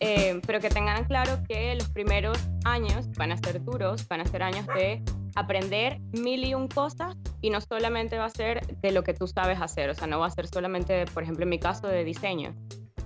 eh, 0.00 0.40
pero 0.46 0.60
que 0.60 0.70
tengan 0.70 1.04
claro 1.04 1.42
que 1.46 1.74
los 1.74 1.88
primeros 1.90 2.38
años 2.64 3.08
van 3.16 3.32
a 3.32 3.36
ser 3.36 3.62
duros, 3.62 4.08
van 4.08 4.22
a 4.22 4.24
ser 4.24 4.42
años 4.42 4.66
de 4.68 5.02
aprender 5.34 6.00
mil 6.12 6.44
y 6.44 6.54
un 6.54 6.68
cosas 6.68 7.14
y 7.42 7.50
no 7.50 7.60
solamente 7.60 8.18
va 8.18 8.24
a 8.24 8.30
ser 8.30 8.66
de 8.66 8.92
lo 8.92 9.04
que 9.04 9.12
tú 9.12 9.26
sabes 9.26 9.60
hacer, 9.60 9.90
o 9.90 9.94
sea, 9.94 10.06
no 10.06 10.18
va 10.18 10.26
a 10.26 10.30
ser 10.30 10.48
solamente, 10.48 11.04
por 11.06 11.22
ejemplo, 11.22 11.44
en 11.44 11.50
mi 11.50 11.58
caso, 11.58 11.86
de 11.86 12.04
diseño. 12.04 12.54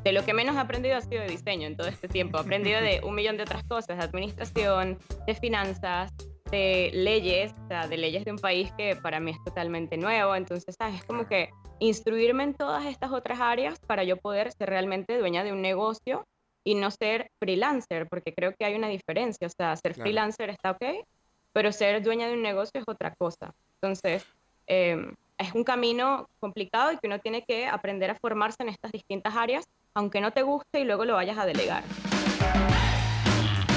De 0.04 0.12
lo 0.12 0.24
que 0.24 0.34
menos 0.34 0.54
he 0.54 0.58
aprendido 0.60 0.96
ha 0.96 1.00
sido 1.00 1.22
de 1.22 1.28
diseño 1.28 1.66
en 1.66 1.76
todo 1.76 1.88
este 1.88 2.08
tiempo. 2.08 2.36
He 2.36 2.42
aprendido 2.42 2.80
de 2.80 3.00
un 3.02 3.14
millón 3.14 3.38
de 3.38 3.42
otras 3.44 3.64
cosas, 3.64 3.96
de 3.96 4.04
administración, 4.04 4.98
de 5.26 5.34
finanzas, 5.34 6.12
de 6.50 6.90
leyes, 6.92 7.54
o 7.64 7.68
sea, 7.68 7.88
de 7.88 7.96
leyes 7.96 8.24
de 8.26 8.30
un 8.30 8.38
país 8.38 8.70
que 8.76 8.96
para 8.96 9.18
mí 9.18 9.30
es 9.30 9.42
totalmente 9.44 9.96
nuevo. 9.96 10.36
Entonces, 10.36 10.76
¿sabes? 10.78 10.96
Es 10.96 11.04
como 11.04 11.26
que 11.26 11.48
instruirme 11.80 12.44
en 12.44 12.54
todas 12.54 12.84
estas 12.84 13.12
otras 13.12 13.40
áreas 13.40 13.78
para 13.86 14.04
yo 14.04 14.18
poder 14.18 14.52
ser 14.52 14.68
realmente 14.68 15.18
dueña 15.18 15.42
de 15.42 15.52
un 15.52 15.62
negocio 15.62 16.26
y 16.64 16.74
no 16.74 16.90
ser 16.90 17.30
freelancer, 17.38 18.08
porque 18.08 18.32
creo 18.34 18.54
que 18.58 18.64
hay 18.64 18.74
una 18.74 18.88
diferencia. 18.88 19.46
O 19.46 19.50
sea, 19.50 19.76
ser 19.76 19.94
freelancer 19.94 20.50
está 20.50 20.72
ok, 20.72 21.06
pero 21.52 21.70
ser 21.70 22.02
dueña 22.02 22.26
de 22.26 22.34
un 22.34 22.42
negocio 22.42 22.80
es 22.80 22.84
otra 22.86 23.14
cosa. 23.16 23.54
Entonces, 23.80 24.24
em, 24.66 25.14
es 25.38 25.54
un 25.54 25.62
camino 25.62 26.28
complicado 26.40 26.92
y 26.92 26.96
que 26.96 27.06
uno 27.06 27.18
tiene 27.18 27.44
que 27.46 27.66
aprender 27.66 28.10
a 28.10 28.14
formarse 28.14 28.62
en 28.62 28.70
estas 28.70 28.92
distintas 28.92 29.36
áreas, 29.36 29.66
aunque 29.92 30.20
no 30.20 30.32
te 30.32 30.42
guste 30.42 30.80
y 30.80 30.84
luego 30.84 31.04
lo 31.04 31.14
vayas 31.14 31.38
a 31.38 31.44
delegar. 31.44 31.84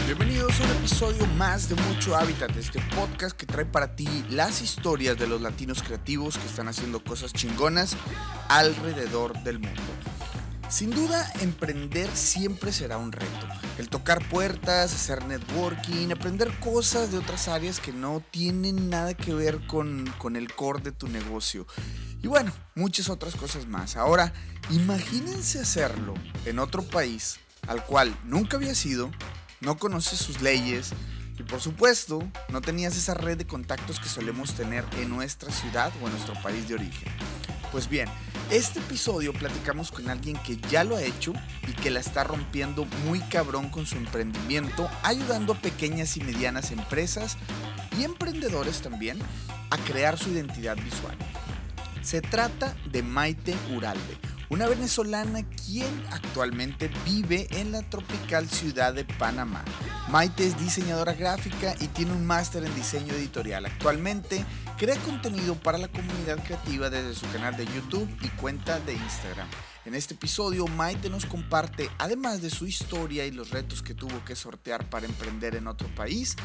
Bienvenidos 0.06 0.62
a 0.62 0.64
un 0.64 0.72
episodio 0.78 1.28
más 1.36 1.68
de 1.68 1.76
Mucho 1.76 2.16
Hábitat, 2.16 2.56
este 2.56 2.80
podcast 2.96 3.38
que 3.38 3.46
trae 3.46 3.66
para 3.66 3.96
ti 3.96 4.08
las 4.30 4.62
historias 4.62 5.18
de 5.18 5.28
los 5.28 5.42
latinos 5.42 5.84
creativos 5.84 6.38
que 6.38 6.46
están 6.46 6.70
haciendo 6.70 7.04
cosas 7.04 7.34
chingonas 7.34 7.98
alrededor 8.48 9.34
del 9.44 9.60
mundo. 9.60 9.82
Sin 10.70 10.92
duda, 10.92 11.32
emprender 11.40 12.10
siempre 12.14 12.74
será 12.74 12.98
un 12.98 13.14
reto. 13.14 13.48
El 13.78 13.88
tocar 13.90 14.28
puertas, 14.28 14.94
hacer 14.94 15.26
networking, 15.26 16.12
aprender 16.12 16.52
cosas 16.60 17.10
de 17.10 17.18
otras 17.18 17.48
áreas 17.48 17.80
que 17.80 17.94
no 17.94 18.22
tienen 18.32 18.90
nada 18.90 19.14
que 19.14 19.34
ver 19.34 19.66
con, 19.66 20.06
con 20.18 20.36
el 20.36 20.54
core 20.54 20.82
de 20.82 20.92
tu 20.92 21.08
negocio. 21.08 21.66
Y 22.22 22.28
bueno, 22.28 22.52
muchas 22.76 23.10
otras 23.10 23.36
cosas 23.36 23.66
más. 23.66 23.96
Ahora, 23.96 24.34
imagínense 24.70 25.60
hacerlo 25.60 26.14
en 26.46 26.60
otro 26.60 26.84
país 26.84 27.40
al 27.68 27.86
cual 27.86 28.18
nunca 28.26 28.58
había 28.58 28.76
sido 28.76 29.12
no 29.62 29.78
conoces 29.78 30.20
sus 30.20 30.42
leyes 30.42 30.92
y 31.40 31.44
por 31.44 31.62
supuesto 31.62 32.20
no 32.50 32.62
tenías 32.62 32.98
esa 32.98 33.14
red 33.14 33.38
de 33.38 33.48
contactos 33.48 34.00
que 34.00 34.10
solemos 34.10 34.54
tener 34.54 34.84
en 34.98 35.10
nuestra 35.10 35.52
ciudad 35.52 35.92
o 36.02 36.08
en 36.08 36.14
nuestro 36.14 36.34
país 36.42 36.68
de 36.68 36.76
origen. 36.76 37.12
Pues 37.72 37.90
bien, 37.90 38.08
este 38.50 38.80
episodio 38.80 39.34
platicamos 39.34 39.92
con 39.92 40.10
alguien 40.10 40.38
que 40.38 40.58
ya 40.70 40.86
lo 40.86 40.96
ha 40.96 41.02
hecho 41.02 41.34
y 41.68 41.74
que 41.74 41.92
la 41.92 42.00
está 42.00 42.24
rompiendo 42.24 42.86
muy 43.06 43.20
cabrón 43.20 43.70
con 43.70 43.86
su 43.86 43.98
emprendimiento, 43.98 44.90
ayudando 45.04 45.54
a 45.54 45.62
pequeñas 45.62 46.16
y 46.16 46.22
medianas 46.22 46.72
empresas 46.72 47.38
y 48.00 48.04
emprendedores 48.04 48.82
también 48.82 49.20
a 49.70 49.78
crear 49.78 50.18
su 50.18 50.30
identidad 50.30 50.78
visual. 50.78 51.18
Se 52.02 52.22
trata 52.22 52.74
de 52.86 53.04
Maite 53.04 53.54
Uralde, 53.76 54.18
una 54.50 54.68
venezolana 54.68 55.44
quien 55.66 55.92
actualmente 56.12 56.90
vive 57.04 57.48
en 57.52 57.74
la 57.74 57.82
tropical 57.82 58.48
ciudad 58.48 58.94
de 58.94 59.04
Panamá. 59.04 59.66
Maite 60.08 60.48
es 60.48 60.58
diseñadora 60.58 61.12
gráfica 61.14 61.76
y 61.82 61.88
tiene 61.88 62.14
un 62.14 62.26
máster 62.26 62.64
en 62.64 62.74
diseño 62.76 63.14
editorial. 63.14 63.66
Actualmente 63.66 64.46
crea 64.78 64.96
contenido 64.98 65.56
para 65.56 65.80
la 65.80 65.88
comunidad 65.88 66.44
creativa 66.44 66.90
desde 66.90 67.16
su 67.16 67.30
canal 67.32 67.58
de 67.58 67.66
YouTube 67.66 68.08
y 68.22 68.28
cuenta 68.40 68.80
de 68.80 68.94
Instagram. 68.94 69.48
En 69.86 69.96
este 69.96 70.14
episodio, 70.14 70.68
Maite 70.68 71.10
nos 71.10 71.26
comparte, 71.26 71.90
además 71.98 72.42
de 72.42 72.52
su 72.52 72.68
historia 72.68 73.26
y 73.26 73.32
los 73.32 73.50
retos 73.50 73.82
que 73.82 73.96
tuvo 73.96 74.24
que 74.24 74.36
sortear 74.36 74.88
para 74.90 75.08
emprender 75.08 75.56
en 75.56 75.68
otro 75.68 75.88
país, 75.96 76.36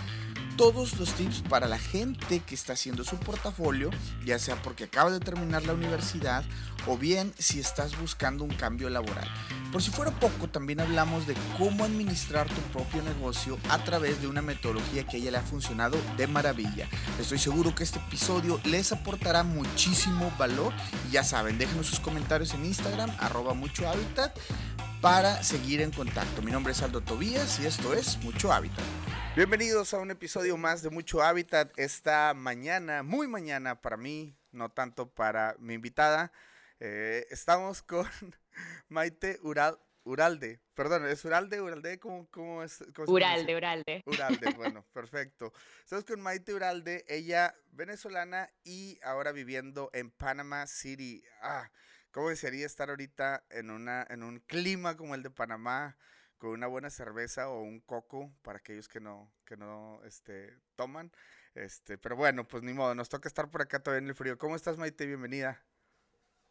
todos 0.62 0.96
los 0.96 1.12
tips 1.14 1.42
para 1.48 1.66
la 1.66 1.76
gente 1.76 2.38
que 2.38 2.54
está 2.54 2.74
haciendo 2.74 3.02
su 3.02 3.16
portafolio, 3.16 3.90
ya 4.24 4.38
sea 4.38 4.54
porque 4.62 4.84
acaba 4.84 5.10
de 5.10 5.18
terminar 5.18 5.64
la 5.64 5.72
universidad 5.72 6.44
o 6.86 6.96
bien 6.96 7.34
si 7.36 7.58
estás 7.58 7.98
buscando 8.00 8.44
un 8.44 8.54
cambio 8.54 8.88
laboral. 8.88 9.28
Por 9.72 9.82
si 9.82 9.90
fuera 9.90 10.12
poco, 10.20 10.48
también 10.48 10.78
hablamos 10.78 11.26
de 11.26 11.34
cómo 11.58 11.82
administrar 11.82 12.46
tu 12.46 12.60
propio 12.72 13.02
negocio 13.02 13.58
a 13.70 13.82
través 13.82 14.22
de 14.22 14.28
una 14.28 14.40
metodología 14.40 15.04
que 15.04 15.16
a 15.16 15.20
ella 15.20 15.32
le 15.32 15.38
ha 15.38 15.42
funcionado 15.42 15.98
de 16.16 16.28
maravilla. 16.28 16.88
Estoy 17.18 17.38
seguro 17.38 17.74
que 17.74 17.82
este 17.82 17.98
episodio 17.98 18.60
les 18.62 18.92
aportará 18.92 19.42
muchísimo 19.42 20.32
valor 20.38 20.72
ya 21.10 21.24
saben, 21.24 21.58
déjenos 21.58 21.88
sus 21.88 21.98
comentarios 21.98 22.54
en 22.54 22.66
Instagram, 22.66 23.10
arroba 23.18 23.52
mucho 23.52 23.88
hábitat, 23.88 24.38
para 25.00 25.42
seguir 25.42 25.80
en 25.80 25.90
contacto. 25.90 26.40
Mi 26.40 26.52
nombre 26.52 26.72
es 26.72 26.82
Aldo 26.82 27.00
Tobías 27.00 27.58
y 27.58 27.66
esto 27.66 27.94
es 27.94 28.22
Mucho 28.22 28.52
Hábitat. 28.52 28.84
Bienvenidos 29.34 29.94
a 29.94 29.98
un 29.98 30.10
episodio 30.10 30.58
más 30.58 30.82
de 30.82 30.90
Mucho 30.90 31.22
Hábitat. 31.22 31.72
Esta 31.78 32.34
mañana, 32.34 33.02
muy 33.02 33.26
mañana 33.26 33.80
para 33.80 33.96
mí, 33.96 34.36
no 34.50 34.68
tanto 34.68 35.08
para 35.08 35.56
mi 35.58 35.72
invitada, 35.72 36.30
eh, 36.80 37.26
estamos 37.30 37.80
con 37.82 38.06
Maite 38.90 39.38
Ural, 39.42 39.78
Uralde. 40.04 40.60
Perdón, 40.74 41.06
¿es 41.06 41.24
Uralde? 41.24 41.62
¿Uralde? 41.62 41.98
¿Cómo, 41.98 42.28
cómo 42.30 42.62
es? 42.62 42.84
Uralde, 43.06 43.56
Uralde. 43.56 44.02
Uralde, 44.04 44.52
bueno, 44.56 44.84
perfecto. 44.92 45.54
Estamos 45.82 46.04
con 46.04 46.20
Maite 46.20 46.52
Uralde, 46.52 47.02
ella 47.08 47.54
venezolana 47.70 48.50
y 48.64 49.00
ahora 49.02 49.32
viviendo 49.32 49.88
en 49.94 50.10
Panama 50.10 50.66
City. 50.66 51.24
Ah, 51.40 51.70
¿cómo 52.10 52.36
sería 52.36 52.66
estar 52.66 52.90
ahorita 52.90 53.44
en, 53.48 53.70
una, 53.70 54.06
en 54.10 54.24
un 54.24 54.40
clima 54.40 54.94
como 54.98 55.14
el 55.14 55.22
de 55.22 55.30
Panamá? 55.30 55.96
Con 56.42 56.50
una 56.50 56.66
buena 56.66 56.90
cerveza 56.90 57.48
o 57.50 57.62
un 57.62 57.78
coco 57.78 58.32
para 58.42 58.58
aquellos 58.58 58.88
que 58.88 58.98
no, 58.98 59.30
que 59.46 59.56
no 59.56 60.00
este, 60.04 60.52
toman. 60.74 61.12
Este, 61.54 61.98
pero 61.98 62.16
bueno, 62.16 62.48
pues 62.48 62.64
ni 62.64 62.72
modo, 62.72 62.96
nos 62.96 63.08
toca 63.08 63.28
estar 63.28 63.48
por 63.48 63.62
acá 63.62 63.80
todavía 63.80 64.02
en 64.02 64.08
el 64.08 64.16
frío. 64.16 64.36
¿Cómo 64.36 64.56
estás, 64.56 64.76
Maite? 64.76 65.06
Bienvenida. 65.06 65.64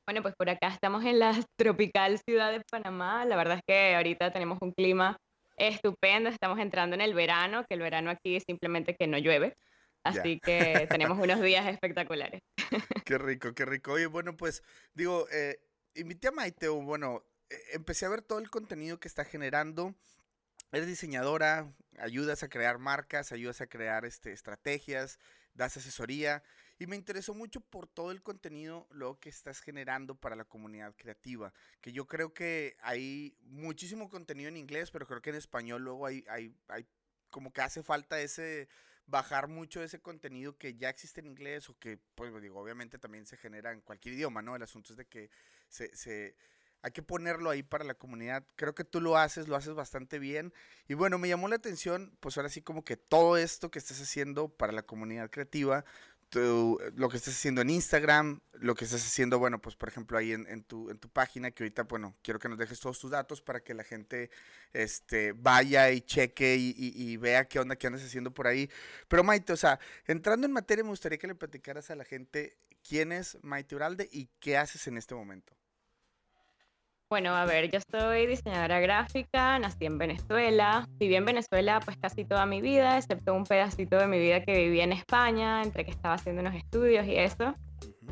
Bueno, 0.07 0.21
pues 0.21 0.33
por 0.37 0.49
acá 0.49 0.69
estamos 0.69 1.03
en 1.03 1.19
la 1.19 1.33
tropical 1.57 2.17
ciudad 2.19 2.53
de 2.53 2.61
Panamá. 2.71 3.25
La 3.25 3.35
verdad 3.35 3.57
es 3.57 3.63
que 3.67 3.93
ahorita 3.93 4.31
tenemos 4.31 4.59
un 4.61 4.71
clima 4.71 5.17
estupendo. 5.57 6.29
Estamos 6.29 6.59
entrando 6.59 6.95
en 6.95 7.01
el 7.01 7.13
verano, 7.13 7.65
que 7.67 7.73
el 7.73 7.81
verano 7.81 8.11
aquí 8.11 8.37
es 8.37 8.43
simplemente 8.47 8.95
que 8.95 9.07
no 9.07 9.17
llueve. 9.17 9.57
Así 10.05 10.39
que 10.39 10.87
tenemos 10.89 11.19
unos 11.19 11.41
días 11.41 11.67
espectaculares. 11.67 12.39
Qué 13.05 13.17
rico, 13.17 13.53
qué 13.53 13.65
rico. 13.65 13.91
Oye, 13.91 14.05
bueno, 14.05 14.37
pues 14.37 14.63
digo, 14.93 15.27
eh, 15.33 15.59
invité 15.95 16.29
a 16.29 16.31
Maite, 16.31 16.69
bueno, 16.69 17.25
empecé 17.73 18.05
a 18.05 18.09
ver 18.09 18.21
todo 18.21 18.39
el 18.39 18.49
contenido 18.49 18.99
que 18.99 19.07
está 19.07 19.25
generando. 19.25 19.95
Eres 20.71 20.87
diseñadora, 20.87 21.73
ayudas 21.99 22.43
a 22.43 22.49
crear 22.49 22.77
marcas, 22.77 23.31
ayudas 23.31 23.61
a 23.61 23.67
crear 23.67 24.05
este, 24.05 24.31
estrategias, 24.31 25.19
das 25.53 25.77
asesoría 25.77 26.43
y 26.81 26.87
me 26.87 26.95
interesó 26.95 27.35
mucho 27.35 27.61
por 27.61 27.87
todo 27.87 28.09
el 28.11 28.23
contenido 28.23 28.87
luego 28.89 29.19
que 29.19 29.29
estás 29.29 29.61
generando 29.61 30.15
para 30.15 30.35
la 30.35 30.45
comunidad 30.45 30.95
creativa, 30.95 31.53
que 31.79 31.91
yo 31.91 32.07
creo 32.07 32.33
que 32.33 32.75
hay 32.81 33.37
muchísimo 33.41 34.09
contenido 34.09 34.49
en 34.49 34.57
inglés, 34.57 34.89
pero 34.89 35.05
creo 35.05 35.21
que 35.21 35.29
en 35.29 35.35
español 35.35 35.83
luego 35.83 36.07
hay, 36.07 36.25
hay, 36.27 36.55
hay 36.69 36.87
como 37.29 37.53
que 37.53 37.61
hace 37.61 37.83
falta 37.83 38.19
ese 38.19 38.67
bajar 39.05 39.47
mucho 39.47 39.83
ese 39.83 39.99
contenido 39.99 40.57
que 40.57 40.75
ya 40.75 40.89
existe 40.89 41.19
en 41.19 41.27
inglés 41.27 41.69
o 41.69 41.77
que, 41.77 41.99
pues 42.15 42.33
digo, 42.41 42.59
obviamente 42.59 42.97
también 42.97 43.27
se 43.27 43.37
genera 43.37 43.71
en 43.73 43.81
cualquier 43.81 44.15
idioma, 44.15 44.41
¿no? 44.41 44.55
El 44.55 44.63
asunto 44.63 44.93
es 44.93 44.97
de 44.97 45.05
que 45.05 45.29
se, 45.67 45.95
se 45.95 46.35
hay 46.81 46.91
que 46.91 47.03
ponerlo 47.03 47.49
ahí 47.49 47.63
para 47.63 47.83
la 47.83 47.93
comunidad. 47.93 48.45
Creo 48.55 48.73
que 48.73 48.83
tú 48.83 49.01
lo 49.01 49.17
haces, 49.17 49.47
lo 49.47 49.55
haces 49.55 49.73
bastante 49.73 50.19
bien. 50.19 50.53
Y 50.87 50.93
bueno, 50.95 51.17
me 51.17 51.27
llamó 51.27 51.47
la 51.47 51.55
atención, 51.55 52.15
pues 52.19 52.37
ahora 52.37 52.49
sí 52.49 52.61
como 52.61 52.83
que 52.83 52.97
todo 52.97 53.37
esto 53.37 53.71
que 53.71 53.79
estás 53.79 54.01
haciendo 54.01 54.49
para 54.49 54.73
la 54.73 54.83
comunidad 54.83 55.29
creativa, 55.29 55.85
lo 56.33 57.09
que 57.09 57.17
estás 57.17 57.33
haciendo 57.33 57.61
en 57.61 57.69
Instagram, 57.69 58.39
lo 58.53 58.73
que 58.75 58.85
estás 58.85 59.05
haciendo, 59.05 59.37
bueno, 59.37 59.61
pues 59.61 59.75
por 59.75 59.89
ejemplo 59.89 60.17
ahí 60.17 60.31
en, 60.31 60.63
tu, 60.63 60.89
en 60.89 60.97
tu 60.97 61.09
página, 61.09 61.51
que 61.51 61.63
ahorita, 61.63 61.83
bueno, 61.83 62.15
quiero 62.21 62.39
que 62.39 62.47
nos 62.47 62.57
dejes 62.57 62.79
todos 62.79 62.99
tus 62.99 63.11
datos 63.11 63.41
para 63.41 63.59
que 63.61 63.73
la 63.73 63.83
gente 63.83 64.29
este, 64.71 65.33
vaya 65.33 65.91
y 65.91 66.01
cheque 66.01 66.55
y, 66.55 66.73
y 66.77 67.17
vea 67.17 67.47
qué 67.47 67.59
onda, 67.59 67.75
qué 67.75 67.87
andas 67.87 68.03
haciendo 68.03 68.33
por 68.33 68.47
ahí. 68.47 68.69
Pero 69.09 69.23
Maite, 69.23 69.51
o 69.51 69.57
sea, 69.57 69.79
entrando 70.05 70.47
en 70.47 70.53
materia, 70.53 70.83
me 70.83 70.91
gustaría 70.91 71.17
que 71.17 71.27
le 71.27 71.35
platicaras 71.35 71.91
a 71.91 71.95
la 71.95 72.05
gente 72.05 72.57
quién 72.87 73.11
es 73.11 73.37
Maite 73.41 73.75
Uralde 73.75 74.07
y 74.11 74.29
qué 74.39 74.57
haces 74.57 74.87
en 74.87 74.97
este 74.97 75.15
momento. 75.15 75.53
Bueno, 77.11 77.35
a 77.35 77.43
ver, 77.43 77.69
yo 77.69 77.79
soy 77.91 78.25
diseñadora 78.25 78.79
gráfica, 78.79 79.59
nací 79.59 79.85
en 79.85 79.97
Venezuela, 79.97 80.87
viví 80.97 81.17
en 81.17 81.25
Venezuela 81.25 81.81
pues 81.83 81.97
casi 81.97 82.23
toda 82.23 82.45
mi 82.45 82.61
vida, 82.61 82.97
excepto 82.97 83.33
un 83.33 83.43
pedacito 83.43 83.97
de 83.97 84.07
mi 84.07 84.17
vida 84.17 84.39
que 84.45 84.53
viví 84.55 84.79
en 84.79 84.93
España, 84.93 85.61
entre 85.61 85.83
que 85.83 85.91
estaba 85.91 86.13
haciendo 86.13 86.41
unos 86.41 86.55
estudios 86.55 87.05
y 87.05 87.17
eso. 87.17 87.53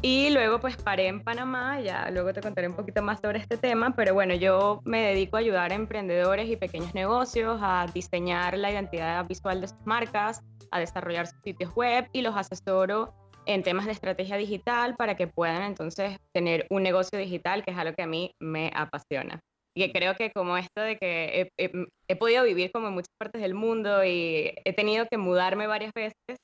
Y 0.01 0.31
luego 0.31 0.59
pues 0.59 0.75
paré 0.75 1.07
en 1.07 1.23
Panamá, 1.23 1.79
ya 1.79 2.11
luego 2.11 2.33
te 2.33 2.41
contaré 2.41 2.67
un 2.67 2.75
poquito 2.75 3.01
más 3.01 3.21
sobre 3.21 3.39
este 3.39 3.55
tema, 3.55 3.95
pero 3.95 4.13
bueno, 4.13 4.33
yo 4.33 4.81
me 4.83 5.01
dedico 5.01 5.37
a 5.37 5.39
ayudar 5.39 5.71
a 5.71 5.75
emprendedores 5.75 6.49
y 6.49 6.57
pequeños 6.57 6.93
negocios 6.93 7.57
a 7.63 7.85
diseñar 7.93 8.57
la 8.57 8.69
identidad 8.69 9.25
visual 9.25 9.61
de 9.61 9.69
sus 9.69 9.85
marcas, 9.85 10.43
a 10.71 10.79
desarrollar 10.81 11.25
sus 11.25 11.39
sitios 11.41 11.73
web 11.73 12.09
y 12.11 12.21
los 12.21 12.35
asesoro 12.35 13.13
en 13.45 13.63
temas 13.63 13.85
de 13.85 13.93
estrategia 13.93 14.37
digital 14.37 14.95
para 14.95 15.15
que 15.15 15.27
puedan 15.27 15.63
entonces 15.63 16.17
tener 16.33 16.67
un 16.69 16.83
negocio 16.83 17.17
digital, 17.17 17.63
que 17.63 17.71
es 17.71 17.77
algo 17.77 17.95
que 17.95 18.03
a 18.03 18.07
mí 18.07 18.31
me 18.39 18.71
apasiona. 18.75 19.39
Y 19.75 19.85
que 19.85 19.91
creo 19.91 20.15
que 20.15 20.31
como 20.31 20.57
esto 20.57 20.81
de 20.81 20.97
que 20.97 21.51
he, 21.57 21.71
he, 22.07 22.15
podido 22.15 22.43
vivir 22.43 22.71
como 22.71 22.87
en 22.87 22.93
muchas 22.93 23.13
partes 23.19 23.41
del 23.41 23.53
mundo 23.53 24.03
y 24.03 24.53
he 24.65 24.73
tenido 24.73 25.05
que 25.09 25.17
mudarme 25.17 25.67
varias 25.67 25.93
veces, 25.93 26.37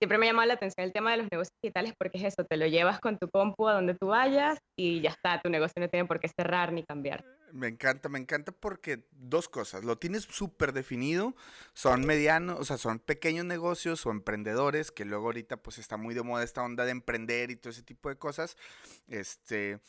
siempre 0.00 0.18
me 0.18 0.26
ha 0.26 0.30
llamado 0.30 0.48
la 0.48 0.54
atención 0.54 0.84
el 0.84 0.92
tema 0.92 1.12
de 1.12 1.18
los 1.18 1.28
negocios 1.30 1.54
digitales 1.62 1.92
porque 1.98 2.18
es 2.18 2.24
eso, 2.24 2.44
te 2.44 2.56
lo 2.56 2.66
llevas 2.66 2.98
con 2.98 3.18
tu 3.18 3.28
compu 3.30 3.68
a 3.68 3.74
donde 3.74 3.94
tú 3.94 4.08
vayas 4.08 4.58
y 4.76 5.00
ya 5.00 5.10
está, 5.10 5.40
tu 5.40 5.48
negocio 5.48 5.80
no 5.80 5.88
tiene 5.88 6.08
por 6.08 6.18
qué 6.18 6.28
cerrar 6.28 6.72
ni 6.72 6.82
cambiar. 6.82 7.24
Me 7.52 7.68
encanta, 7.68 8.08
me 8.08 8.18
encanta 8.18 8.50
porque 8.50 9.04
dos 9.12 9.48
cosas, 9.50 9.84
lo 9.84 9.98
tienes 9.98 10.22
súper 10.22 10.72
definido, 10.72 11.36
son 11.74 12.06
medianos, 12.06 12.58
o 12.58 12.64
sea, 12.64 12.78
son 12.78 12.98
pequeños 12.98 13.44
negocios 13.44 14.06
o 14.06 14.10
emprendedores, 14.10 14.90
que 14.90 15.04
luego 15.04 15.26
ahorita 15.26 15.58
pues 15.58 15.76
está 15.76 15.98
muy 15.98 16.14
de 16.14 16.22
moda 16.22 16.44
esta 16.44 16.62
onda 16.62 16.86
de 16.86 16.92
emprender 16.92 17.50
y 17.50 17.56
todo 17.56 17.70
ese 17.70 17.82
tipo 17.82 18.08
de 18.08 18.16
cosas, 18.16 18.56
este, 19.06 19.80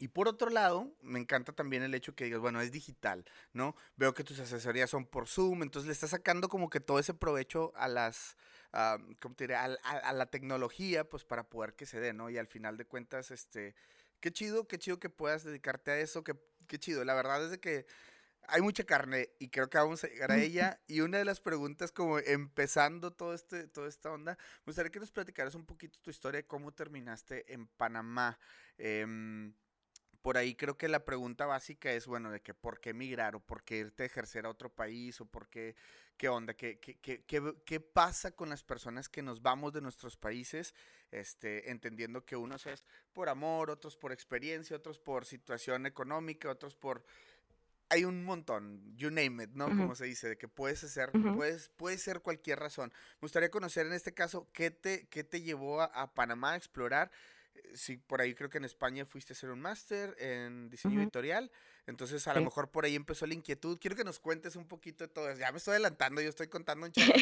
y 0.00 0.08
por 0.08 0.28
otro 0.28 0.48
lado, 0.48 0.90
me 1.02 1.18
encanta 1.18 1.52
también 1.52 1.82
el 1.82 1.94
hecho 1.94 2.14
que 2.14 2.24
digas, 2.24 2.40
bueno, 2.40 2.62
es 2.62 2.72
digital, 2.72 3.24
¿no? 3.52 3.76
Veo 3.96 4.14
que 4.14 4.24
tus 4.24 4.38
asesorías 4.38 4.88
son 4.88 5.04
por 5.04 5.28
Zoom, 5.28 5.62
entonces 5.62 5.86
le 5.86 5.92
estás 5.92 6.10
sacando 6.10 6.48
como 6.48 6.70
que 6.70 6.80
todo 6.80 6.98
ese 6.98 7.12
provecho 7.12 7.72
a 7.76 7.86
las, 7.86 8.38
uh, 8.72 8.98
¿cómo 9.20 9.34
te 9.34 9.44
diré? 9.44 9.56
A, 9.56 9.64
a, 9.64 10.12
la 10.14 10.26
tecnología, 10.26 11.08
pues 11.08 11.24
para 11.24 11.44
poder 11.44 11.74
que 11.74 11.84
se 11.84 12.00
dé, 12.00 12.14
¿no? 12.14 12.30
Y 12.30 12.38
al 12.38 12.46
final 12.46 12.78
de 12.78 12.86
cuentas, 12.86 13.30
este, 13.30 13.74
qué 14.20 14.32
chido, 14.32 14.66
qué 14.66 14.78
chido 14.78 14.98
que 14.98 15.10
puedas 15.10 15.44
dedicarte 15.44 15.90
a 15.90 15.98
eso, 15.98 16.24
qué, 16.24 16.34
qué 16.70 16.78
chido. 16.78 17.04
La 17.04 17.14
verdad 17.14 17.44
es 17.44 17.50
de 17.50 17.58
que 17.58 17.86
hay 18.46 18.62
mucha 18.62 18.84
carne 18.84 19.30
y 19.38 19.48
creo 19.48 19.68
que 19.68 19.78
vamos 19.78 20.02
a 20.04 20.08
llegar 20.08 20.30
a 20.30 20.38
ella. 20.42 20.80
Y 20.86 21.00
una 21.00 21.18
de 21.18 21.24
las 21.24 21.40
preguntas, 21.40 21.90
como 21.90 22.18
empezando 22.20 23.10
todo 23.10 23.34
este, 23.34 23.66
toda 23.66 23.88
esta 23.88 24.10
onda, 24.12 24.38
me 24.60 24.70
gustaría 24.70 24.90
que 24.90 25.00
nos 25.00 25.10
platicaras 25.10 25.54
un 25.56 25.66
poquito 25.66 25.98
tu 26.00 26.10
historia 26.10 26.38
de 26.38 26.46
cómo 26.46 26.72
terminaste 26.72 27.52
en 27.52 27.66
Panamá. 27.66 28.38
Eh, 28.78 29.52
por 30.22 30.36
ahí 30.36 30.54
creo 30.54 30.76
que 30.76 30.88
la 30.88 31.04
pregunta 31.04 31.46
básica 31.46 31.92
es, 31.92 32.06
bueno, 32.06 32.30
de 32.30 32.40
que 32.40 32.52
por 32.52 32.80
qué 32.80 32.90
emigrar 32.90 33.36
o 33.36 33.40
por 33.40 33.62
qué 33.62 33.78
irte 33.78 34.02
a 34.02 34.06
ejercer 34.06 34.44
a 34.44 34.50
otro 34.50 34.68
país 34.68 35.20
o 35.20 35.24
por 35.24 35.48
qué, 35.48 35.74
qué 36.16 36.28
onda, 36.28 36.54
qué, 36.54 36.78
qué, 36.78 36.98
qué, 36.98 37.54
qué, 37.64 37.80
pasa 37.80 38.32
con 38.32 38.50
las 38.50 38.62
personas 38.62 39.08
que 39.08 39.22
nos 39.22 39.40
vamos 39.40 39.72
de 39.72 39.80
nuestros 39.80 40.16
países, 40.16 40.74
este, 41.10 41.70
entendiendo 41.70 42.24
que 42.24 42.36
unos 42.36 42.66
es 42.66 42.84
por 43.12 43.30
amor, 43.30 43.70
otros 43.70 43.96
por 43.96 44.12
experiencia, 44.12 44.76
otros 44.76 44.98
por 44.98 45.24
situación 45.24 45.86
económica, 45.86 46.50
otros 46.50 46.74
por... 46.74 47.04
Hay 47.92 48.04
un 48.04 48.22
montón, 48.22 48.94
you 48.96 49.10
name 49.10 49.42
it, 49.42 49.50
¿no? 49.54 49.66
Como 49.66 49.96
se 49.96 50.04
dice, 50.04 50.28
de 50.28 50.38
que 50.38 50.46
puedes 50.46 50.78
ser, 50.78 51.10
puedes, 51.10 51.70
puede 51.70 51.98
ser 51.98 52.20
cualquier 52.20 52.60
razón. 52.60 52.92
Me 53.14 53.22
gustaría 53.22 53.50
conocer 53.50 53.84
en 53.84 53.94
este 53.94 54.14
caso 54.14 54.48
qué 54.52 54.70
te, 54.70 55.08
qué 55.08 55.24
te 55.24 55.42
llevó 55.42 55.80
a, 55.80 55.86
a 55.86 56.14
Panamá 56.14 56.52
a 56.52 56.56
explorar 56.56 57.10
sí, 57.74 57.96
por 57.96 58.20
ahí 58.20 58.34
creo 58.34 58.50
que 58.50 58.58
en 58.58 58.64
España 58.64 59.04
fuiste 59.04 59.32
a 59.32 59.34
hacer 59.34 59.50
un 59.50 59.60
máster 59.60 60.16
en 60.18 60.70
diseño 60.70 61.00
editorial. 61.00 61.50
Entonces, 61.86 62.26
a 62.28 62.34
lo 62.34 62.42
mejor 62.42 62.70
por 62.70 62.84
ahí 62.84 62.94
empezó 62.94 63.26
la 63.26 63.34
inquietud. 63.34 63.78
Quiero 63.80 63.96
que 63.96 64.04
nos 64.04 64.20
cuentes 64.20 64.56
un 64.56 64.66
poquito 64.66 65.04
de 65.04 65.08
todo. 65.08 65.32
Ya 65.34 65.50
me 65.50 65.58
estoy 65.58 65.72
adelantando, 65.72 66.20
yo 66.20 66.28
estoy 66.28 66.48
contando 66.48 66.86
un 66.86 66.92
chingo 66.92 67.12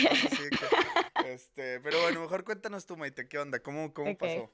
este, 1.26 1.80
pero 1.80 2.00
bueno, 2.02 2.20
mejor 2.20 2.44
cuéntanos 2.44 2.86
tú, 2.86 2.96
Maite, 2.96 3.28
¿qué 3.28 3.38
onda? 3.38 3.60
¿Cómo, 3.60 3.92
cómo 3.92 4.16
pasó? 4.16 4.50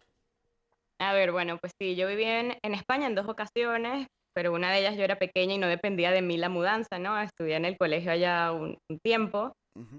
A 0.98 1.12
ver, 1.12 1.32
bueno, 1.32 1.58
pues 1.58 1.72
sí, 1.80 1.96
yo 1.96 2.06
viví 2.06 2.24
en, 2.24 2.56
en, 2.62 2.74
España 2.74 3.06
en 3.06 3.14
dos 3.14 3.28
ocasiones, 3.28 4.06
pero 4.32 4.52
una 4.52 4.70
de 4.70 4.80
ellas 4.80 4.96
yo 4.96 5.02
era 5.02 5.18
pequeña 5.18 5.54
y 5.54 5.58
no 5.58 5.66
dependía 5.66 6.10
de 6.10 6.22
mí 6.22 6.36
la 6.36 6.48
mudanza, 6.48 6.98
¿no? 6.98 7.20
Estudié 7.20 7.56
en 7.56 7.64
el 7.64 7.76
colegio 7.76 8.12
allá 8.12 8.52
un, 8.52 8.78
un 8.88 8.98
tiempo. 9.00 9.52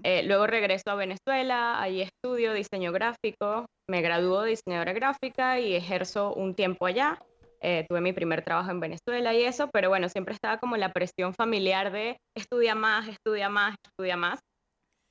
Eh, 0.04 0.22
luego 0.22 0.46
regreso 0.46 0.90
a 0.90 0.94
Venezuela, 0.94 1.80
ahí 1.80 2.00
estudio 2.00 2.54
diseño 2.54 2.92
gráfico, 2.92 3.66
me 3.88 4.00
graduó 4.00 4.44
diseñadora 4.44 4.92
gráfica 4.92 5.60
y 5.60 5.74
ejerzo 5.74 6.32
un 6.32 6.54
tiempo 6.54 6.86
allá. 6.86 7.18
Eh, 7.60 7.84
tuve 7.88 8.00
mi 8.00 8.12
primer 8.12 8.42
trabajo 8.42 8.70
en 8.70 8.80
Venezuela 8.80 9.34
y 9.34 9.42
eso, 9.42 9.68
pero 9.72 9.88
bueno, 9.88 10.08
siempre 10.08 10.34
estaba 10.34 10.58
como 10.58 10.76
la 10.76 10.92
presión 10.92 11.34
familiar 11.34 11.90
de 11.90 12.16
estudia 12.36 12.74
más, 12.74 13.08
estudia 13.08 13.48
más, 13.48 13.76
estudia 13.84 14.16
más. 14.16 14.40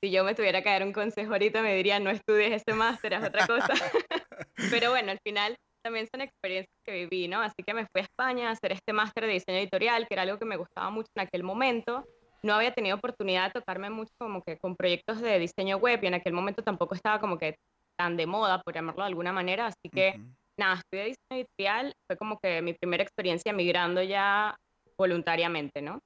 Si 0.02 0.10
yo 0.10 0.24
me 0.24 0.34
tuviera 0.34 0.62
que 0.62 0.70
dar 0.70 0.82
un 0.82 0.92
consejo 0.92 1.32
ahorita, 1.32 1.62
me 1.62 1.74
diría 1.74 1.98
no 2.00 2.10
estudies 2.10 2.52
este 2.52 2.74
máster, 2.74 3.14
es 3.14 3.24
otra 3.24 3.46
cosa. 3.46 3.72
pero 4.70 4.90
bueno, 4.90 5.12
al 5.12 5.18
final 5.24 5.56
también 5.84 6.08
son 6.12 6.20
experiencias 6.20 6.74
que 6.84 6.92
viví, 6.92 7.28
¿no? 7.28 7.40
Así 7.40 7.62
que 7.64 7.72
me 7.72 7.82
fui 7.82 8.00
a 8.00 8.04
España 8.04 8.48
a 8.48 8.52
hacer 8.52 8.72
este 8.72 8.92
máster 8.92 9.26
de 9.26 9.32
diseño 9.32 9.58
editorial, 9.58 10.06
que 10.06 10.14
era 10.14 10.22
algo 10.22 10.38
que 10.38 10.44
me 10.44 10.56
gustaba 10.56 10.90
mucho 10.90 11.08
en 11.16 11.22
aquel 11.22 11.42
momento 11.42 12.04
no 12.42 12.54
había 12.54 12.72
tenido 12.72 12.96
oportunidad 12.96 13.46
de 13.46 13.60
tocarme 13.60 13.90
mucho 13.90 14.12
como 14.18 14.42
que 14.42 14.58
con 14.58 14.76
proyectos 14.76 15.20
de 15.20 15.38
diseño 15.38 15.78
web 15.78 16.00
y 16.02 16.06
en 16.06 16.14
aquel 16.14 16.32
momento 16.32 16.62
tampoco 16.62 16.94
estaba 16.94 17.20
como 17.20 17.38
que 17.38 17.56
tan 17.98 18.16
de 18.16 18.26
moda, 18.26 18.60
por 18.62 18.74
llamarlo 18.74 19.02
de 19.02 19.08
alguna 19.08 19.32
manera, 19.32 19.66
así 19.66 19.88
que 19.90 20.20
nada, 20.58 20.76
estudié 20.76 21.04
diseño 21.04 21.42
editorial, 21.42 21.94
fue 22.06 22.16
como 22.16 22.38
que 22.38 22.62
mi 22.62 22.74
primera 22.74 23.02
experiencia 23.02 23.52
migrando 23.52 24.02
ya 24.02 24.56
voluntariamente, 24.98 25.82
¿no? 25.82 26.00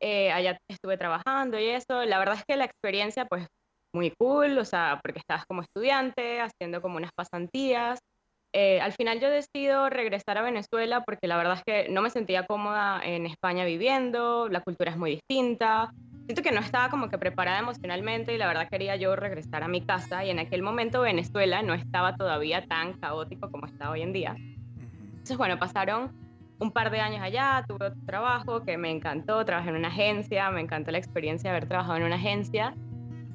Eh, 0.00 0.30
allá 0.30 0.58
estuve 0.68 0.96
trabajando 0.96 1.58
y 1.58 1.68
eso, 1.68 2.04
la 2.04 2.18
verdad 2.18 2.36
es 2.36 2.44
que 2.46 2.56
la 2.56 2.64
experiencia 2.64 3.24
pues 3.26 3.46
muy 3.92 4.12
cool, 4.18 4.58
o 4.58 4.64
sea, 4.64 5.00
porque 5.02 5.18
estabas 5.18 5.44
como 5.46 5.62
estudiante, 5.62 6.40
haciendo 6.40 6.80
como 6.82 6.96
unas 6.96 7.10
pasantías, 7.16 7.98
eh, 8.52 8.80
al 8.80 8.92
final 8.92 9.20
yo 9.20 9.28
decido 9.28 9.90
regresar 9.90 10.38
a 10.38 10.42
Venezuela 10.42 11.02
porque 11.04 11.26
la 11.26 11.36
verdad 11.36 11.58
es 11.58 11.62
que 11.64 11.90
no 11.90 12.00
me 12.00 12.10
sentía 12.10 12.46
cómoda 12.46 13.00
en 13.04 13.26
España 13.26 13.64
viviendo, 13.64 14.48
la 14.48 14.62
cultura 14.62 14.90
es 14.90 14.96
muy 14.96 15.12
distinta, 15.12 15.92
siento 16.24 16.42
que 16.42 16.52
no 16.52 16.60
estaba 16.60 16.88
como 16.88 17.10
que 17.10 17.18
preparada 17.18 17.58
emocionalmente 17.58 18.34
y 18.34 18.38
la 18.38 18.46
verdad 18.46 18.68
quería 18.70 18.96
yo 18.96 19.16
regresar 19.16 19.62
a 19.62 19.68
mi 19.68 19.82
casa 19.82 20.24
y 20.24 20.30
en 20.30 20.38
aquel 20.38 20.62
momento 20.62 21.02
Venezuela 21.02 21.62
no 21.62 21.74
estaba 21.74 22.16
todavía 22.16 22.64
tan 22.66 22.94
caótico 22.94 23.50
como 23.50 23.66
está 23.66 23.90
hoy 23.90 24.00
en 24.00 24.12
día. 24.14 24.34
Entonces 24.38 25.36
bueno, 25.36 25.58
pasaron 25.58 26.12
un 26.58 26.72
par 26.72 26.90
de 26.90 27.00
años 27.00 27.20
allá, 27.20 27.64
tuve 27.68 27.86
otro 27.86 28.00
trabajo 28.06 28.64
que 28.64 28.78
me 28.78 28.90
encantó, 28.90 29.44
trabajé 29.44 29.68
en 29.70 29.76
una 29.76 29.88
agencia, 29.88 30.50
me 30.50 30.62
encantó 30.62 30.90
la 30.90 30.98
experiencia 30.98 31.50
de 31.50 31.56
haber 31.56 31.68
trabajado 31.68 31.98
en 31.98 32.04
una 32.04 32.16
agencia 32.16 32.74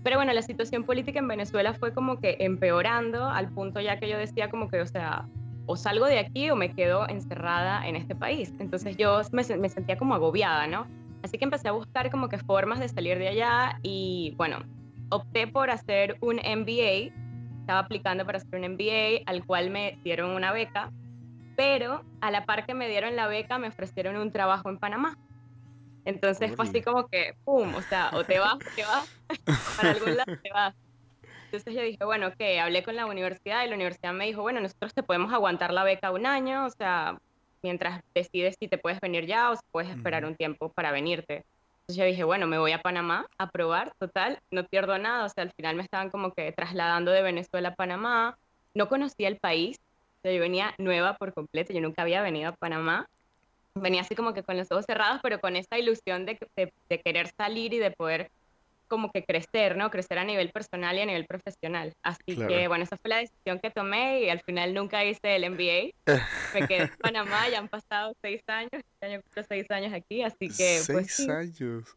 pero 0.03 0.17
bueno, 0.17 0.33
la 0.33 0.41
situación 0.41 0.83
política 0.83 1.19
en 1.19 1.27
Venezuela 1.27 1.73
fue 1.73 1.93
como 1.93 2.19
que 2.19 2.37
empeorando 2.39 3.25
al 3.25 3.49
punto 3.49 3.79
ya 3.79 3.99
que 3.99 4.09
yo 4.09 4.17
decía 4.17 4.49
como 4.49 4.67
que, 4.67 4.81
o 4.81 4.85
sea, 4.85 5.27
o 5.65 5.77
salgo 5.77 6.05
de 6.07 6.19
aquí 6.19 6.49
o 6.49 6.55
me 6.55 6.73
quedo 6.73 7.07
encerrada 7.07 7.87
en 7.87 7.95
este 7.95 8.15
país. 8.15 8.53
Entonces 8.59 8.97
yo 8.97 9.21
me, 9.31 9.43
me 9.57 9.69
sentía 9.69 9.97
como 9.97 10.13
agobiada, 10.13 10.67
¿no? 10.67 10.87
Así 11.23 11.37
que 11.37 11.45
empecé 11.45 11.69
a 11.69 11.71
buscar 11.71 12.11
como 12.11 12.27
que 12.27 12.37
formas 12.37 12.79
de 12.79 12.89
salir 12.89 13.17
de 13.17 13.29
allá 13.29 13.79
y 13.81 14.33
bueno, 14.37 14.57
opté 15.09 15.47
por 15.47 15.69
hacer 15.69 16.17
un 16.19 16.35
MBA. 16.35 17.13
Estaba 17.61 17.79
aplicando 17.79 18.25
para 18.25 18.39
hacer 18.39 18.59
un 18.59 18.73
MBA 18.73 19.23
al 19.25 19.45
cual 19.45 19.69
me 19.69 19.97
dieron 20.03 20.31
una 20.31 20.51
beca, 20.51 20.91
pero 21.55 22.03
a 22.19 22.29
la 22.29 22.45
par 22.45 22.65
que 22.65 22.73
me 22.73 22.89
dieron 22.89 23.15
la 23.15 23.27
beca 23.27 23.57
me 23.57 23.69
ofrecieron 23.69 24.17
un 24.17 24.31
trabajo 24.31 24.69
en 24.69 24.77
Panamá. 24.77 25.17
Entonces 26.05 26.55
fue 26.55 26.65
así 26.65 26.81
como 26.81 27.07
que, 27.07 27.35
¡pum! 27.45 27.73
O 27.75 27.81
sea, 27.81 28.11
o 28.13 28.23
te 28.23 28.39
vas, 28.39 28.57
te 28.75 28.83
vas, 28.83 29.09
para 29.77 29.91
algún 29.91 30.17
lado 30.17 30.37
te 30.41 30.51
vas. 30.51 30.75
Entonces 31.45 31.75
yo 31.75 31.81
dije, 31.81 32.03
bueno, 32.03 32.27
ok, 32.27 32.41
hablé 32.61 32.83
con 32.83 32.95
la 32.95 33.05
universidad 33.05 33.63
y 33.63 33.69
la 33.69 33.75
universidad 33.75 34.11
me 34.11 34.25
dijo, 34.25 34.41
bueno, 34.41 34.59
nosotros 34.59 34.93
te 34.93 35.03
podemos 35.03 35.31
aguantar 35.31 35.71
la 35.71 35.83
beca 35.83 36.11
un 36.11 36.25
año, 36.25 36.65
o 36.65 36.69
sea, 36.71 37.19
mientras 37.61 38.01
decides 38.13 38.55
si 38.59 38.67
te 38.67 38.77
puedes 38.77 38.99
venir 38.99 39.25
ya 39.25 39.51
o 39.51 39.55
si 39.55 39.61
puedes 39.71 39.91
esperar 39.91 40.25
un 40.25 40.35
tiempo 40.35 40.69
para 40.69 40.91
venirte. 40.91 41.45
Entonces 41.83 41.97
yo 41.97 42.05
dije, 42.05 42.23
bueno, 42.23 42.47
me 42.47 42.57
voy 42.57 42.71
a 42.71 42.81
Panamá 42.81 43.27
a 43.37 43.49
probar, 43.49 43.93
total, 43.99 44.39
no 44.51 44.65
pierdo 44.65 44.97
nada, 44.97 45.25
o 45.25 45.29
sea, 45.29 45.43
al 45.43 45.51
final 45.51 45.75
me 45.75 45.83
estaban 45.83 46.09
como 46.09 46.33
que 46.33 46.51
trasladando 46.51 47.11
de 47.11 47.21
Venezuela 47.21 47.69
a 47.69 47.75
Panamá, 47.75 48.37
no 48.73 48.89
conocía 48.89 49.27
el 49.27 49.37
país, 49.37 49.79
o 50.17 50.21
sea, 50.23 50.31
yo 50.31 50.39
venía 50.39 50.73
nueva 50.77 51.17
por 51.17 51.33
completo, 51.33 51.73
yo 51.73 51.81
nunca 51.81 52.01
había 52.01 52.21
venido 52.21 52.49
a 52.49 52.55
Panamá, 52.55 53.07
venía 53.75 54.01
así 54.01 54.15
como 54.15 54.33
que 54.33 54.43
con 54.43 54.57
los 54.57 54.71
ojos 54.71 54.85
cerrados, 54.85 55.19
pero 55.23 55.39
con 55.39 55.55
esta 55.55 55.77
ilusión 55.77 56.25
de, 56.25 56.37
de, 56.55 57.01
querer 57.01 57.31
salir 57.35 57.73
y 57.73 57.79
de 57.79 57.91
poder 57.91 58.31
como 58.87 59.11
que 59.11 59.23
crecer, 59.23 59.75
¿no? 59.75 59.89
Crecer 59.89 60.19
a 60.19 60.23
nivel 60.23 60.51
personal 60.51 60.95
y 60.97 61.01
a 61.01 61.05
nivel 61.05 61.25
profesional. 61.25 61.93
Así 62.03 62.35
que, 62.35 62.67
bueno, 62.67 62.83
esa 62.83 62.97
fue 62.97 63.09
la 63.09 63.17
decisión 63.17 63.59
que 63.59 63.71
tomé 63.71 64.23
y 64.23 64.29
al 64.29 64.41
final 64.41 64.73
nunca 64.73 65.03
hice 65.03 65.35
el 65.35 65.49
MBA. 65.49 65.93
Me 66.53 66.67
quedé 66.67 66.83
en 66.83 66.91
Panamá, 66.99 67.49
ya 67.49 67.57
han 67.57 67.69
pasado 67.69 68.13
seis 68.21 68.41
años, 68.47 68.69
este 68.73 69.05
año 69.05 69.21
cumplo 69.23 69.43
seis 69.47 69.71
años 69.71 69.93
aquí, 69.93 70.21
así 70.21 70.49
que... 70.49 70.81
Pues 70.85 71.15
seis 71.15 71.29
años. 71.29 71.95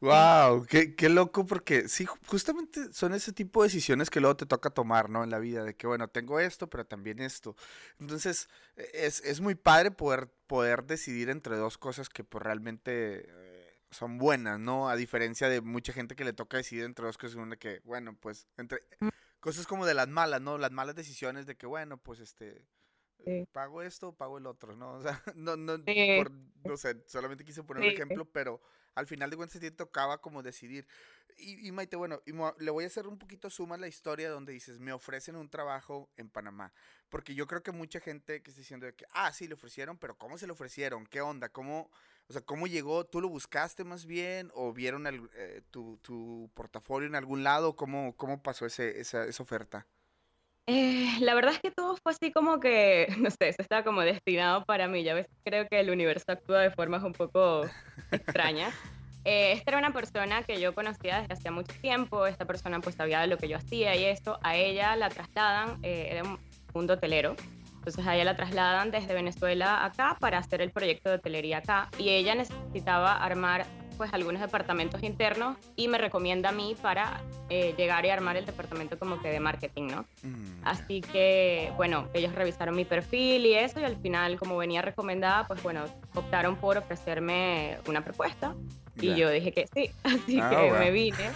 Wow, 0.00 0.66
qué, 0.66 0.94
qué, 0.94 1.08
loco 1.08 1.46
porque 1.46 1.88
sí, 1.88 2.04
justamente 2.26 2.92
son 2.92 3.14
ese 3.14 3.32
tipo 3.32 3.62
de 3.62 3.68
decisiones 3.68 4.10
que 4.10 4.20
luego 4.20 4.36
te 4.36 4.44
toca 4.44 4.68
tomar, 4.68 5.08
¿no? 5.08 5.24
En 5.24 5.30
la 5.30 5.38
vida, 5.38 5.64
de 5.64 5.74
que 5.74 5.86
bueno, 5.86 6.08
tengo 6.08 6.38
esto, 6.38 6.68
pero 6.68 6.84
también 6.84 7.18
esto. 7.18 7.56
Entonces, 7.98 8.48
e, 8.76 8.90
es, 8.92 9.20
es 9.20 9.40
muy 9.40 9.54
padre 9.54 9.90
poder, 9.90 10.28
poder 10.46 10.84
decidir 10.84 11.30
entre 11.30 11.56
dos 11.56 11.78
cosas 11.78 12.10
que 12.10 12.24
pues 12.24 12.44
realmente 12.44 13.24
eh, 13.26 13.56
son 13.90 14.18
buenas, 14.18 14.58
¿no? 14.60 14.88
A 14.88 14.96
diferencia 14.96 15.48
de 15.48 15.62
mucha 15.62 15.92
gente 15.92 16.14
que 16.14 16.24
le 16.24 16.34
toca 16.34 16.58
decidir 16.58 16.84
entre 16.84 17.06
dos 17.06 17.16
cosas, 17.16 17.36
una 17.36 17.56
que, 17.56 17.80
bueno, 17.84 18.16
pues, 18.20 18.46
entre 18.58 18.82
mm. 19.00 19.08
cosas 19.40 19.66
como 19.66 19.86
de 19.86 19.94
las 19.94 20.08
malas, 20.08 20.42
¿no? 20.42 20.58
Las 20.58 20.72
malas 20.72 20.94
decisiones 20.94 21.46
de 21.46 21.56
que, 21.56 21.66
bueno, 21.66 21.96
pues, 21.96 22.20
este, 22.20 22.66
pago 23.52 23.82
esto, 23.82 24.12
pago 24.12 24.38
el 24.38 24.46
otro, 24.46 24.76
¿no? 24.76 24.92
O 24.98 25.02
sea, 25.02 25.22
no, 25.34 25.56
no, 25.56 25.78
por, 25.84 26.30
no 26.64 26.76
sé, 26.76 27.02
solamente 27.06 27.44
quise 27.44 27.62
poner 27.62 27.82
un 27.82 27.90
ejemplo, 27.90 28.24
pero 28.26 28.60
al 28.96 29.06
final 29.06 29.30
de 29.30 29.36
cuentas 29.36 29.60
te 29.60 29.70
tocaba 29.70 30.20
como 30.20 30.42
decidir. 30.42 30.88
Y, 31.38 31.68
y 31.68 31.70
Maite, 31.70 31.96
bueno, 31.96 32.22
le 32.58 32.70
voy 32.70 32.84
a 32.84 32.86
hacer 32.86 33.06
un 33.06 33.18
poquito 33.18 33.50
suma 33.50 33.76
la 33.76 33.88
historia 33.88 34.30
donde 34.30 34.52
dices, 34.52 34.80
me 34.80 34.92
ofrecen 34.92 35.36
un 35.36 35.50
trabajo 35.50 36.10
en 36.16 36.30
Panamá. 36.30 36.72
Porque 37.10 37.34
yo 37.34 37.46
creo 37.46 37.62
que 37.62 37.72
mucha 37.72 38.00
gente 38.00 38.42
que 38.42 38.50
está 38.50 38.60
diciendo 38.60 38.86
que, 38.96 39.04
ah, 39.12 39.32
sí, 39.32 39.46
le 39.46 39.54
ofrecieron, 39.54 39.98
pero 39.98 40.16
¿cómo 40.16 40.38
se 40.38 40.46
le 40.46 40.52
ofrecieron? 40.54 41.06
¿Qué 41.06 41.20
onda? 41.20 41.50
¿Cómo? 41.50 41.90
O 42.28 42.32
sea, 42.32 42.40
¿cómo 42.40 42.66
llegó? 42.66 43.04
¿Tú 43.04 43.20
lo 43.20 43.28
buscaste 43.28 43.84
más 43.84 44.06
bien? 44.06 44.50
¿O 44.54 44.72
vieron 44.72 45.06
eh, 45.06 45.62
tu, 45.70 46.50
portafolio 46.54 47.06
en 47.06 47.14
algún 47.14 47.44
lado? 47.44 47.76
¿Cómo, 47.76 48.16
cómo 48.16 48.42
pasó 48.42 48.64
ese, 48.66 48.98
esa, 48.98 49.26
esa 49.26 49.42
oferta? 49.42 49.86
Eh, 50.68 51.08
la 51.20 51.34
verdad 51.34 51.52
es 51.52 51.60
que 51.60 51.70
todo 51.70 51.96
fue 51.96 52.10
así 52.12 52.32
como 52.32 52.58
que, 52.58 53.06
no 53.18 53.30
sé, 53.30 53.48
eso 53.48 53.62
estaba 53.62 53.84
como 53.84 54.00
destinado 54.02 54.64
para 54.64 54.88
mí. 54.88 55.04
Ya 55.04 55.14
ves, 55.14 55.26
creo 55.44 55.68
que 55.68 55.80
el 55.80 55.90
universo 55.90 56.24
actúa 56.28 56.60
de 56.60 56.70
formas 56.70 57.02
un 57.02 57.12
poco 57.12 57.62
extrañas. 58.10 58.74
Eh, 59.28 59.50
esta 59.50 59.72
era 59.72 59.78
una 59.78 59.92
persona 59.92 60.44
que 60.44 60.60
yo 60.60 60.72
conocía 60.72 61.20
desde 61.20 61.34
hacía 61.34 61.50
mucho 61.50 61.74
tiempo. 61.80 62.28
Esta 62.28 62.44
persona 62.44 62.78
pues 62.78 62.94
sabía 62.94 63.20
de 63.20 63.26
lo 63.26 63.38
que 63.38 63.48
yo 63.48 63.56
hacía 63.56 63.96
y 63.96 64.04
esto. 64.04 64.38
A 64.44 64.54
ella 64.54 64.94
la 64.94 65.08
trasladan, 65.08 65.80
eh, 65.82 66.10
era 66.12 66.22
un 66.22 66.38
mundo 66.72 66.94
hotelero. 66.94 67.34
Entonces 67.74 68.06
a 68.06 68.14
ella 68.14 68.24
la 68.24 68.36
trasladan 68.36 68.92
desde 68.92 69.14
Venezuela 69.14 69.84
acá 69.84 70.16
para 70.20 70.38
hacer 70.38 70.62
el 70.62 70.70
proyecto 70.70 71.08
de 71.08 71.16
hotelería 71.16 71.58
acá. 71.58 71.88
Y 71.98 72.10
ella 72.10 72.36
necesitaba 72.36 73.16
armar 73.16 73.66
pues 73.96 74.12
algunos 74.12 74.40
departamentos 74.40 75.02
internos 75.02 75.56
y 75.74 75.88
me 75.88 75.98
recomienda 75.98 76.50
a 76.50 76.52
mí 76.52 76.76
para 76.80 77.20
eh, 77.48 77.74
llegar 77.76 78.04
y 78.04 78.10
armar 78.10 78.36
el 78.36 78.46
departamento 78.46 78.98
como 78.98 79.20
que 79.20 79.28
de 79.28 79.40
marketing, 79.40 79.88
¿no? 79.88 80.04
Mm, 80.22 80.62
Así 80.64 81.00
que, 81.00 81.72
bueno, 81.76 82.08
ellos 82.14 82.34
revisaron 82.34 82.76
mi 82.76 82.84
perfil 82.84 83.46
y 83.46 83.54
eso 83.54 83.80
y 83.80 83.84
al 83.84 83.96
final, 83.96 84.38
como 84.38 84.56
venía 84.56 84.82
recomendada, 84.82 85.46
pues 85.46 85.62
bueno, 85.62 85.84
optaron 86.14 86.56
por 86.56 86.78
ofrecerme 86.78 87.78
una 87.86 88.02
propuesta. 88.02 88.54
Y 89.00 89.14
yo 89.14 89.30
dije 89.30 89.52
que 89.52 89.66
sí, 89.66 89.90
así 90.04 90.40
ah, 90.40 90.50
que 90.50 90.70
me 90.72 90.90
vine. 90.90 91.30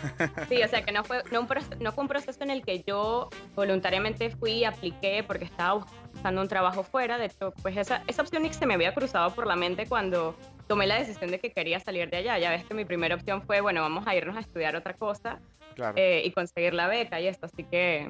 Sí, 0.49 0.63
o 0.63 0.69
sea 0.69 0.83
que 0.83 0.93
no 0.93 1.05
fue, 1.05 1.23
no, 1.31 1.41
un 1.41 1.47
proceso, 1.47 1.77
no 1.81 1.93
fue 1.93 2.03
un 2.03 2.09
proceso 2.09 2.43
en 2.43 2.51
el 2.51 2.63
que 2.63 2.83
yo 2.87 3.29
voluntariamente 3.55 4.31
fui 4.31 4.53
y 4.53 4.65
apliqué 4.65 5.23
porque 5.27 5.45
estaba 5.45 5.85
buscando 6.13 6.41
un 6.41 6.49
trabajo 6.49 6.83
fuera. 6.83 7.19
De 7.19 7.27
hecho, 7.27 7.53
pues 7.63 7.77
esa, 7.77 8.03
esa 8.07 8.23
opción 8.23 8.51
se 8.53 8.67
me 8.67 8.75
había 8.75 8.95
cruzado 8.95 9.35
por 9.35 9.47
la 9.47 9.57
mente 9.57 9.87
cuando 9.87 10.35
tomé 10.71 10.87
la 10.87 11.01
decisión 11.01 11.33
de 11.33 11.41
que 11.41 11.51
quería 11.51 11.81
salir 11.81 12.09
de 12.11 12.19
allá. 12.19 12.39
Ya 12.39 12.51
ves 12.51 12.65
que 12.65 12.75
mi 12.75 12.85
primera 12.85 13.17
opción 13.17 13.43
fue, 13.43 13.61
bueno, 13.61 13.81
vamos 13.81 14.07
a 14.07 14.15
irnos 14.15 14.37
a 14.37 14.41
estudiar 14.41 14.77
otra 14.77 14.95
cosa 14.95 15.41
eh, 15.97 16.23
y 16.25 16.31
conseguir 16.31 16.75
la 16.75 16.87
beca 16.87 17.21
y 17.21 17.27
esto. 17.27 17.47
Así 17.47 17.65
que, 17.65 18.09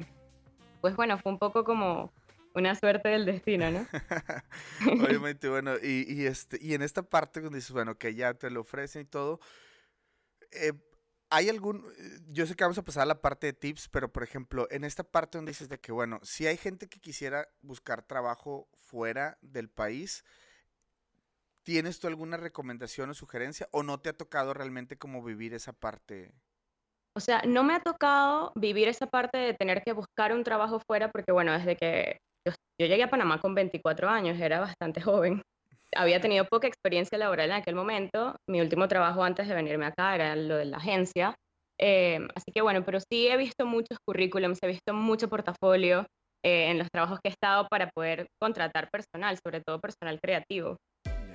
pues 0.79 0.95
bueno, 0.95 1.17
fue 1.17 1.31
un 1.31 1.39
poco 1.39 1.63
como 1.63 2.13
una 2.53 2.75
suerte 2.75 3.09
del 3.09 3.25
destino, 3.25 3.71
¿no? 3.71 3.87
Obviamente, 5.07 5.49
bueno, 5.49 5.73
y, 5.81 6.05
y, 6.07 6.27
este, 6.27 6.59
y 6.61 6.75
en 6.75 6.83
esta 6.83 7.01
parte 7.01 7.41
donde 7.41 7.57
dices, 7.57 7.71
bueno, 7.71 7.97
que 7.97 8.13
ya 8.13 8.35
te 8.35 8.51
lo 8.51 8.61
ofrecen 8.61 9.01
y 9.01 9.05
todo, 9.05 9.39
eh, 10.51 10.73
¿hay 11.31 11.49
algún, 11.49 11.83
yo 12.27 12.45
sé 12.45 12.53
que 12.55 12.63
vamos 12.63 12.77
a 12.77 12.83
pasar 12.83 13.03
a 13.03 13.07
la 13.07 13.21
parte 13.21 13.47
de 13.47 13.53
tips, 13.53 13.89
pero 13.89 14.13
por 14.13 14.21
ejemplo, 14.21 14.67
en 14.69 14.83
esta 14.83 15.03
parte 15.03 15.39
donde 15.39 15.49
dices 15.49 15.67
de 15.67 15.79
que, 15.79 15.91
bueno, 15.91 16.19
si 16.21 16.45
hay 16.45 16.57
gente 16.57 16.87
que 16.87 16.99
quisiera 16.99 17.47
buscar 17.63 18.03
trabajo 18.03 18.69
fuera 18.77 19.39
del 19.41 19.67
país, 19.67 20.23
¿Tienes 21.63 21.99
tú 21.99 22.07
alguna 22.07 22.37
recomendación 22.37 23.11
o 23.11 23.13
sugerencia 23.13 23.67
o 23.71 23.83
no 23.83 23.99
te 23.99 24.09
ha 24.09 24.13
tocado 24.13 24.53
realmente 24.53 24.97
como 24.97 25.23
vivir 25.23 25.53
esa 25.53 25.73
parte? 25.73 26.31
O 27.15 27.19
sea, 27.19 27.41
no 27.45 27.63
me 27.63 27.75
ha 27.75 27.81
tocado 27.81 28.51
vivir 28.55 28.87
esa 28.87 29.05
parte 29.05 29.37
de 29.37 29.53
tener 29.53 29.83
que 29.83 29.93
buscar 29.93 30.33
un 30.33 30.43
trabajo 30.43 30.79
fuera 30.87 31.11
porque, 31.11 31.31
bueno, 31.31 31.51
desde 31.51 31.75
que 31.75 32.17
yo, 32.47 32.53
llegué 32.79 33.03
a 33.03 33.09
Panamá 33.09 33.39
con 33.39 33.53
24 33.53 34.09
años, 34.09 34.39
era 34.39 34.59
bastante 34.59 35.01
joven. 35.01 35.41
Había 35.95 36.21
tenido 36.21 36.45
poca 36.45 36.67
experiencia 36.67 37.17
laboral 37.17 37.51
en 37.51 37.57
aquel 37.57 37.75
momento. 37.75 38.35
Mi 38.49 38.61
último 38.61 38.87
trabajo 38.87 39.23
antes 39.23 39.47
de 39.47 39.53
venirme 39.53 39.85
acá 39.85 40.15
era 40.15 40.35
lo 40.35 40.55
de 40.55 40.65
la 40.65 40.77
agencia. 40.77 41.35
Eh, 41.79 42.19
así 42.35 42.51
que 42.53 42.61
bueno, 42.61 42.83
pero 42.85 42.99
sí 42.99 43.27
he 43.27 43.37
visto 43.37 43.65
muchos 43.65 43.97
currículums, 44.05 44.59
he 44.61 44.67
visto 44.67 44.93
mucho 44.93 45.29
portafolio 45.29 46.05
eh, 46.43 46.69
en 46.69 46.77
los 46.77 46.87
trabajos 46.91 47.19
que 47.21 47.29
he 47.29 47.31
estado 47.31 47.67
para 47.67 47.89
poder 47.89 48.27
contratar 48.39 48.89
personal, 48.89 49.37
sobre 49.43 49.61
todo 49.61 49.79
personal 49.79 50.19
creativo. 50.21 50.77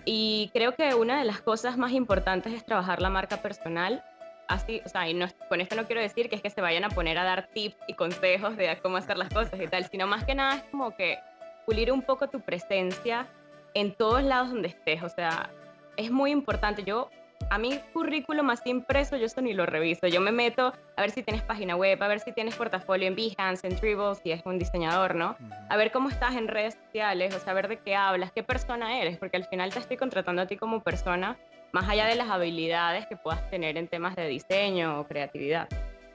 Y 0.09 0.51
creo 0.55 0.77
que 0.77 0.95
una 0.95 1.19
de 1.19 1.25
las 1.25 1.41
cosas 1.41 1.77
más 1.77 1.91
importantes 1.91 2.53
es 2.53 2.65
trabajar 2.65 3.03
la 3.03 3.11
marca 3.11 3.39
personal. 3.39 4.05
Así, 4.47 4.81
o 4.87 4.89
sea, 4.89 5.09
y 5.09 5.15
no, 5.15 5.27
con 5.49 5.61
esto 5.61 5.75
no 5.75 5.85
quiero 5.87 6.01
decir 6.01 6.29
que 6.31 6.37
es 6.37 6.43
que 6.43 6.49
se 6.49 6.61
vayan 6.61 6.85
a 6.85 6.91
poner 6.91 7.19
a 7.19 7.25
dar 7.25 7.49
tips 7.53 7.77
y 7.89 7.95
consejos 7.95 8.57
de 8.57 8.79
cómo 8.81 8.97
hacer 8.97 9.19
las 9.19 9.29
cosas 9.31 9.61
y 9.61 9.67
tal, 9.67 9.85
sino 9.91 10.07
más 10.07 10.25
que 10.25 10.37
nada 10.37 10.55
es 10.55 10.63
como 10.71 10.95
que 10.97 11.19
pulir 11.67 11.91
un 11.91 12.03
poco 12.03 12.29
tu 12.29 12.41
presencia 12.41 13.27
en 13.75 13.93
todos 13.93 14.23
lados 14.23 14.51
donde 14.51 14.69
estés. 14.69 15.03
O 15.03 15.09
sea, 15.09 15.51
es 15.97 16.13
muy 16.13 16.31
importante. 16.31 16.85
Yo 16.85 17.11
a 17.51 17.59
mi 17.59 17.79
currículum 17.93 18.51
así 18.51 18.71
impreso, 18.71 19.17
yo 19.17 19.27
eso 19.27 19.41
ni 19.41 19.55
lo 19.55 19.67
reviso. 19.67 20.07
Yo 20.07 20.21
me 20.21 20.33
meto 20.33 20.73
a 20.97 21.01
ver 21.01 21.11
si 21.11 21.23
tienes 21.23 21.43
página 21.43 21.77
web, 21.77 22.03
a 22.03 22.09
ver 22.09 22.21
si 22.21 22.33
tienes 22.33 22.55
portafolio 22.57 23.07
en 23.09 23.17
Behance, 23.17 23.67
en 23.67 23.77
Dribble, 23.77 24.15
si 24.17 24.33
es 24.33 24.43
un 24.45 24.59
diseñador, 24.59 25.15
¿no? 25.15 25.37
A 25.69 25.77
ver 25.77 25.93
cómo 25.93 26.09
estás 26.09 26.35
en 26.35 26.49
redes 26.49 26.75
sociales, 26.75 27.35
o 27.35 27.39
saber 27.39 27.69
de 27.69 27.79
qué 27.79 27.95
hablas, 27.95 28.33
qué 28.33 28.43
persona 28.43 29.01
eres, 29.01 29.19
porque 29.19 29.37
al 29.37 29.45
final 29.45 29.73
te 29.73 29.79
estoy 29.79 29.97
contratando 29.97 30.43
a 30.43 30.47
ti 30.47 30.57
como 30.57 30.83
persona, 30.83 31.37
más 31.73 31.89
allá 31.89 32.07
de 32.07 32.17
las 32.17 32.29
habilidades 32.29 33.07
que 33.07 33.17
puedas 33.17 33.49
tener 33.51 33.77
en 33.77 33.89
temas 33.89 34.17
de 34.17 34.27
diseño 34.29 35.01
o 35.01 35.07
creatividad. 35.07 35.69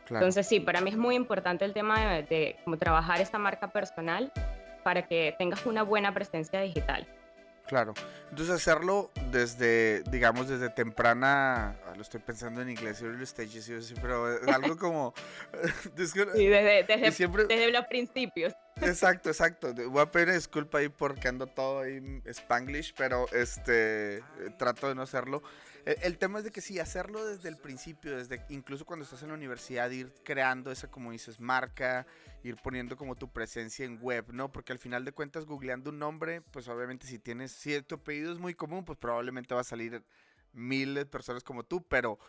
Entonces, 0.09 0.45
sí, 0.45 0.59
para 0.59 0.81
mí 0.81 0.89
es 0.89 0.97
muy 0.97 1.15
importante 1.15 1.63
el 1.63 1.73
tema 1.73 1.99
de, 1.99 2.23
de 2.23 2.55
cómo 2.65 2.77
trabajar 2.77 3.21
esa 3.21 3.37
marca 3.37 3.67
personal 3.71 4.31
para 4.83 5.03
que 5.03 5.33
tengas 5.37 5.65
una 5.65 5.83
buena 5.83 6.13
presencia 6.13 6.59
digital. 6.59 7.07
Claro. 7.67 7.93
Entonces 8.29 8.55
hacerlo 8.55 9.11
desde, 9.31 10.03
digamos, 10.11 10.47
desde 10.47 10.69
temprana, 10.69 11.77
ah, 11.85 11.93
lo 11.95 12.01
estoy 12.01 12.19
pensando 12.19 12.61
en 12.61 12.69
inglés, 12.69 13.03
pero 14.01 14.25
algo 14.53 14.77
como... 14.77 15.13
sí, 15.95 16.47
desde, 16.47 16.83
desde, 16.83 17.11
siempre... 17.11 17.45
desde 17.45 17.71
los 17.71 17.85
principios. 17.85 18.53
Exacto, 18.81 19.29
exacto. 19.29 19.73
Voy 19.73 20.01
a 20.01 20.11
pedir 20.11 20.33
disculpa 20.33 20.79
ahí 20.79 20.89
porque 20.89 21.27
ando 21.27 21.47
todo 21.47 21.81
ahí 21.81 21.97
en 21.97 22.23
spanglish, 22.25 22.93
pero 22.97 23.25
este 23.31 24.23
trato 24.57 24.87
de 24.87 24.95
no 24.95 25.03
hacerlo. 25.03 25.43
El, 25.85 25.95
el, 26.01 26.17
tema 26.17 26.39
es 26.39 26.45
de 26.45 26.51
que 26.51 26.61
sí, 26.61 26.79
hacerlo 26.79 27.25
desde 27.25 27.49
el 27.49 27.57
principio, 27.57 28.17
desde 28.17 28.45
incluso 28.49 28.85
cuando 28.85 29.03
estás 29.03 29.21
en 29.23 29.29
la 29.29 29.35
universidad, 29.35 29.89
ir 29.89 30.13
creando 30.23 30.71
esa, 30.71 30.89
como 30.89 31.11
dices, 31.11 31.39
marca, 31.39 32.05
ir 32.43 32.55
poniendo 32.57 32.97
como 32.97 33.15
tu 33.15 33.31
presencia 33.31 33.85
en 33.85 33.99
web, 34.01 34.25
¿no? 34.31 34.51
Porque 34.51 34.73
al 34.73 34.79
final 34.79 35.05
de 35.05 35.11
cuentas, 35.11 35.45
googleando 35.45 35.89
un 35.89 35.99
nombre, 35.99 36.41
pues 36.41 36.67
obviamente 36.67 37.07
si 37.07 37.19
tienes, 37.19 37.51
cierto 37.51 37.95
apellido 37.95 38.31
es 38.31 38.39
muy 38.39 38.53
común, 38.53 38.85
pues 38.85 38.97
probablemente 38.97 39.53
va 39.53 39.61
a 39.61 39.65
salir 39.65 40.03
miles 40.53 41.03
de 41.03 41.05
personas 41.05 41.43
como 41.43 41.63
tú, 41.63 41.83
pero 41.87 42.19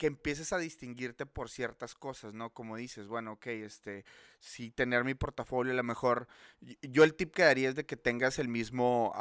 que 0.00 0.06
empieces 0.06 0.54
a 0.54 0.58
distinguirte 0.58 1.26
por 1.26 1.50
ciertas 1.50 1.94
cosas, 1.94 2.32
¿no? 2.32 2.54
Como 2.54 2.78
dices, 2.78 3.06
bueno, 3.06 3.32
ok, 3.32 3.48
este, 3.48 4.06
si 4.38 4.70
tener 4.70 5.04
mi 5.04 5.12
portafolio, 5.12 5.74
a 5.74 5.76
lo 5.76 5.82
mejor, 5.82 6.26
yo 6.80 7.04
el 7.04 7.14
tip 7.14 7.34
que 7.34 7.42
daría 7.42 7.68
es 7.68 7.74
de 7.74 7.84
que 7.84 7.98
tengas 7.98 8.38
el 8.38 8.48
mismo, 8.48 9.12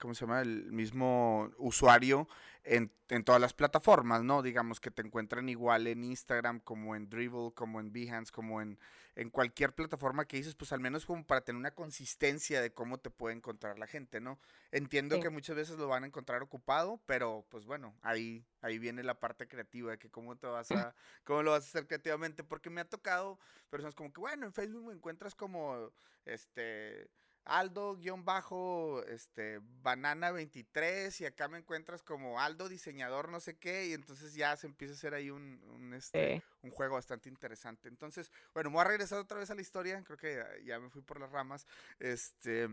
¿cómo 0.00 0.14
se 0.14 0.22
llama? 0.22 0.40
El 0.40 0.72
mismo 0.72 1.50
usuario 1.58 2.28
en, 2.64 2.90
en, 3.10 3.24
todas 3.24 3.42
las 3.42 3.52
plataformas, 3.52 4.24
¿no? 4.24 4.40
Digamos 4.40 4.80
que 4.80 4.90
te 4.90 5.02
encuentren 5.02 5.50
igual 5.50 5.86
en 5.86 6.02
Instagram, 6.02 6.60
como 6.60 6.96
en 6.96 7.10
Dribble, 7.10 7.52
como 7.54 7.78
en 7.78 7.92
Behance, 7.92 8.32
como 8.32 8.62
en, 8.62 8.78
en 9.16 9.30
cualquier 9.30 9.74
plataforma 9.74 10.26
que 10.26 10.36
dices, 10.36 10.54
pues 10.54 10.72
al 10.72 10.80
menos 10.80 11.06
como 11.06 11.26
para 11.26 11.40
tener 11.40 11.58
una 11.58 11.70
consistencia 11.70 12.60
de 12.60 12.72
cómo 12.72 12.98
te 12.98 13.10
puede 13.10 13.34
encontrar 13.34 13.78
la 13.78 13.86
gente, 13.86 14.20
¿no? 14.20 14.38
Entiendo 14.70 15.18
que 15.20 15.30
muchas 15.30 15.56
veces 15.56 15.78
lo 15.78 15.88
van 15.88 16.04
a 16.04 16.06
encontrar 16.06 16.42
ocupado, 16.42 17.00
pero 17.06 17.46
pues 17.48 17.64
bueno, 17.64 17.96
ahí, 18.02 18.46
ahí 18.60 18.78
viene 18.78 19.02
la 19.02 19.18
parte 19.18 19.48
creativa 19.48 19.92
de 19.92 19.98
que 19.98 20.10
cómo 20.10 20.36
te 20.36 20.46
vas 20.46 20.70
a, 20.70 20.94
cómo 21.24 21.42
lo 21.42 21.52
vas 21.52 21.64
a 21.64 21.68
hacer 21.68 21.86
creativamente, 21.86 22.44
porque 22.44 22.68
me 22.68 22.82
ha 22.82 22.84
tocado 22.84 23.40
personas 23.70 23.94
como 23.94 24.12
que, 24.12 24.20
bueno, 24.20 24.44
en 24.44 24.52
Facebook 24.52 24.86
me 24.86 24.92
encuentras 24.92 25.34
como, 25.34 25.92
este, 26.26 27.08
Aldo-bajo, 27.46 29.02
este, 29.04 29.60
banana 29.82 30.32
23 30.32 31.20
y 31.20 31.26
acá 31.26 31.48
me 31.48 31.58
encuentras 31.58 32.02
como 32.02 32.40
Aldo 32.40 32.68
diseñador 32.68 33.28
no 33.28 33.38
sé 33.40 33.56
qué 33.56 33.86
y 33.86 33.92
entonces 33.92 34.34
ya 34.34 34.56
se 34.56 34.66
empieza 34.66 34.94
a 34.94 34.96
hacer 34.96 35.14
ahí 35.14 35.30
un, 35.30 35.62
un, 35.74 35.94
este, 35.94 36.42
un 36.62 36.70
juego 36.70 36.94
bastante 36.94 37.28
interesante. 37.28 37.88
Entonces, 37.88 38.30
bueno, 38.52 38.70
voy 38.70 38.80
a 38.80 38.84
regresar 38.84 39.18
otra 39.18 39.38
vez 39.38 39.50
a 39.50 39.54
la 39.54 39.60
historia, 39.60 40.02
creo 40.04 40.18
que 40.18 40.42
ya, 40.64 40.78
me 40.80 40.90
fui 40.90 41.02
por 41.02 41.20
las 41.20 41.30
ramas. 41.30 41.66
Este, 42.00 42.68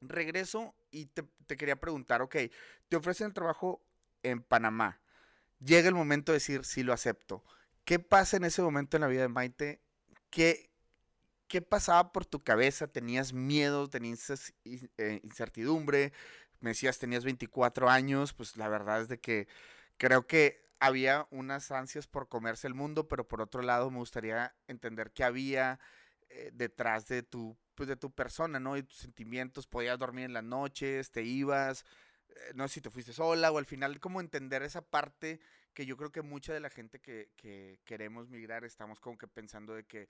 regreso 0.00 0.74
y 0.90 1.06
te, 1.06 1.24
te 1.46 1.56
quería 1.56 1.76
preguntar, 1.76 2.22
ok, 2.22 2.36
te 2.88 2.96
ofrecen 2.96 3.26
el 3.26 3.34
trabajo 3.34 3.82
en 4.22 4.42
Panamá, 4.42 5.00
llega 5.60 5.88
el 5.88 5.94
momento 5.94 6.32
de 6.32 6.36
decir 6.36 6.64
si 6.64 6.82
lo 6.82 6.92
acepto. 6.92 7.44
¿Qué 7.84 7.98
pasa 7.98 8.36
en 8.36 8.44
ese 8.44 8.62
momento 8.62 8.96
en 8.96 9.00
la 9.00 9.06
vida 9.08 9.22
de 9.22 9.28
Maite? 9.28 9.80
¿Qué, 10.30 10.67
¿qué 11.48 11.62
pasaba 11.62 12.12
por 12.12 12.26
tu 12.26 12.40
cabeza? 12.40 12.86
¿Tenías 12.86 13.32
miedo? 13.32 13.88
¿Tenías 13.88 14.52
eh, 14.64 15.20
incertidumbre? 15.24 16.12
Me 16.60 16.70
decías, 16.70 16.98
tenías 16.98 17.24
24 17.24 17.88
años, 17.88 18.32
pues 18.34 18.56
la 18.56 18.68
verdad 18.68 19.02
es 19.02 19.08
de 19.08 19.18
que 19.18 19.48
creo 19.96 20.26
que 20.26 20.68
había 20.80 21.26
unas 21.30 21.70
ansias 21.70 22.06
por 22.06 22.28
comerse 22.28 22.66
el 22.66 22.74
mundo, 22.74 23.08
pero 23.08 23.26
por 23.26 23.40
otro 23.40 23.62
lado 23.62 23.90
me 23.90 23.98
gustaría 23.98 24.54
entender 24.68 25.12
qué 25.12 25.24
había 25.24 25.80
eh, 26.28 26.50
detrás 26.52 27.06
de 27.08 27.22
tu, 27.22 27.56
pues 27.74 27.88
de 27.88 27.96
tu 27.96 28.12
persona, 28.12 28.60
¿no? 28.60 28.76
Y 28.76 28.82
tus 28.82 28.98
sentimientos, 28.98 29.66
podías 29.66 29.98
dormir 29.98 30.26
en 30.26 30.34
las 30.34 30.44
noches, 30.44 31.10
te 31.10 31.22
ibas, 31.22 31.84
eh, 32.28 32.52
no 32.54 32.68
sé 32.68 32.74
si 32.74 32.80
te 32.82 32.90
fuiste 32.90 33.12
sola 33.12 33.50
o 33.50 33.58
al 33.58 33.66
final, 33.66 33.98
cómo 34.00 34.20
entender 34.20 34.62
esa 34.62 34.82
parte 34.82 35.40
que 35.74 35.86
yo 35.86 35.96
creo 35.96 36.10
que 36.12 36.22
mucha 36.22 36.52
de 36.52 36.60
la 36.60 36.70
gente 36.70 37.00
que, 37.00 37.30
que 37.36 37.78
queremos 37.84 38.28
migrar 38.28 38.64
estamos 38.64 39.00
como 39.00 39.16
que 39.16 39.28
pensando 39.28 39.74
de 39.74 39.84
que, 39.84 40.08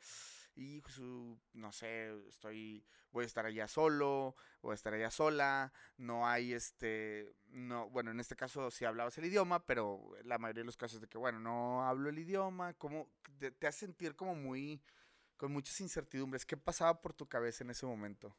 hijo, 0.59 1.39
no 1.53 1.73
sé, 1.73 2.13
estoy, 2.29 2.85
voy 3.11 3.25
a 3.25 3.27
estar 3.27 3.47
allá 3.47 3.69
solo, 3.69 4.37
voy 4.63 4.73
a 4.73 4.75
estar 4.75 4.93
allá 4.93 5.11
sola, 5.11 5.73
no 5.97 6.27
hay 6.27 6.53
este, 6.53 7.33
no, 7.49 7.89
bueno, 7.91 8.11
en 8.11 8.21
este 8.21 8.37
caso 8.37 8.71
sí 8.71 8.85
hablabas 8.85 9.17
el 9.19 9.27
idioma, 9.27 9.65
pero 9.67 10.13
la 10.25 10.39
mayoría 10.39 10.63
de 10.63 10.67
los 10.67 10.77
casos 10.77 11.01
de 11.01 11.09
que, 11.09 11.19
bueno, 11.19 11.41
no 11.41 11.85
hablo 11.87 12.09
el 12.09 12.19
idioma, 12.19 12.75
como 12.75 13.09
te, 13.39 13.51
te 13.51 13.67
hace 13.67 13.87
sentir 13.87 14.17
como 14.17 14.35
muy, 14.35 14.83
con 15.37 15.53
muchas 15.53 15.81
incertidumbres. 15.81 16.45
¿Qué 16.45 16.57
pasaba 16.57 17.01
por 17.01 17.15
tu 17.15 17.27
cabeza 17.29 17.65
en 17.65 17.71
ese 17.71 17.87
momento? 17.87 18.37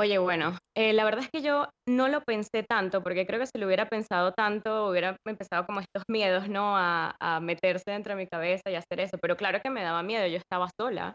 Oye, 0.00 0.18
bueno, 0.18 0.56
eh, 0.76 0.92
la 0.92 1.02
verdad 1.02 1.24
es 1.24 1.28
que 1.28 1.42
yo 1.42 1.70
no 1.88 2.06
lo 2.06 2.22
pensé 2.22 2.62
tanto, 2.62 3.02
porque 3.02 3.26
creo 3.26 3.40
que 3.40 3.48
si 3.48 3.58
lo 3.58 3.66
hubiera 3.66 3.88
pensado 3.88 4.30
tanto, 4.32 4.88
hubiera 4.88 5.16
empezado 5.26 5.66
como 5.66 5.80
estos 5.80 6.04
miedos, 6.08 6.48
¿no? 6.48 6.76
A, 6.76 7.40
meterse 7.42 7.90
dentro 7.90 8.14
de 8.14 8.22
mi 8.22 8.28
cabeza 8.28 8.70
y 8.70 8.76
hacer 8.76 9.00
eso. 9.00 9.18
Pero 9.20 9.36
claro 9.36 9.60
que 9.60 9.70
me 9.70 9.82
daba 9.82 10.04
miedo, 10.04 10.24
yo 10.28 10.36
estaba 10.36 10.68
sola, 10.80 11.14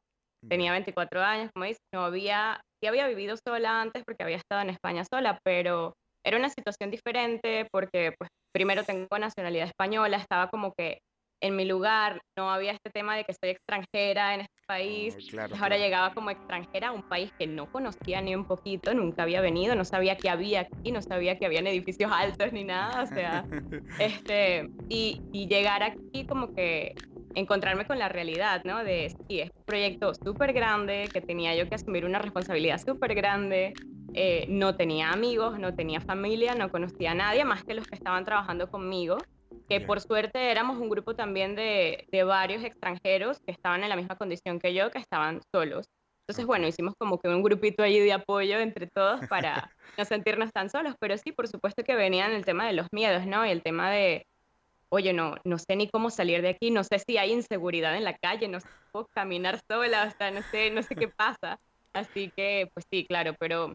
tenía 0.49 0.73
24 0.73 1.21
años, 1.21 1.49
como 1.53 1.63
dices, 1.63 1.79
no 1.93 2.03
había, 2.03 2.59
sí 2.81 2.87
había 2.89 3.07
vivido 3.07 3.37
sola 3.47 3.79
antes 3.81 4.03
porque 4.05 4.23
había 4.23 4.35
estado 4.35 4.61
en 4.63 4.71
España 4.71 5.05
sola, 5.09 5.39
pero 5.45 5.93
era 6.25 6.37
una 6.37 6.49
situación 6.49 6.91
diferente 6.91 7.65
porque, 7.71 8.13
pues, 8.19 8.29
primero 8.53 8.83
tengo 8.83 9.17
nacionalidad 9.17 9.67
española, 9.67 10.17
estaba 10.17 10.49
como 10.49 10.73
que 10.77 10.99
en 11.43 11.57
mi 11.57 11.65
lugar, 11.65 12.21
no 12.38 12.50
había 12.50 12.71
este 12.71 12.89
tema 12.89 13.17
de 13.17 13.25
que 13.25 13.33
soy 13.33 13.50
extranjera 13.50 14.33
en 14.33 14.41
este 14.41 14.62
país. 14.65 15.13
Ahora 15.59 15.77
llegaba 15.77 16.13
como 16.13 16.29
extranjera 16.29 16.88
a 16.88 16.91
un 16.93 17.03
país 17.03 17.33
que 17.38 17.45
no 17.47 17.69
conocía 17.69 18.21
ni 18.21 18.33
un 18.33 18.45
poquito, 18.45 18.93
nunca 18.93 19.23
había 19.23 19.41
venido, 19.41 19.75
no 19.75 19.83
sabía 19.83 20.15
que 20.15 20.29
había 20.29 20.62
aquí, 20.62 20.93
no 20.93 21.01
sabía 21.01 21.38
que 21.38 21.45
habían 21.45 21.67
edificios 21.67 22.09
altos 22.13 22.53
ni 22.53 22.63
nada, 22.63 23.03
o 23.03 23.07
sea, 23.07 23.43
este, 24.00 24.69
y, 24.88 25.21
y 25.33 25.47
llegar 25.47 25.83
aquí 25.83 26.25
como 26.25 26.53
que 26.55 26.95
encontrarme 27.35 27.85
con 27.85 28.00
la 28.00 28.07
realidad, 28.07 28.62
¿no? 28.63 28.81
De, 28.85 29.13
sí, 29.27 29.41
es 29.41 29.51
un 29.53 29.65
proyecto 29.65 30.13
súper 30.13 30.53
grande, 30.53 31.09
que 31.13 31.19
tenía 31.19 31.53
yo 31.55 31.67
que 31.67 31.75
asumir 31.75 32.05
una 32.05 32.19
responsabilidad 32.19 32.79
súper 32.81 33.15
grande, 33.15 33.73
eh, 34.13 34.45
no 34.47 34.77
tenía 34.77 35.12
amigos, 35.12 35.59
no 35.59 35.75
tenía 35.75 36.00
familia, 36.00 36.55
no 36.55 36.71
conocía 36.71 37.12
a 37.12 37.15
nadie 37.15 37.43
más 37.43 37.65
que 37.65 37.73
los 37.73 37.85
que 37.85 37.95
estaban 37.95 38.23
trabajando 38.23 38.71
conmigo 38.71 39.17
que 39.80 39.86
por 39.86 40.01
suerte 40.01 40.51
éramos 40.51 40.77
un 40.77 40.89
grupo 40.89 41.15
también 41.15 41.56
de, 41.56 42.06
de, 42.12 42.24
varios 42.24 42.63
extranjeros 42.63 43.39
que 43.39 43.51
estaban 43.51 43.84
en 43.84 43.89
la 43.89 43.96
misma 43.96 44.15
condición 44.15 44.60
que 44.60 44.74
yo, 44.74 44.92
que 44.92 45.00
estaban 45.00 45.42
solos. 45.51 45.88
Entonces, 46.22 46.46
bueno, 46.46 46.68
hicimos 46.68 46.94
como 46.98 47.20
que 47.20 47.27
un 47.27 47.44
grupito 47.44 47.84
allí 47.84 48.00
de 48.00 48.13
apoyo 48.13 48.60
entre 48.60 48.88
todos 48.88 49.27
para 49.27 49.70
no 49.98 50.06
sentirnos 50.06 50.51
tan 50.51 50.70
solos, 50.70 50.96
pero 51.00 51.18
sí, 51.18 51.32
por 51.32 51.48
supuesto 51.48 51.84
que 51.84 51.96
venían 51.96 52.32
el 52.32 52.46
tema 52.46 52.65
de 52.65 52.74
los 52.74 52.88
miedos, 52.92 53.25
¿no? 53.25 53.46
Y 53.46 53.50
el 53.50 53.62
tema 53.62 53.92
de, 53.92 54.25
oye, 54.89 55.12
no, 55.12 55.36
no 55.44 55.58
sé 55.58 55.75
ni 55.75 55.89
cómo 55.89 56.10
salir 56.10 56.42
de 56.42 56.50
aquí, 56.50 56.72
no 56.72 56.84
sé 56.84 57.00
si 57.00 57.18
hay 57.18 57.34
inseguridad 57.34 57.98
en 57.98 58.03
la 58.03 58.15
calle, 58.15 58.48
no 58.48 58.60
sé 58.60 58.68
puedo 58.94 59.08
caminar 59.08 59.60
sola, 59.68 60.06
o 60.13 60.18
sea, 60.18 60.32
no 60.32 60.42
sé, 60.44 60.70
no 60.70 60.84
sé 60.84 60.96
qué 60.96 61.08
pasa. 61.08 61.60
Así 61.94 62.32
que, 62.36 62.70
pues 62.74 62.86
sí, 62.89 63.06
claro, 63.06 63.34
pero 63.39 63.74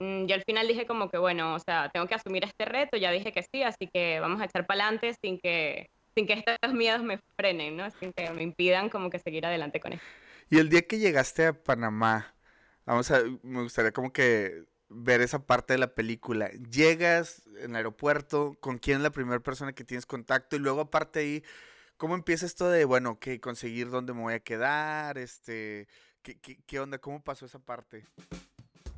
yo 0.00 0.34
al 0.34 0.42
final 0.44 0.68
dije 0.68 0.86
como 0.86 1.10
que, 1.10 1.18
bueno, 1.18 1.54
o 1.54 1.58
sea, 1.58 1.90
tengo 1.92 2.06
que 2.06 2.14
asumir 2.14 2.44
este 2.44 2.64
reto, 2.64 2.96
ya 2.96 3.10
dije 3.10 3.32
que 3.32 3.42
sí, 3.42 3.62
así 3.62 3.88
que 3.92 4.20
vamos 4.20 4.40
a 4.40 4.44
echar 4.44 4.66
para 4.66 4.84
adelante 4.84 5.14
sin 5.20 5.38
que, 5.38 5.90
sin 6.14 6.26
que 6.26 6.34
estos 6.34 6.56
miedos 6.74 7.02
me 7.02 7.18
frenen, 7.36 7.76
¿no? 7.76 7.90
Sin 7.90 8.12
que 8.12 8.30
me 8.30 8.42
impidan 8.42 8.90
como 8.90 9.10
que 9.10 9.18
seguir 9.18 9.44
adelante 9.46 9.80
con 9.80 9.94
esto. 9.94 10.06
Y 10.50 10.58
el 10.58 10.68
día 10.68 10.82
que 10.82 10.98
llegaste 10.98 11.46
a 11.46 11.52
Panamá, 11.52 12.34
vamos 12.86 13.10
a, 13.10 13.22
me 13.42 13.62
gustaría 13.62 13.92
como 13.92 14.12
que 14.12 14.64
ver 14.88 15.20
esa 15.20 15.44
parte 15.44 15.74
de 15.74 15.78
la 15.78 15.94
película. 15.94 16.50
Llegas 16.50 17.42
en 17.58 17.70
el 17.70 17.76
aeropuerto, 17.76 18.56
¿con 18.60 18.78
quién 18.78 18.98
es 18.98 19.02
la 19.02 19.10
primera 19.10 19.40
persona 19.40 19.72
que 19.72 19.84
tienes 19.84 20.06
contacto? 20.06 20.56
Y 20.56 20.60
luego 20.60 20.80
aparte 20.80 21.20
ahí, 21.20 21.44
¿cómo 21.96 22.14
empieza 22.14 22.46
esto 22.46 22.70
de, 22.70 22.84
bueno, 22.84 23.18
que 23.18 23.40
conseguir 23.40 23.90
dónde 23.90 24.14
me 24.14 24.22
voy 24.22 24.34
a 24.34 24.40
quedar? 24.40 25.18
Este, 25.18 25.88
¿qué, 26.22 26.38
qué, 26.38 26.58
qué 26.66 26.80
onda? 26.80 26.98
¿Cómo 26.98 27.22
pasó 27.22 27.44
esa 27.46 27.58
parte? 27.58 28.04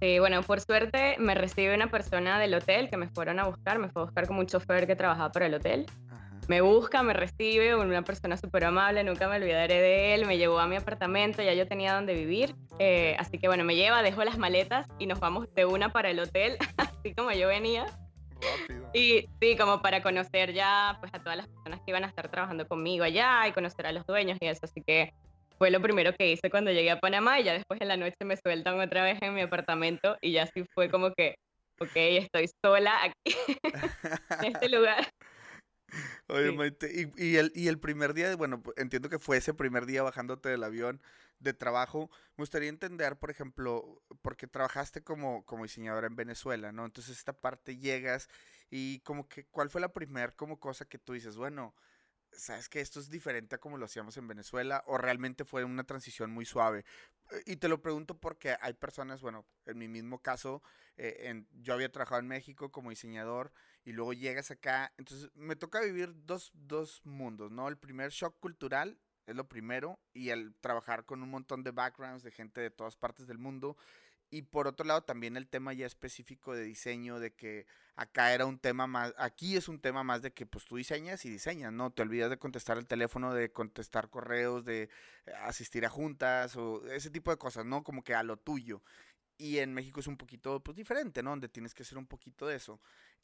Sí, 0.01 0.19
bueno, 0.19 0.43
por 0.43 0.61
suerte 0.61 1.17
me 1.19 1.35
recibe 1.35 1.75
una 1.75 1.91
persona 1.91 2.39
del 2.39 2.55
hotel 2.55 2.89
que 2.89 2.97
me 2.97 3.09
fueron 3.09 3.39
a 3.39 3.45
buscar, 3.47 3.79
me 3.79 3.91
fue 3.91 4.01
a 4.01 4.05
buscar 4.07 4.27
como 4.27 4.41
un 4.41 4.47
chofer 4.47 4.87
que 4.87 4.97
trabajaba 4.97 5.31
para 5.31 5.47
el 5.47 5.55
hotel. 5.55 5.85
Me 6.49 6.63
busca, 6.63 7.03
me 7.03 7.13
recibe, 7.13 7.77
una 7.77 8.03
persona 8.03 8.39
súper 8.39 8.65
amable, 8.65 9.05
nunca 9.05 9.29
me 9.29 9.37
olvidaré 9.37 9.75
de 9.75 10.15
él, 10.15 10.25
me 10.25 10.39
llevó 10.39 10.59
a 10.59 10.67
mi 10.67 10.77
apartamento, 10.77 11.43
ya 11.43 11.53
yo 11.53 11.69
tenía 11.69 11.93
donde 11.93 12.15
vivir, 12.15 12.57
eh, 12.79 13.15
así 13.19 13.39
que 13.39 13.47
bueno, 13.47 13.63
me 13.63 13.77
lleva, 13.77 14.03
dejo 14.03 14.25
las 14.25 14.39
maletas 14.39 14.87
y 14.99 15.07
nos 15.07 15.21
vamos 15.21 15.53
de 15.55 15.67
una 15.67 15.93
para 15.93 16.11
el 16.11 16.19
hotel, 16.19 16.57
así 16.79 17.15
como 17.15 17.31
yo 17.33 17.47
venía. 17.47 17.85
Rápido. 18.41 18.91
Y 18.95 19.29
sí, 19.39 19.55
como 19.59 19.83
para 19.83 20.03
conocer 20.03 20.55
ya 20.55 20.97
pues 21.01 21.13
a 21.13 21.19
todas 21.19 21.37
las 21.37 21.47
personas 21.47 21.81
que 21.81 21.91
iban 21.91 22.05
a 22.05 22.07
estar 22.07 22.31
trabajando 22.31 22.67
conmigo 22.67 23.05
allá 23.05 23.47
y 23.47 23.53
conocer 23.53 23.87
a 23.87 23.93
los 23.93 24.07
dueños 24.07 24.39
y 24.41 24.47
eso, 24.47 24.61
así 24.65 24.81
que 24.81 25.13
fue 25.61 25.71
lo 25.71 25.83
primero 25.83 26.15
que 26.15 26.33
hice 26.33 26.49
cuando 26.49 26.73
llegué 26.73 26.91
a 26.91 27.01
Panamá 27.01 27.39
y 27.39 27.45
ya 27.45 27.53
después 27.53 27.79
en 27.83 27.89
la 27.89 27.99
noche 27.99 28.17
me 28.25 28.39
sueltan 28.39 28.81
otra 28.81 29.05
vez 29.05 29.19
en 29.21 29.35
mi 29.35 29.43
apartamento 29.43 30.17
y 30.23 30.33
ya 30.33 30.47
sí 30.47 30.65
fue 30.75 30.91
como 30.91 31.13
que, 31.13 31.35
ok, 31.79 31.91
estoy 31.95 32.49
sola 32.65 32.99
aquí, 33.05 33.37
en 34.43 34.55
este 34.55 34.71
lugar. 34.71 35.07
Oye, 36.29 36.53
Maite, 36.53 36.91
y, 37.15 37.37
el, 37.37 37.53
y 37.55 37.69
el 37.69 37.79
primer 37.79 38.15
día, 38.15 38.35
bueno, 38.37 38.63
entiendo 38.79 39.11
que 39.11 39.19
fue 39.19 39.37
ese 39.37 39.53
primer 39.53 39.85
día 39.85 40.03
bajándote 40.03 40.49
del 40.49 40.65
avión 40.65 41.03
de 41.41 41.53
trabajo. 41.53 42.09
Me 42.39 42.43
gustaría 42.43 42.71
entender, 42.71 43.19
por 43.19 43.31
ejemplo, 43.31 44.03
porque 44.23 44.47
trabajaste 44.47 45.03
como, 45.03 45.45
como 45.45 45.65
diseñadora 45.65 46.07
en 46.07 46.17
Venezuela, 46.17 46.73
¿no? 46.73 46.87
Entonces 46.87 47.19
esta 47.19 47.35
parte 47.35 47.77
llegas 47.77 48.31
y 48.71 49.01
como 49.01 49.29
que, 49.29 49.45
¿cuál 49.45 49.69
fue 49.69 49.83
la 49.83 49.93
primera 49.93 50.33
como 50.33 50.59
cosa 50.59 50.87
que 50.87 50.99
tú 50.99 51.13
dices, 51.13 51.37
bueno, 51.37 51.75
¿sabes 52.33 52.69
que 52.69 52.81
esto 52.81 53.01
es 53.01 53.11
diferente 53.11 53.55
a 53.55 53.59
como 53.59 53.77
lo 53.77 53.85
hacíamos 53.85 54.17
en 54.17 54.29
Venezuela? 54.29 54.83
¿O 54.87 54.99
realmente 54.99 55.45
fue 55.45 55.65
una 55.65 55.85
transición 55.85 56.31
muy 56.31 56.45
suave? 56.45 56.85
Y 57.47 57.57
te 57.57 57.69
lo 57.69 57.81
pregunto 57.81 58.19
porque 58.19 58.57
hay 58.61 58.75
personas, 58.75 59.21
bueno, 59.21 59.47
en 59.67 59.79
mi 59.79 59.89
mismo 59.89 60.21
caso, 60.21 60.63
eh, 60.97 61.29
en, 61.29 61.47
yo 61.53 61.75
había 61.75 61.91
trabajado 61.91 62.21
en 62.21 62.29
México 62.29 62.73
como 62.73 62.91
diseñador 62.91 63.53
y 63.85 63.93
luego 63.93 64.13
llegas 64.13 64.51
acá, 64.51 64.93
entonces 64.99 65.31
me 65.35 65.57
toca 65.57 65.81
vivir 65.81 66.13
dos, 66.27 66.51
dos 66.55 67.01
mundos, 67.05 67.51
¿no? 67.51 67.69
El 67.69 67.79
primer 67.79 68.11
shock 68.11 68.39
cultural 68.41 68.99
es 69.27 69.37
lo 69.37 69.49
primero 69.49 70.01
y 70.13 70.31
el 70.31 70.55
trabajar 70.61 71.05
con 71.05 71.23
un 71.23 71.31
montón 71.31 71.63
de 71.63 71.71
backgrounds 71.71 72.23
de 72.23 72.33
gente 72.33 72.61
de 72.61 72.71
todas 72.71 72.97
partes 72.97 73.27
del 73.27 73.39
mundo 73.39 73.77
y 74.31 74.43
por 74.43 74.69
otro 74.69 74.87
lado, 74.87 75.03
también 75.03 75.37
el 75.37 75.49
tema 75.49 75.73
ya 75.73 75.87
específico 75.87 76.55
de 76.55 76.63
diseño, 76.63 77.19
de 77.19 77.33
que 77.35 77.67
acá 77.97 78.33
era 78.33 78.47
un 78.47 78.59
tema 78.59 78.87
más, 78.87 79.13
aquí 79.19 79.57
es 79.57 79.69
un 79.69 79.81
tema 79.81 80.05
más 80.05 80.23
de 80.23 80.33
que 80.33 80.47
pues 80.47 80.65
tú 80.65 80.77
diseñas 80.77 81.25
y 81.25 81.31
diseñas, 81.31 81.73
¿no? 81.73 81.91
Te 81.93 82.03
olvidas 82.03 82.31
de 82.31 82.39
contestar 82.39 82.79
el 82.79 82.87
teléfono, 82.87 83.35
de 83.35 83.51
contestar 83.53 84.09
correos, 84.09 84.65
de 84.65 84.85
eh, 85.27 85.33
asistir 85.43 85.85
a 85.85 85.91
juntas 85.91 86.57
o 86.57 86.87
ese 86.89 87.11
tipo 87.11 87.33
de 87.33 87.39
cosas, 87.39 87.67
¿no? 87.67 87.83
Como 87.83 88.05
que 88.05 88.15
a 88.15 88.23
lo 88.23 88.37
tuyo. 88.37 88.83
Y 89.37 89.59
en 89.59 89.75
México 89.75 90.01
es 90.01 90.07
un 90.07 90.17
poquito 90.17 90.61
pues 90.61 90.77
diferente, 90.77 91.23
¿no? 91.23 91.31
Donde 91.31 91.49
tienes 91.49 91.75
que 91.75 91.83
hacer 91.83 91.99
un 91.99 92.07
poquito 92.07 92.47
de 92.47 92.57
eso. 92.57 92.81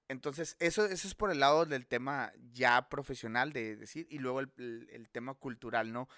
Entonces, 0.08 0.56
eso, 0.60 0.86
eso 0.86 1.08
es 1.08 1.14
por 1.14 1.30
el 1.30 1.40
lado 1.40 1.66
del 1.66 1.86
tema 1.86 2.32
ya 2.52 2.88
profesional 2.88 3.52
de 3.52 3.76
decir, 3.76 4.06
y 4.10 4.18
luego 4.18 4.40
el, 4.40 4.88
el 4.90 5.08
tema 5.10 5.34
cultural, 5.34 5.92
¿no? 5.92 6.08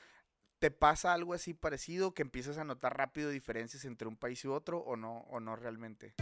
¿Te 0.58 0.72
pasa 0.72 1.12
algo 1.12 1.34
así 1.34 1.54
parecido 1.54 2.14
que 2.14 2.22
empiezas 2.22 2.58
a 2.58 2.64
notar 2.64 2.96
rápido 2.96 3.30
diferencias 3.30 3.84
entre 3.84 4.08
un 4.08 4.16
país 4.16 4.44
y 4.44 4.48
otro 4.48 4.78
o 4.78 4.96
no, 4.96 5.20
o 5.30 5.38
no 5.38 5.54
realmente? 5.54 6.14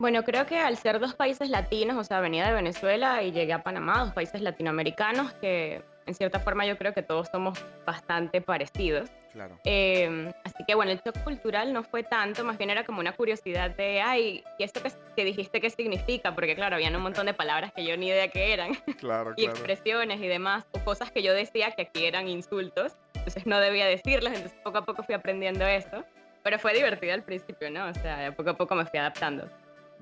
Bueno, 0.00 0.24
creo 0.24 0.44
que 0.44 0.58
al 0.58 0.76
ser 0.76 0.98
dos 0.98 1.14
países 1.14 1.48
latinos, 1.48 1.96
o 1.96 2.02
sea, 2.02 2.18
venía 2.18 2.44
de 2.48 2.52
Venezuela 2.52 3.22
y 3.22 3.30
llegué 3.30 3.52
a 3.52 3.62
Panamá, 3.62 4.00
dos 4.00 4.12
países 4.12 4.40
latinoamericanos 4.40 5.32
que 5.34 5.84
en 6.06 6.14
cierta 6.14 6.40
forma 6.40 6.66
yo 6.66 6.76
creo 6.76 6.92
que 6.92 7.02
todos 7.02 7.28
somos 7.28 7.64
bastante 7.86 8.40
parecidos. 8.40 9.08
Claro. 9.32 9.58
Em, 9.64 10.32
así 10.42 10.64
que 10.66 10.74
bueno, 10.74 10.90
el 10.90 11.00
shock 11.00 11.22
cultural 11.22 11.72
no 11.72 11.84
fue 11.84 12.02
tanto, 12.02 12.44
más 12.44 12.58
bien 12.58 12.70
era 12.70 12.84
como 12.84 12.98
una 12.98 13.12
curiosidad 13.12 13.70
de, 13.70 14.00
ay, 14.00 14.44
¿y 14.58 14.64
esto 14.64 14.82
que, 14.82 14.90
que 15.16 15.24
dijiste 15.24 15.60
qué 15.60 15.70
significa? 15.70 16.34
Porque 16.34 16.56
claro, 16.56 16.74
habían 16.74 16.94
un 16.96 17.02
montón 17.02 17.26
de 17.26 17.34
palabras 17.34 17.72
que 17.72 17.84
yo 17.84 17.96
ni 17.96 18.08
idea 18.08 18.28
qué 18.28 18.52
eran. 18.52 18.74
Claro, 18.98 19.32
y 19.36 19.44
expresiones 19.44 20.20
y 20.20 20.26
demás, 20.26 20.66
o 20.72 20.80
cosas 20.80 21.12
que 21.12 21.22
yo 21.22 21.32
decía 21.32 21.70
que 21.70 21.82
aquí 21.82 22.04
eran 22.04 22.26
insultos 22.26 22.96
entonces 23.24 23.46
no 23.46 23.58
debía 23.58 23.86
decirlas, 23.86 24.34
entonces 24.34 24.58
poco 24.62 24.78
a 24.78 24.84
poco 24.84 25.02
fui 25.02 25.14
aprendiendo 25.14 25.64
eso, 25.66 26.04
pero 26.42 26.58
fue 26.58 26.74
divertido 26.74 27.14
al 27.14 27.22
principio, 27.22 27.70
¿no? 27.70 27.86
O 27.86 27.94
sea, 27.94 28.34
poco 28.36 28.50
a 28.50 28.54
poco 28.54 28.74
me 28.74 28.84
fui 28.84 28.98
adaptando. 28.98 29.48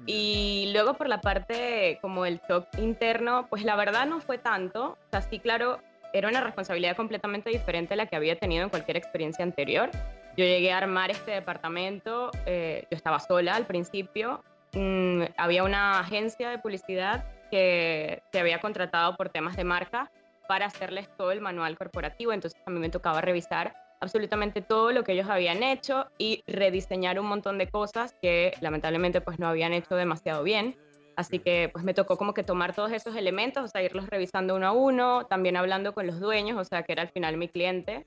Y 0.07 0.71
luego 0.73 0.95
por 0.95 1.09
la 1.09 1.21
parte 1.21 1.99
como 2.03 2.27
el 2.27 2.41
shock 2.49 2.67
interno, 2.79 3.47
pues 3.49 3.63
la 3.63 3.77
verdad 3.77 4.07
no 4.07 4.21
fue 4.21 4.39
tanto, 4.39 4.99
o 5.07 5.11
sea, 5.13 5.23
sí, 5.23 5.39
claro, 5.39 5.81
era 6.13 6.29
una 6.29 6.41
responsabilidad 6.41 6.97
completamente 6.97 7.51
diferente 7.51 7.95
a 7.95 7.97
la 7.97 8.07
que 8.07 8.17
había 8.17 8.37
tenido 8.37 8.65
en 8.65 8.71
cualquier 8.71 8.97
experiencia 8.97 9.45
anterior. 9.45 9.91
Yo 10.37 10.45
llegué 10.45 10.73
a 10.73 10.79
armar 10.79 11.13
este 11.13 11.31
departamento, 11.31 12.33
eh, 12.45 12.87
yo 12.91 12.97
estaba 12.97 13.21
sola 13.21 13.55
al 13.55 13.67
principio, 13.67 14.43
mm, 14.73 15.23
había 15.37 15.63
una 15.63 16.01
agencia 16.01 16.51
de 16.51 16.59
publicidad 16.59 17.25
que 17.53 18.25
se 18.33 18.41
había 18.41 18.61
contratado 18.61 19.17
por 19.17 19.29
temas 19.29 19.55
de 19.57 19.63
marca 19.63 20.11
para 20.49 20.67
hacerles 20.67 21.09
todo 21.17 21.33
el 21.33 21.41
manual 21.41 21.77
corporativo. 21.77 22.33
Entonces 22.33 22.61
a 22.67 22.71
mí 22.71 22.79
me 22.79 22.91
tocaba 22.91 23.21
revisar 23.21 23.75
absolutamente 24.01 24.63
todo 24.63 24.93
lo 24.93 25.05
que 25.05 25.13
ellos 25.13 25.29
habían 25.31 25.63
hecho 25.63 26.07
y 26.19 26.43
rediseñar 26.47 27.21
un 27.21 27.27
montón 27.27 27.59
de 27.59 27.69
cosas 27.69 28.17
que 28.21 28.53
lamentablemente 28.61 29.21
pues 29.21 29.39
no 29.39 29.47
habían 29.49 29.73
hecho 29.73 29.95
demasiado 29.95 30.43
bien. 30.43 30.77
Así 31.17 31.39
que 31.39 31.69
pues 31.73 31.85
me 31.85 31.95
tocó 31.95 32.17
como 32.17 32.35
que 32.35 32.43
tomar 32.43 32.75
todos 32.75 32.91
esos 32.93 33.15
elementos, 33.17 33.65
o 33.65 33.69
sea, 33.69 33.83
irlos 33.83 34.09
revisando 34.09 34.57
uno 34.57 34.67
a 34.67 34.73
uno, 34.73 35.27
también 35.27 35.57
hablando 35.57 35.93
con 35.93 36.07
los 36.07 36.19
dueños, 36.19 36.59
o 36.59 36.65
sea, 36.65 36.83
que 36.83 36.93
era 36.93 37.03
al 37.03 37.11
final 37.11 37.37
mi 37.37 37.49
cliente, 37.49 38.07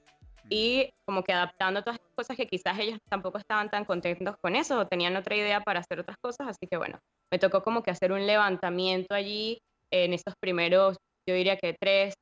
y 0.49 0.91
como 1.05 1.23
que 1.23 1.33
adaptando 1.33 1.81
todas 1.81 1.99
las 1.99 2.11
cosas 2.15 2.37
que 2.37 2.47
quizás 2.47 2.77
ellos 2.79 2.99
tampoco 3.09 3.37
estaban 3.37 3.69
tan 3.69 3.85
contentos 3.85 4.35
con 4.41 4.55
eso 4.55 4.79
o 4.79 4.87
tenían 4.87 5.15
otra 5.15 5.35
idea 5.35 5.61
para 5.61 5.79
hacer 5.79 5.99
otras 5.99 6.17
cosas, 6.17 6.47
así 6.47 6.67
que 6.69 6.77
bueno, 6.77 6.99
me 7.31 7.39
tocó 7.39 7.63
como 7.63 7.83
que 7.83 7.91
hacer 7.91 8.11
un 8.11 8.25
levantamiento 8.25 9.13
allí 9.13 9.59
en 9.91 10.13
esos 10.13 10.33
primeros, 10.39 10.97
yo 11.27 11.35
diría 11.35 11.57
que 11.57 11.75
tres, 11.79 12.15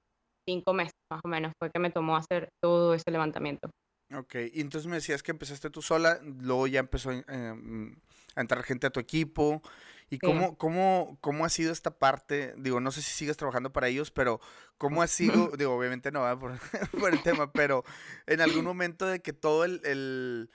cinco 0.48 0.74
meses 0.74 0.94
más 1.12 1.22
o 1.24 1.28
menos 1.28 1.54
fue 1.60 1.70
que 1.72 1.80
me 1.80 1.90
tomó 1.90 2.16
hacer 2.16 2.50
todo 2.62 2.94
ese 2.94 3.12
levantamiento. 3.12 3.70
Ok, 4.14 4.36
y 4.54 4.62
entonces 4.62 4.88
me 4.88 4.98
decías 4.98 5.24
que 5.24 5.32
empezaste 5.32 5.70
tú 5.70 5.82
sola, 5.82 6.20
luego 6.24 6.68
ya 6.68 6.80
empezó 6.80 7.12
eh, 7.12 7.24
mm, 7.28 7.96
a 8.36 8.42
entrar 8.42 8.64
gente 8.64 8.88
a 8.88 8.92
tu 8.92 9.00
equipo. 9.00 9.62
¿Y 10.10 10.20
cómo, 10.20 10.58
cómo, 10.58 11.18
cómo 11.22 11.46
ha 11.46 11.50
sido 11.50 11.72
esta 11.72 11.98
parte? 11.98 12.54
Digo, 12.58 12.80
no 12.80 12.92
sé 12.92 13.02
si 13.02 13.12
sigues 13.12 13.38
trabajando 13.38 13.74
para 13.74 13.88
ellos, 13.88 14.12
pero 14.12 14.40
¿cómo 14.78 15.02
ha 15.02 15.08
sido? 15.08 15.52
Digo, 15.58 15.76
obviamente 15.76 16.12
no 16.12 16.22
va 16.22 16.38
por, 16.38 16.60
por, 17.00 17.12
el 17.12 17.24
tema, 17.24 17.52
pero 17.52 17.84
en 18.28 18.42
algún 18.42 18.66
momento 18.66 19.08
de 19.08 19.22
que 19.22 19.34
todo 19.34 19.66
el, 19.66 19.82
el, 19.86 20.52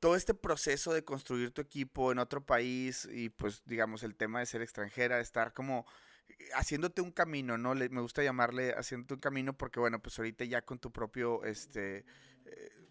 todo 0.00 0.16
este 0.16 0.32
proceso 0.32 0.94
de 0.94 1.04
construir 1.04 1.50
tu 1.50 1.60
equipo 1.60 2.10
en 2.10 2.18
otro 2.18 2.46
país 2.46 3.06
y 3.12 3.28
pues 3.28 3.62
digamos 3.66 4.02
el 4.02 4.14
tema 4.14 4.38
de 4.40 4.46
ser 4.46 4.62
extranjera, 4.62 5.20
estar 5.20 5.52
como 5.52 5.84
haciéndote 6.54 7.00
un 7.00 7.12
camino, 7.12 7.58
¿no? 7.58 7.74
me 7.74 8.00
gusta 8.00 8.22
llamarle 8.22 8.72
haciéndote 8.72 9.14
un 9.14 9.20
camino 9.20 9.52
porque, 9.56 9.80
bueno, 9.80 10.00
pues 10.00 10.18
ahorita 10.18 10.44
ya 10.44 10.62
con 10.62 10.78
tu 10.78 10.90
propio, 10.90 11.44
este, 11.44 12.04
eh, 12.44 12.82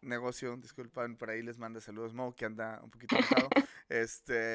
negocio, 0.00 0.56
disculpan, 0.56 1.16
por 1.16 1.30
ahí 1.30 1.42
les 1.42 1.58
manda 1.58 1.80
saludos 1.80 2.14
Mo, 2.14 2.34
que 2.34 2.44
anda 2.44 2.80
un 2.82 2.90
poquito 2.90 3.16
enojado. 3.16 3.48
este, 3.88 4.54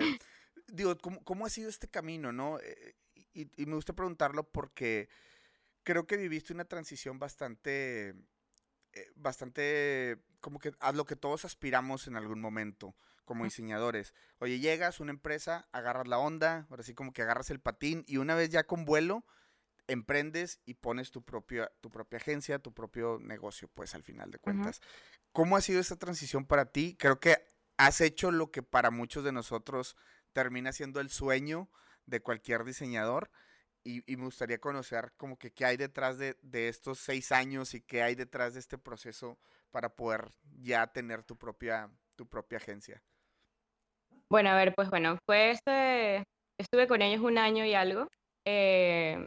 digo, 0.68 0.98
¿cómo, 0.98 1.24
¿cómo, 1.24 1.46
ha 1.46 1.50
sido 1.50 1.70
este 1.70 1.88
camino, 1.88 2.32
no? 2.32 2.60
Eh, 2.60 2.96
y, 3.34 3.50
y, 3.62 3.66
me 3.66 3.76
gusta 3.76 3.94
preguntarlo 3.94 4.44
porque 4.44 5.10
creo 5.84 6.06
que 6.06 6.18
viviste 6.18 6.54
una 6.54 6.66
transición 6.66 7.20
bastante, 7.20 8.14
eh, 8.94 9.10
bastante, 9.16 10.18
como 10.40 10.60
que 10.60 10.74
a 10.80 10.92
lo 10.92 11.06
que 11.06 11.16
todos 11.16 11.46
aspiramos 11.46 12.08
en 12.08 12.16
algún 12.16 12.42
momento 12.42 12.96
como 13.26 13.46
diseñadores. 13.46 14.14
Oye, 14.40 14.60
llegas 14.60 15.00
a 15.00 15.04
una 15.04 15.12
empresa, 15.14 15.68
agarras 15.72 16.08
la 16.08 16.18
onda, 16.18 16.68
ahora 16.70 16.84
sí 16.84 16.94
como 16.94 17.14
que 17.14 17.22
agarras 17.22 17.50
el 17.50 17.60
patín 17.60 18.04
y 18.08 18.18
una 18.18 18.36
vez 18.36 18.50
ya 18.50 18.66
con 18.66 18.84
vuelo, 18.84 19.26
emprendes 19.88 20.60
y 20.66 20.76
pones 20.76 21.12
tu 21.12 21.24
propia, 21.24 21.72
tu 21.82 21.90
propia 21.90 22.18
agencia, 22.18 22.60
tu 22.60 22.74
propio 22.74 23.20
negocio, 23.22 23.70
pues 23.74 23.96
al 23.96 24.04
final 24.04 24.32
de 24.32 24.40
cuentas. 24.40 24.82
¿Cómo 25.32 25.56
ha 25.56 25.62
sido 25.62 25.80
esa 25.80 25.96
transición 25.98 26.46
para 26.46 26.66
ti? 26.66 26.96
Creo 27.00 27.20
que 27.20 27.38
has 27.78 28.02
hecho 28.02 28.32
lo 28.32 28.52
que 28.52 28.64
para 28.64 28.92
muchos 28.92 29.24
de 29.24 29.32
nosotros 29.32 29.96
termina 30.34 30.74
siendo 30.74 31.00
el 31.00 31.10
sueño 31.10 31.70
de 32.06 32.22
cualquier 32.22 32.64
diseñador. 32.64 33.32
Y, 33.84 34.04
me 34.16 34.26
gustaría 34.26 34.60
conocer 34.60 35.12
como 35.18 35.38
que 35.38 35.52
qué 35.52 35.66
hay 35.66 35.78
detrás 35.78 36.18
de, 36.18 36.38
de, 36.44 36.68
estos 36.68 37.00
seis 37.00 37.32
años 37.32 37.74
y 37.74 37.82
qué 37.82 38.04
hay 38.04 38.16
detrás 38.16 38.54
de 38.54 38.60
este 38.60 38.78
proceso 38.78 39.40
para 39.72 39.96
poder 39.96 40.30
ya 40.60 40.86
tener 40.88 41.24
tu 41.24 41.36
propia, 41.36 41.90
tu 42.16 42.28
propia 42.28 42.58
agencia. 42.60 43.02
Bueno, 44.30 44.50
a 44.50 44.56
ver, 44.56 44.76
pues 44.76 44.90
bueno, 44.90 45.18
fue 45.26 45.52
este, 45.52 46.24
estuve 46.60 46.88
con 46.88 47.02
ellos 47.02 47.22
un 47.22 47.38
año 47.38 47.66
y 47.66 47.74
algo. 47.74 48.08
Eh, 48.46 49.18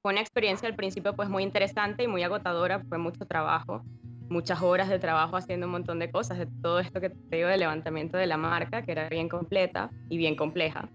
fue 0.00 0.12
una 0.12 0.20
experiencia 0.20 0.68
al 0.68 0.76
principio 0.76 1.16
pues 1.16 1.28
muy 1.28 1.42
interesante 1.42 2.04
y 2.04 2.08
muy 2.08 2.22
agotadora, 2.22 2.80
fue 2.88 2.98
mucho 2.98 3.26
trabajo 3.26 3.84
muchas 4.28 4.62
horas 4.62 4.88
de 4.88 4.98
trabajo 4.98 5.36
haciendo 5.36 5.66
un 5.66 5.72
montón 5.72 5.98
de 5.98 6.10
cosas, 6.10 6.38
de 6.38 6.46
todo 6.62 6.80
esto 6.80 7.00
que 7.00 7.10
te 7.10 7.36
digo 7.36 7.48
de 7.48 7.56
levantamiento 7.56 8.16
de 8.16 8.26
la 8.26 8.36
marca, 8.36 8.82
que 8.82 8.92
era 8.92 9.08
bien 9.08 9.28
completa 9.28 9.90
y 10.08 10.18
bien 10.18 10.36
compleja. 10.36 10.88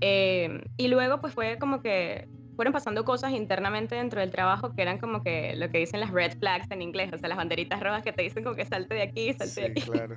Eh, 0.00 0.62
y 0.76 0.88
luego 0.88 1.20
pues 1.20 1.34
fue 1.34 1.58
como 1.58 1.80
que 1.80 2.28
fueron 2.56 2.72
pasando 2.72 3.04
cosas 3.04 3.32
internamente 3.32 3.94
dentro 3.94 4.20
del 4.20 4.30
trabajo 4.30 4.74
que 4.74 4.82
eran 4.82 4.98
como 4.98 5.22
que 5.22 5.54
lo 5.56 5.70
que 5.70 5.78
dicen 5.78 6.00
las 6.00 6.10
red 6.10 6.32
flags 6.38 6.70
en 6.70 6.82
inglés, 6.82 7.12
o 7.12 7.18
sea, 7.18 7.28
las 7.28 7.38
banderitas 7.38 7.80
rojas 7.80 8.02
que 8.02 8.12
te 8.12 8.22
dicen 8.22 8.44
como 8.44 8.56
que 8.56 8.64
salte 8.64 8.94
de 8.94 9.02
aquí, 9.02 9.32
salte 9.32 9.60
de 9.60 9.66
aquí. 9.68 9.80
Claro. 9.82 10.16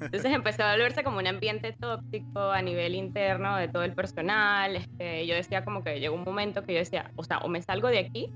Entonces 0.00 0.32
empezó 0.32 0.62
a 0.62 0.72
volverse 0.72 1.04
como 1.04 1.18
un 1.18 1.26
ambiente 1.26 1.72
tóxico 1.72 2.40
a 2.40 2.62
nivel 2.62 2.94
interno 2.94 3.56
de 3.56 3.68
todo 3.68 3.82
el 3.82 3.92
personal. 3.92 4.76
Este, 4.76 5.26
yo 5.26 5.34
decía 5.34 5.64
como 5.64 5.82
que 5.82 6.00
llegó 6.00 6.14
un 6.14 6.24
momento 6.24 6.62
que 6.62 6.72
yo 6.72 6.78
decía, 6.78 7.10
o 7.16 7.24
sea, 7.24 7.38
o 7.38 7.48
me 7.48 7.60
salgo 7.60 7.88
de 7.88 7.98
aquí 7.98 8.32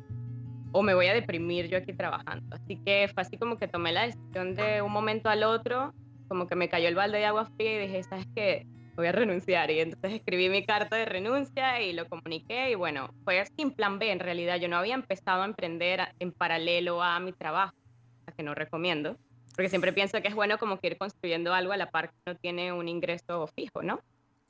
o 0.73 0.83
me 0.83 0.95
voy 0.95 1.07
a 1.07 1.15
deprimir 1.15 1.69
yo 1.69 1.79
aquí 1.79 1.93
trabajando. 1.93 2.55
Así 2.55 2.77
que 2.85 3.09
fue 3.13 3.23
así 3.23 3.39
como 3.39 3.57
que 3.57 3.69
tomé 3.69 3.93
la 3.93 4.03
decisión 4.03 4.55
de 4.55 4.83
un 4.83 4.93
momento 4.93 5.29
al 5.29 5.45
otro, 5.45 5.95
como 6.29 6.47
que 6.47 6.57
me 6.57 6.69
cayó 6.69 6.89
el 6.89 6.95
balde 6.95 7.19
de 7.19 7.25
agua 7.25 7.47
fría 7.57 7.77
y 7.77 7.87
dije, 7.87 8.03
¿sabes 8.03 8.27
qué? 8.35 8.67
Voy 8.99 9.07
a 9.07 9.13
renunciar. 9.13 9.71
Y 9.71 9.79
entonces 9.79 10.15
escribí 10.15 10.49
mi 10.49 10.67
carta 10.67 10.97
de 10.97 11.05
renuncia 11.05 11.81
y 11.81 11.93
lo 11.93 12.09
comuniqué 12.09 12.73
y 12.73 12.75
bueno, 12.75 13.15
fue 13.23 13.47
sin 13.57 13.71
plan 13.71 14.01
B 14.01 14.11
en 14.11 14.19
realidad. 14.19 14.57
Yo 14.57 14.67
no 14.67 14.77
había 14.77 14.95
empezado 14.95 15.43
a 15.43 15.45
emprender 15.45 16.01
en 16.19 16.33
paralelo 16.33 17.01
a 17.01 17.21
mi 17.21 17.33
trabajo, 17.33 17.77
que 18.37 18.43
no 18.43 18.57
recomiendo, 18.57 19.17
porque 19.55 19.69
siempre 19.69 19.93
pienso 19.93 20.21
que 20.21 20.27
es 20.27 20.35
bueno 20.35 20.59
como 20.59 20.81
que 20.81 20.89
ir 20.89 20.99
construyendo 20.99 21.55
algo 21.55 21.73
a 21.73 21.77
la 21.77 21.93
par 21.93 22.11
que 22.11 22.17
no 22.27 22.35
tiene 22.35 22.73
un 22.73 22.89
ingreso 22.89 23.47
fijo, 23.55 23.83
¿no? 23.83 24.01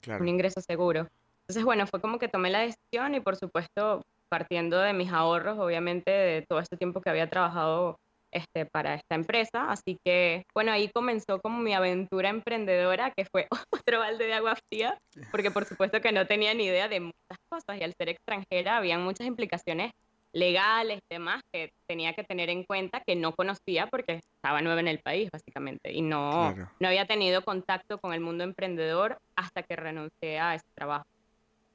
Claro. 0.00 0.22
Un 0.22 0.28
ingreso 0.28 0.62
seguro. 0.62 1.08
Entonces, 1.42 1.64
bueno, 1.64 1.86
fue 1.86 2.00
como 2.00 2.18
que 2.18 2.28
tomé 2.28 2.48
la 2.48 2.60
decisión 2.60 3.14
y 3.14 3.20
por 3.20 3.36
supuesto 3.36 4.02
partiendo 4.30 4.78
de 4.78 4.94
mis 4.94 5.12
ahorros, 5.12 5.58
obviamente, 5.58 6.10
de 6.10 6.46
todo 6.48 6.60
este 6.60 6.78
tiempo 6.78 7.02
que 7.02 7.10
había 7.10 7.28
trabajado 7.28 8.00
este, 8.30 8.66
para 8.66 8.94
esta 8.94 9.14
empresa. 9.14 9.70
Así 9.70 9.98
que, 10.04 10.44
bueno, 10.54 10.72
ahí 10.72 10.90
comenzó 10.94 11.40
como 11.40 11.58
mi 11.60 11.74
aventura 11.74 12.28
emprendedora, 12.28 13.12
que 13.16 13.24
fue 13.24 13.48
otro 13.70 14.00
balde 14.00 14.26
de 14.26 14.34
agua 14.34 14.56
fría, 14.68 14.98
porque 15.30 15.50
por 15.50 15.64
supuesto 15.64 16.00
que 16.00 16.12
no 16.12 16.26
tenía 16.26 16.54
ni 16.54 16.64
idea 16.64 16.88
de 16.88 17.00
muchas 17.00 17.38
cosas 17.48 17.80
y 17.80 17.84
al 17.84 17.94
ser 17.98 18.10
extranjera 18.10 18.76
habían 18.76 19.02
muchas 19.02 19.26
implicaciones 19.26 19.92
legales 20.32 21.00
y 21.10 21.14
demás 21.14 21.42
que 21.52 21.72
tenía 21.86 22.12
que 22.12 22.22
tener 22.22 22.50
en 22.50 22.64
cuenta 22.64 23.02
que 23.06 23.16
no 23.16 23.34
conocía 23.34 23.86
porque 23.86 24.20
estaba 24.36 24.60
nueva 24.60 24.80
en 24.80 24.88
el 24.88 24.98
país, 24.98 25.30
básicamente, 25.32 25.92
y 25.92 26.02
no, 26.02 26.54
no 26.54 26.88
había 26.88 27.06
tenido 27.06 27.42
contacto 27.42 27.98
con 27.98 28.12
el 28.12 28.20
mundo 28.20 28.44
emprendedor 28.44 29.18
hasta 29.36 29.62
que 29.62 29.76
renuncié 29.76 30.38
a 30.38 30.54
ese 30.54 30.66
trabajo. 30.74 31.06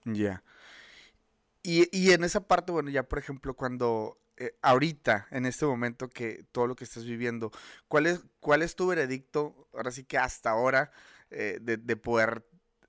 Ya. 0.05 0.43
Y, 1.63 1.87
y, 1.97 2.11
en 2.11 2.25
esa 2.25 2.45
parte, 2.45 2.73
bueno, 2.73 2.89
ya 2.89 3.03
por 3.03 3.19
ejemplo, 3.19 3.53
cuando 3.53 4.17
eh, 4.43 4.57
ahorita, 4.61 5.27
en 5.31 5.45
este 5.45 5.65
momento 5.65 6.09
que 6.09 6.43
todo 6.51 6.67
lo 6.67 6.75
que 6.75 6.83
estás 6.83 7.05
viviendo, 7.05 7.51
¿cuál 7.87 8.07
es, 8.07 8.25
cuál 8.41 8.61
es 8.61 8.75
tu 8.75 8.87
veredicto, 8.87 9.69
ahora 9.73 9.91
sí 9.91 10.03
que 10.03 10.17
hasta 10.17 10.49
ahora, 10.49 10.91
eh, 11.29 11.59
de, 11.61 11.77
de, 11.77 11.95
poder 11.95 12.45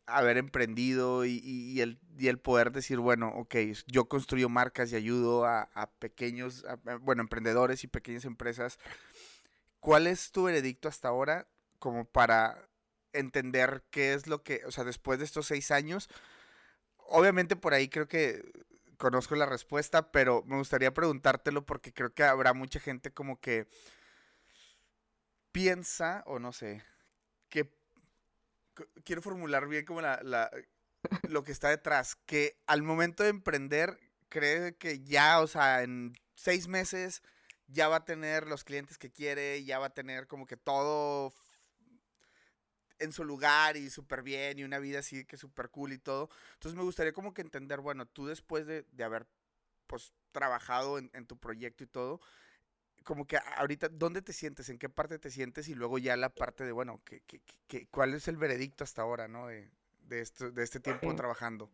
haber 0.07 0.37
emprendido 0.37 1.25
y, 1.25 1.81
el, 1.81 2.01
y, 2.19 2.27
el, 2.27 2.39
poder 2.39 2.73
decir, 2.73 2.99
bueno, 2.99 3.29
ok, 3.29 3.55
yo 3.87 4.09
construyo 4.09 4.49
marcas 4.49 4.91
y 4.93 4.97
ayudo 4.97 5.45
a, 5.45 5.71
a 5.75 5.93
pequeños, 5.93 6.65
bueno, 7.03 7.23
emprendedores 7.23 7.85
y 7.85 7.87
pequeñas 7.87 8.25
empresas. 8.25 8.81
¿Cuál 9.79 10.09
es 10.09 10.33
tu 10.33 10.45
veredicto 10.45 10.89
hasta 10.89 11.09
ahora 11.09 11.47
como 11.79 12.05
para 12.05 12.69
entender 13.13 13.85
qué 13.91 14.15
es 14.15 14.27
lo 14.27 14.43
que, 14.43 14.63
o 14.67 14.73
sea, 14.73 14.83
después 14.83 15.21
de 15.21 15.25
estos 15.25 15.47
seis 15.47 15.71
años, 15.71 16.09
obviamente 16.99 17.55
por 17.55 17.75
ahí 17.75 17.89
creo 17.89 18.09
que 18.09 18.43
conozco 18.97 19.35
la 19.37 19.47
respuesta, 19.47 20.11
pero 20.11 20.43
me 20.47 20.57
gustaría 20.57 20.95
preguntártelo 20.95 21.65
porque 21.67 21.93
creo 21.93 22.13
que 22.15 22.25
habrá 22.25 22.53
mucha 22.53 22.81
gente 22.81 23.13
como 23.13 23.41
que 23.41 23.69
piensa, 25.53 26.23
o 26.27 26.39
no 26.39 26.53
sé, 26.53 26.83
que 27.49 27.73
quiero 29.05 29.23
formular 29.23 29.69
bien 29.69 29.85
como 29.85 30.01
la, 30.01 30.51
lo 31.29 31.45
que 31.45 31.53
está 31.53 31.69
detrás, 31.69 32.17
que 32.27 32.57
al 32.67 32.83
momento 32.83 33.23
de 33.23 33.31
emprender 33.31 33.99
cree 34.29 34.77
que 34.77 35.01
ya, 35.05 35.41
o 35.41 35.47
sea, 35.47 35.83
en 35.83 36.15
seis 36.35 36.69
meses 36.69 37.23
ya 37.67 37.89
va 37.89 37.97
a 37.97 38.05
tener 38.05 38.47
los 38.47 38.65
clientes 38.65 38.99
que 38.99 39.13
quiere, 39.13 39.65
ya 39.65 39.79
va 39.79 39.87
a 39.87 39.95
tener 39.95 40.27
como 40.27 40.47
que 40.47 40.57
todo 40.57 41.33
en 42.99 43.13
su 43.13 43.25
lugar 43.25 43.77
y 43.77 43.91
súper 43.91 44.23
bien 44.23 44.59
y 44.59 44.65
una 44.65 44.79
vida 44.79 45.01
así 45.01 45.25
que 45.25 45.37
súper 45.37 45.71
cool 45.71 45.93
y 45.93 45.99
todo. 45.99 46.31
Entonces 46.55 46.77
me 46.77 46.85
gustaría 46.85 47.13
como 47.13 47.35
que 47.35 47.43
entender, 47.43 47.81
bueno, 47.81 48.07
tú 48.07 48.27
después 48.27 48.67
de, 48.67 48.85
de 48.93 49.05
haber 49.05 49.27
pues 49.87 50.13
trabajado 50.33 50.99
en, 50.99 51.11
en, 51.15 51.27
tu 51.27 51.37
proyecto 51.39 51.85
y 51.85 51.87
todo, 51.87 52.21
como 53.05 53.27
que 53.27 53.39
ahorita, 53.57 53.89
¿dónde 53.89 54.23
te 54.23 54.33
sientes? 54.33 54.69
¿En 54.69 54.79
qué 54.79 54.89
parte 54.89 55.19
te 55.19 55.31
sientes? 55.31 55.69
Y 55.69 55.75
luego 55.75 55.99
ya 55.99 56.17
la 56.17 56.31
parte 56.31 56.65
de, 56.65 56.73
bueno, 56.73 57.01
que, 57.05 57.21
que, 57.21 57.41
que 57.69 57.87
¿cuál 57.89 58.15
es 58.15 58.29
el 58.29 58.37
veredicto 58.37 58.83
hasta 58.83 59.03
ahora, 59.03 59.29
no? 59.29 59.47
De, 59.47 59.71
de, 60.01 60.21
esto, 60.21 60.51
de 60.51 60.65
este 60.65 60.81
tiempo 60.81 61.15
trabajando. 61.15 61.71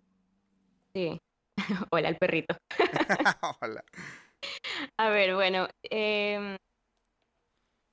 Sí. 0.92 1.20
Hola, 1.90 2.08
el 2.08 2.16
perrito. 2.16 2.56
Hola. 3.60 3.84
A 4.96 5.10
ver, 5.10 5.34
bueno, 5.34 5.68
eh, 5.82 6.56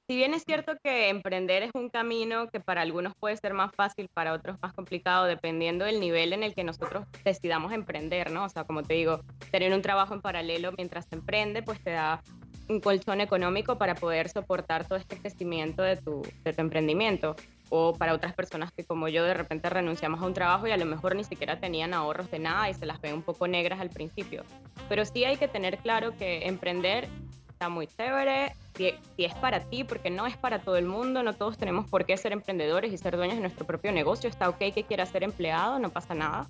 si 0.07 0.15
bien 0.15 0.33
es 0.33 0.43
cierto 0.45 0.77
que 0.81 1.09
emprender 1.09 1.63
es 1.63 1.71
un 1.73 1.89
camino 1.89 2.47
que 2.47 2.61
para 2.61 2.81
algunos 2.81 3.13
puede 3.15 3.35
ser 3.35 3.53
más 3.53 3.75
fácil, 3.75 4.07
para 4.13 4.33
otros 4.33 4.57
más 4.61 4.71
complicado, 4.71 5.25
dependiendo 5.25 5.83
del 5.83 5.99
nivel 5.99 6.31
en 6.31 6.43
el 6.43 6.55
que 6.55 6.63
nosotros 6.63 7.05
decidamos 7.25 7.73
emprender, 7.73 8.31
¿no? 8.31 8.45
O 8.45 8.49
sea, 8.49 8.63
como 8.63 8.83
te 8.83 8.93
digo, 8.93 9.19
tener 9.51 9.73
un 9.73 9.81
trabajo 9.81 10.13
en 10.13 10.21
paralelo 10.21 10.71
mientras 10.77 11.05
se 11.09 11.15
emprende, 11.15 11.61
pues 11.61 11.83
te 11.83 11.91
da 11.91 12.21
un 12.69 12.79
colchón 12.79 13.19
económico 13.19 13.77
para 13.77 13.95
poder 13.95 14.29
soportar 14.29 14.87
todo 14.87 14.97
este 14.97 15.17
crecimiento 15.17 15.81
de 15.81 15.97
tu, 15.97 16.21
de 16.43 16.53
tu 16.53 16.61
emprendimiento. 16.61 17.35
o 17.69 17.93
para 17.93 18.13
otras 18.13 18.33
personas 18.33 18.71
que 18.71 18.85
como 18.85 19.09
yo 19.09 19.25
de 19.25 19.33
repente 19.33 19.69
renunciamos 19.69 20.21
a 20.21 20.25
un 20.25 20.33
trabajo 20.33 20.67
y 20.67 20.71
a 20.71 20.77
lo 20.77 20.85
mejor 20.85 21.17
ni 21.17 21.25
siquiera 21.25 21.59
tenían 21.59 21.93
ahorros 21.93 22.31
de 22.31 22.39
nada 22.39 22.69
y 22.69 22.73
se 22.73 22.85
las 22.85 23.01
ven 23.01 23.13
un 23.13 23.23
poco 23.23 23.45
negras 23.45 23.81
al 23.81 23.89
principio. 23.89 24.45
Pero 24.87 25.03
sí 25.03 25.25
hay 25.25 25.35
que 25.35 25.49
tener 25.49 25.77
claro 25.79 26.15
que 26.15 26.47
emprender 26.47 27.09
está 27.57 27.69
muy 27.69 27.87
chévere, 27.87 28.53
si, 28.75 28.93
es 29.17 29.33
para 29.33 29.61
ti, 29.61 29.83
porque 29.83 30.11
no 30.11 30.27
es 30.27 30.37
para 30.37 30.59
todo 30.59 30.77
el 30.77 30.85
mundo, 30.85 31.23
no 31.23 31.33
todos 31.33 31.57
tenemos 31.57 31.89
por 31.89 32.05
qué 32.05 32.15
ser 32.15 32.31
emprendedores 32.31 32.93
y 32.93 32.99
ser 32.99 33.17
dueños 33.17 33.37
de 33.37 33.41
nuestro 33.41 33.65
propio 33.65 33.91
negocio, 33.91 34.29
está 34.29 34.47
ok 34.47 34.59
que 34.75 34.83
quieras 34.83 35.09
ser 35.09 35.23
empleado, 35.23 35.79
no 35.79 35.89
pasa 35.89 36.13
nada. 36.13 36.47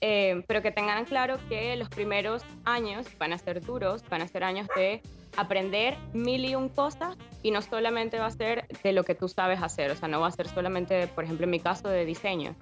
Eh, 0.00 0.42
pero 0.48 0.60
que 0.60 0.72
tengan 0.72 1.04
claro 1.04 1.38
que 1.48 1.76
los 1.76 1.88
primeros 1.88 2.42
años 2.64 3.06
van 3.16 3.32
a 3.32 3.38
ser 3.38 3.60
duros, 3.60 4.02
van 4.10 4.22
a 4.22 4.26
ser 4.26 4.42
años 4.42 4.66
de 4.74 5.02
aprender 5.36 5.96
mil 6.14 6.44
y 6.44 6.56
un 6.56 6.68
cosas 6.68 7.16
y 7.44 7.52
no 7.52 7.62
solamente 7.62 8.18
va 8.18 8.26
a 8.26 8.30
ser 8.32 8.66
de 8.82 8.92
lo 8.92 9.04
que 9.04 9.14
tú 9.14 9.28
sabes 9.28 9.62
hacer, 9.62 9.92
o 9.92 9.94
sea, 9.94 10.08
no 10.08 10.20
va 10.20 10.26
a 10.26 10.32
ser 10.32 10.48
solamente, 10.48 11.06
por 11.06 11.22
ejemplo, 11.22 11.44
en 11.44 11.50
mi 11.50 11.60
caso, 11.60 11.88
de 11.88 12.04
diseño. 12.04 12.56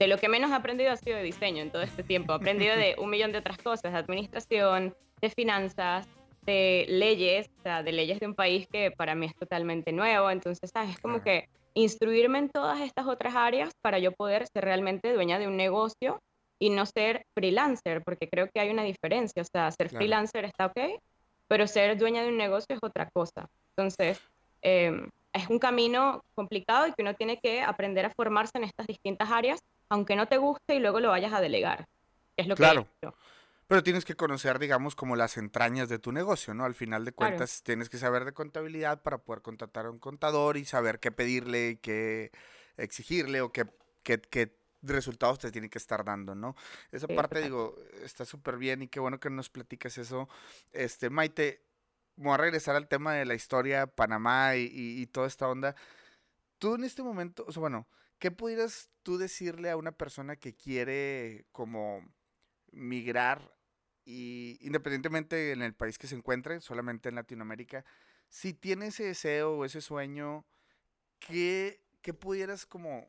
De 0.00 0.08
lo 0.08 0.18
que 0.18 0.28
menos 0.28 0.50
he 0.50 0.54
aprendido 0.54 0.90
ha 0.90 0.96
sido 0.96 1.16
de 1.16 1.22
diseño 1.22 1.62
en 1.62 1.70
todo 1.70 1.82
este 1.82 2.02
tiempo. 2.02 2.32
He 2.32 2.36
aprendido 2.36 2.74
de 2.74 2.96
un 2.98 3.10
millón 3.10 3.30
de 3.30 3.38
otras 3.38 3.58
cosas, 3.58 3.92
de 3.92 3.98
administración, 3.98 4.96
de 5.20 5.30
finanzas, 5.30 6.08
de 6.48 6.86
leyes, 6.88 7.50
o 7.58 7.62
sea, 7.62 7.82
de 7.82 7.92
leyes 7.92 8.20
de 8.20 8.26
un 8.26 8.34
país 8.34 8.66
que 8.72 8.90
para 8.90 9.14
mí 9.14 9.26
es 9.26 9.34
totalmente 9.36 9.92
nuevo. 9.92 10.30
Entonces, 10.30 10.70
¿sabes? 10.72 10.92
Es 10.92 10.98
como 10.98 11.22
que 11.22 11.46
instruirme 11.74 12.38
en 12.38 12.48
todas 12.48 12.80
estas 12.80 13.06
otras 13.06 13.34
áreas 13.36 13.70
para 13.82 13.98
yo 13.98 14.12
poder 14.12 14.46
ser 14.46 14.64
realmente 14.64 15.12
dueña 15.12 15.38
de 15.38 15.46
un 15.46 15.58
negocio 15.58 16.22
y 16.58 16.70
no 16.70 16.86
ser 16.86 17.22
freelancer, 17.34 18.02
porque 18.02 18.28
creo 18.28 18.48
que 18.48 18.60
hay 18.60 18.70
una 18.70 18.82
diferencia. 18.82 19.42
O 19.42 19.44
sea, 19.44 19.70
ser 19.72 19.90
freelancer 19.90 20.46
está 20.46 20.66
ok, 20.66 20.78
pero 21.48 21.66
ser 21.66 21.98
dueña 21.98 22.22
de 22.22 22.30
un 22.30 22.38
negocio 22.38 22.74
es 22.74 22.80
otra 22.82 23.10
cosa. 23.10 23.46
Entonces, 23.76 24.18
em, 24.62 25.10
es 25.34 25.50
un 25.50 25.58
camino 25.58 26.22
complicado 26.34 26.86
y 26.86 26.92
que 26.92 27.02
uno 27.02 27.14
tiene 27.14 27.38
que 27.42 27.60
aprender 27.60 28.06
a 28.06 28.10
formarse 28.10 28.56
en 28.56 28.64
estas 28.64 28.86
distintas 28.86 29.30
áreas, 29.30 29.60
aunque 29.90 30.16
no 30.16 30.26
te 30.26 30.38
guste 30.38 30.76
y 30.76 30.80
luego 30.80 30.98
lo 30.98 31.10
vayas 31.10 31.34
a 31.34 31.42
delegar. 31.42 31.86
es 32.36 32.46
lo 32.46 32.54
claro. 32.54 32.86
que 33.00 33.08
Pero 33.68 33.82
tienes 33.82 34.06
que 34.06 34.16
conocer, 34.16 34.58
digamos, 34.58 34.96
como 34.96 35.14
las 35.14 35.36
entrañas 35.36 35.90
de 35.90 35.98
tu 35.98 36.10
negocio, 36.10 36.54
¿no? 36.54 36.64
Al 36.64 36.74
final 36.74 37.04
de 37.04 37.12
cuentas, 37.12 37.62
tienes 37.62 37.90
que 37.90 37.98
saber 37.98 38.24
de 38.24 38.32
contabilidad 38.32 39.02
para 39.02 39.18
poder 39.18 39.42
contratar 39.42 39.84
a 39.84 39.90
un 39.90 39.98
contador 39.98 40.56
y 40.56 40.64
saber 40.64 41.00
qué 41.00 41.12
pedirle, 41.12 41.78
qué 41.80 42.32
exigirle 42.78 43.42
o 43.42 43.52
qué, 43.52 43.66
qué, 44.02 44.22
qué 44.22 44.58
resultados 44.80 45.38
te 45.38 45.50
tienen 45.52 45.68
que 45.68 45.76
estar 45.76 46.02
dando, 46.02 46.34
¿no? 46.34 46.56
Esa 46.92 47.08
parte, 47.08 47.42
digo, 47.42 47.76
está 48.02 48.24
súper 48.24 48.56
bien 48.56 48.80
y 48.80 48.88
qué 48.88 49.00
bueno 49.00 49.20
que 49.20 49.28
nos 49.28 49.50
platicas 49.50 49.98
eso. 49.98 50.30
Este, 50.72 51.10
Maite, 51.10 51.62
voy 52.16 52.32
a 52.32 52.38
regresar 52.38 52.74
al 52.74 52.88
tema 52.88 53.12
de 53.12 53.26
la 53.26 53.34
historia, 53.34 53.86
Panamá 53.86 54.56
y, 54.56 55.06
toda 55.08 55.26
esta 55.26 55.46
onda. 55.46 55.76
Tú 56.58 56.76
en 56.76 56.84
este 56.84 57.02
momento, 57.02 57.44
o 57.46 57.52
sea, 57.52 57.60
bueno, 57.60 57.86
¿qué 58.18 58.30
pudieras 58.30 58.88
tú 59.02 59.18
decirle 59.18 59.70
a 59.70 59.76
una 59.76 59.92
persona 59.92 60.36
que 60.36 60.54
quiere 60.54 61.44
como 61.52 62.02
migrar 62.72 63.57
y 64.10 64.56
independientemente 64.62 65.52
en 65.52 65.60
el 65.60 65.74
país 65.74 65.98
que 65.98 66.06
se 66.06 66.14
encuentre, 66.14 66.62
solamente 66.62 67.10
en 67.10 67.16
Latinoamérica, 67.16 67.84
si 68.30 68.54
tiene 68.54 68.86
ese 68.86 69.04
deseo 69.04 69.52
o 69.52 69.66
ese 69.66 69.82
sueño, 69.82 70.46
¿qué, 71.18 71.82
qué 72.00 72.14
pudieras 72.14 72.64
como 72.64 73.06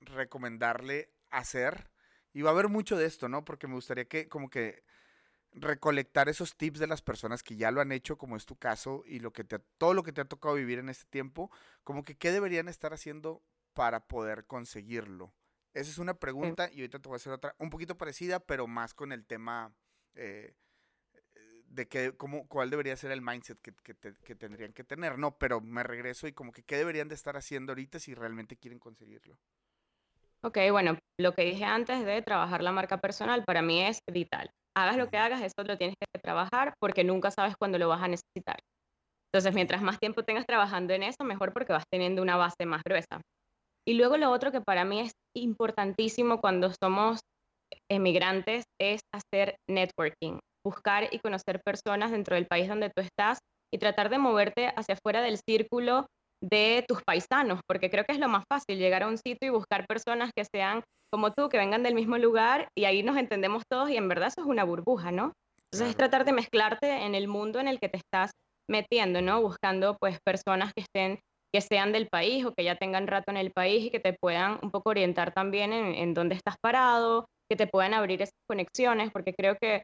recomendarle 0.00 1.12
hacer. 1.30 1.92
Y 2.32 2.42
va 2.42 2.50
a 2.50 2.52
haber 2.52 2.68
mucho 2.68 2.96
de 2.96 3.06
esto, 3.06 3.28
¿no? 3.28 3.44
Porque 3.44 3.68
me 3.68 3.74
gustaría 3.74 4.06
que 4.06 4.28
como 4.28 4.50
que 4.50 4.82
recolectar 5.52 6.28
esos 6.28 6.56
tips 6.56 6.80
de 6.80 6.88
las 6.88 7.00
personas 7.00 7.44
que 7.44 7.54
ya 7.54 7.70
lo 7.70 7.80
han 7.80 7.92
hecho, 7.92 8.18
como 8.18 8.36
es 8.36 8.44
tu 8.44 8.56
caso, 8.56 9.04
y 9.06 9.20
lo 9.20 9.32
que 9.32 9.44
te, 9.44 9.60
todo 9.78 9.94
lo 9.94 10.02
que 10.02 10.12
te 10.12 10.20
ha 10.20 10.24
tocado 10.24 10.56
vivir 10.56 10.80
en 10.80 10.88
este 10.88 11.06
tiempo, 11.10 11.48
como 11.84 12.02
que 12.02 12.16
qué 12.16 12.32
deberían 12.32 12.66
estar 12.66 12.92
haciendo 12.92 13.40
para 13.72 14.08
poder 14.08 14.46
conseguirlo. 14.46 15.32
Esa 15.74 15.90
es 15.90 15.98
una 15.98 16.14
pregunta 16.14 16.68
y 16.72 16.80
ahorita 16.80 16.98
te 16.98 17.08
voy 17.08 17.14
a 17.14 17.18
hacer 17.18 17.32
otra, 17.32 17.54
un 17.58 17.70
poquito 17.70 17.96
parecida, 17.96 18.40
pero 18.40 18.66
más 18.66 18.94
con 18.94 19.12
el 19.12 19.24
tema 19.24 19.72
eh, 20.14 20.54
de 21.70 21.88
que, 21.88 22.16
cómo, 22.16 22.46
cuál 22.48 22.68
debería 22.68 22.96
ser 22.96 23.12
el 23.12 23.22
mindset 23.22 23.60
que, 23.60 23.72
que, 23.72 24.34
tendrían 24.34 24.72
que 24.72 24.84
tener, 24.84 25.18
¿no? 25.18 25.38
Pero 25.38 25.60
me 25.60 25.82
regreso 25.82 26.26
y 26.26 26.32
como 26.32 26.52
que 26.52 26.64
qué 26.64 26.76
deberían 26.76 27.08
de 27.08 27.14
estar 27.14 27.36
haciendo 27.36 27.72
ahorita 27.72 27.98
si 27.98 28.14
realmente 28.14 28.56
quieren 28.56 28.78
conseguirlo. 28.80 29.38
Ok, 30.42 30.58
bueno, 30.70 30.98
lo 31.18 31.32
que 31.34 31.44
dije 31.44 31.64
antes 31.64 32.04
de 32.04 32.22
trabajar 32.22 32.62
la 32.62 32.72
marca 32.72 32.98
personal 32.98 33.44
para 33.44 33.62
mí 33.62 33.82
es 33.82 34.00
vital. 34.10 34.50
Hagas 34.74 34.96
lo 34.96 35.08
que 35.10 35.18
hagas, 35.18 35.42
eso 35.42 35.62
lo 35.64 35.76
tienes 35.76 35.96
que 35.98 36.20
trabajar 36.20 36.74
porque 36.80 37.04
nunca 37.04 37.30
sabes 37.30 37.54
cuándo 37.56 37.78
lo 37.78 37.88
vas 37.88 38.02
a 38.02 38.08
necesitar. 38.08 38.58
Entonces, 39.32 39.54
mientras 39.54 39.82
más 39.82 40.00
tiempo 40.00 40.24
tengas 40.24 40.46
trabajando 40.46 40.92
en 40.92 41.04
eso, 41.04 41.22
mejor 41.24 41.52
porque 41.52 41.72
vas 41.72 41.84
teniendo 41.90 42.20
una 42.20 42.36
base 42.36 42.66
más 42.66 42.82
gruesa. 42.82 43.20
Y 43.86 43.94
luego 43.94 44.16
lo 44.16 44.30
otro 44.30 44.50
que 44.50 44.60
para 44.60 44.84
mí 44.84 45.00
es 45.00 45.12
importantísimo 45.36 46.40
cuando 46.40 46.72
somos 46.82 47.20
emigrantes 47.90 48.64
es 48.80 49.00
hacer 49.12 49.56
networking, 49.68 50.38
buscar 50.64 51.08
y 51.12 51.18
conocer 51.18 51.60
personas 51.64 52.10
dentro 52.10 52.34
del 52.34 52.46
país 52.46 52.68
donde 52.68 52.90
tú 52.90 53.02
estás 53.02 53.38
y 53.72 53.78
tratar 53.78 54.10
de 54.10 54.18
moverte 54.18 54.72
hacia 54.76 54.94
afuera 54.94 55.22
del 55.22 55.38
círculo 55.48 56.06
de 56.42 56.84
tus 56.88 57.02
paisanos, 57.02 57.60
porque 57.68 57.90
creo 57.90 58.04
que 58.04 58.12
es 58.12 58.18
lo 58.18 58.28
más 58.28 58.44
fácil, 58.50 58.78
llegar 58.78 59.02
a 59.02 59.08
un 59.08 59.18
sitio 59.18 59.46
y 59.46 59.50
buscar 59.50 59.86
personas 59.86 60.30
que 60.34 60.44
sean 60.44 60.82
como 61.12 61.32
tú, 61.32 61.48
que 61.48 61.58
vengan 61.58 61.82
del 61.82 61.94
mismo 61.94 62.16
lugar 62.18 62.68
y 62.76 62.84
ahí 62.84 63.02
nos 63.02 63.16
entendemos 63.16 63.64
todos 63.70 63.90
y 63.90 63.96
en 63.96 64.08
verdad 64.08 64.28
eso 64.28 64.40
es 64.40 64.46
una 64.46 64.64
burbuja, 64.64 65.12
¿no? 65.12 65.32
Entonces 65.72 65.90
es 65.90 65.96
tratar 65.96 66.24
de 66.24 66.32
mezclarte 66.32 67.04
en 67.04 67.14
el 67.14 67.28
mundo 67.28 67.60
en 67.60 67.68
el 67.68 67.78
que 67.78 67.88
te 67.88 67.98
estás 67.98 68.30
metiendo, 68.68 69.20
¿no? 69.20 69.40
Buscando 69.42 69.96
pues 70.00 70.18
personas 70.24 70.72
que 70.74 70.82
estén, 70.82 71.20
que 71.52 71.60
sean 71.60 71.92
del 71.92 72.08
país 72.08 72.44
o 72.44 72.54
que 72.56 72.64
ya 72.64 72.76
tengan 72.76 73.06
rato 73.06 73.30
en 73.30 73.36
el 73.36 73.52
país 73.52 73.84
y 73.84 73.90
que 73.90 74.00
te 74.00 74.16
puedan 74.20 74.58
un 74.62 74.70
poco 74.70 74.90
orientar 74.90 75.32
también 75.32 75.72
en, 75.72 75.94
en 75.94 76.14
dónde 76.14 76.36
estás 76.36 76.56
parado, 76.62 77.26
que 77.50 77.56
te 77.56 77.66
puedan 77.66 77.94
abrir 77.94 78.22
esas 78.22 78.34
conexiones, 78.48 79.10
porque 79.10 79.34
creo 79.34 79.56
que 79.60 79.82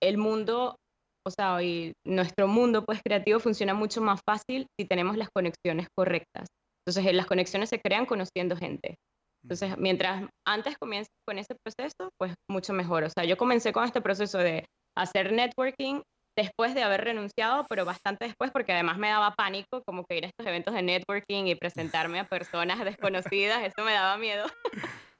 el 0.00 0.18
mundo 0.18 0.76
o 1.24 1.30
sea, 1.30 1.54
hoy 1.54 1.92
nuestro 2.04 2.48
mundo 2.48 2.84
pues 2.84 3.00
creativo 3.02 3.38
funciona 3.38 3.74
mucho 3.74 4.00
más 4.00 4.20
fácil 4.28 4.66
si 4.78 4.86
tenemos 4.86 5.16
las 5.16 5.28
conexiones 5.34 5.86
correctas. 5.96 6.48
Entonces, 6.84 7.10
eh, 7.10 7.12
las 7.12 7.26
conexiones 7.26 7.68
se 7.68 7.80
crean 7.80 8.06
conociendo 8.06 8.56
gente. 8.56 8.96
Entonces, 9.44 9.76
mientras 9.78 10.28
antes 10.46 10.76
comiences 10.78 11.12
con 11.26 11.38
ese 11.38 11.54
proceso, 11.54 12.10
pues 12.18 12.34
mucho 12.48 12.72
mejor. 12.72 13.04
O 13.04 13.10
sea, 13.10 13.24
yo 13.24 13.36
comencé 13.36 13.72
con 13.72 13.84
este 13.84 14.00
proceso 14.00 14.38
de 14.38 14.66
hacer 14.96 15.32
networking 15.32 16.00
después 16.36 16.74
de 16.74 16.82
haber 16.82 17.04
renunciado, 17.04 17.66
pero 17.68 17.84
bastante 17.84 18.24
después, 18.24 18.50
porque 18.52 18.72
además 18.72 18.98
me 18.98 19.08
daba 19.08 19.34
pánico 19.34 19.82
como 19.84 20.04
que 20.04 20.16
ir 20.16 20.24
a 20.24 20.28
estos 20.28 20.46
eventos 20.46 20.74
de 20.74 20.82
networking 20.82 21.46
y 21.46 21.54
presentarme 21.54 22.20
a 22.20 22.28
personas 22.28 22.84
desconocidas, 22.84 23.62
eso 23.62 23.84
me 23.84 23.92
daba 23.92 24.16
miedo. 24.16 24.46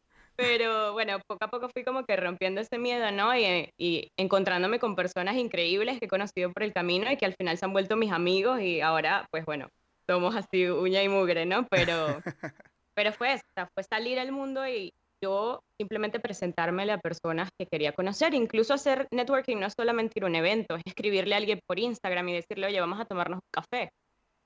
Pero 0.42 0.92
bueno, 0.92 1.20
poco 1.28 1.44
a 1.44 1.48
poco 1.48 1.68
fui 1.68 1.84
como 1.84 2.04
que 2.04 2.16
rompiendo 2.16 2.60
ese 2.60 2.76
miedo, 2.76 3.12
¿no? 3.12 3.32
Y, 3.36 3.70
y, 3.78 4.08
encontrándome 4.16 4.80
con 4.80 4.96
personas 4.96 5.36
increíbles 5.36 6.00
que 6.00 6.06
he 6.06 6.08
conocido 6.08 6.50
por 6.52 6.64
el 6.64 6.72
camino 6.72 7.10
y 7.10 7.16
que 7.16 7.26
al 7.26 7.36
final 7.36 7.56
se 7.56 7.64
han 7.64 7.72
vuelto 7.72 7.96
mis 7.96 8.10
amigos 8.10 8.60
y 8.60 8.80
ahora, 8.80 9.24
pues 9.30 9.44
bueno, 9.44 9.68
somos 10.08 10.34
así 10.34 10.66
uña 10.66 11.00
y 11.00 11.08
mugre, 11.08 11.46
¿no? 11.46 11.64
Pero, 11.68 11.94
pero 12.94 13.12
fue, 13.12 13.40
fue 13.72 13.84
salir 13.84 14.18
al 14.18 14.32
mundo 14.32 14.66
y 14.66 14.92
yo 15.22 15.60
simplemente 15.78 16.18
presentármele 16.18 16.90
a 16.90 16.98
personas 16.98 17.48
que 17.56 17.66
quería 17.66 17.92
conocer. 17.92 18.34
Incluso 18.34 18.74
hacer 18.74 19.06
networking 19.12 19.58
no 19.58 19.66
es 19.66 19.74
solamente 19.76 20.14
ir 20.16 20.24
a 20.24 20.26
un 20.26 20.34
evento, 20.34 20.74
es 20.74 20.82
escribirle 20.84 21.36
a 21.36 21.38
alguien 21.38 21.60
por 21.68 21.78
Instagram 21.78 22.28
y 22.30 22.34
decirle, 22.34 22.66
oye, 22.66 22.80
vamos 22.80 23.00
a 23.00 23.04
tomarnos 23.04 23.38
un 23.38 23.62
café. 23.62 23.90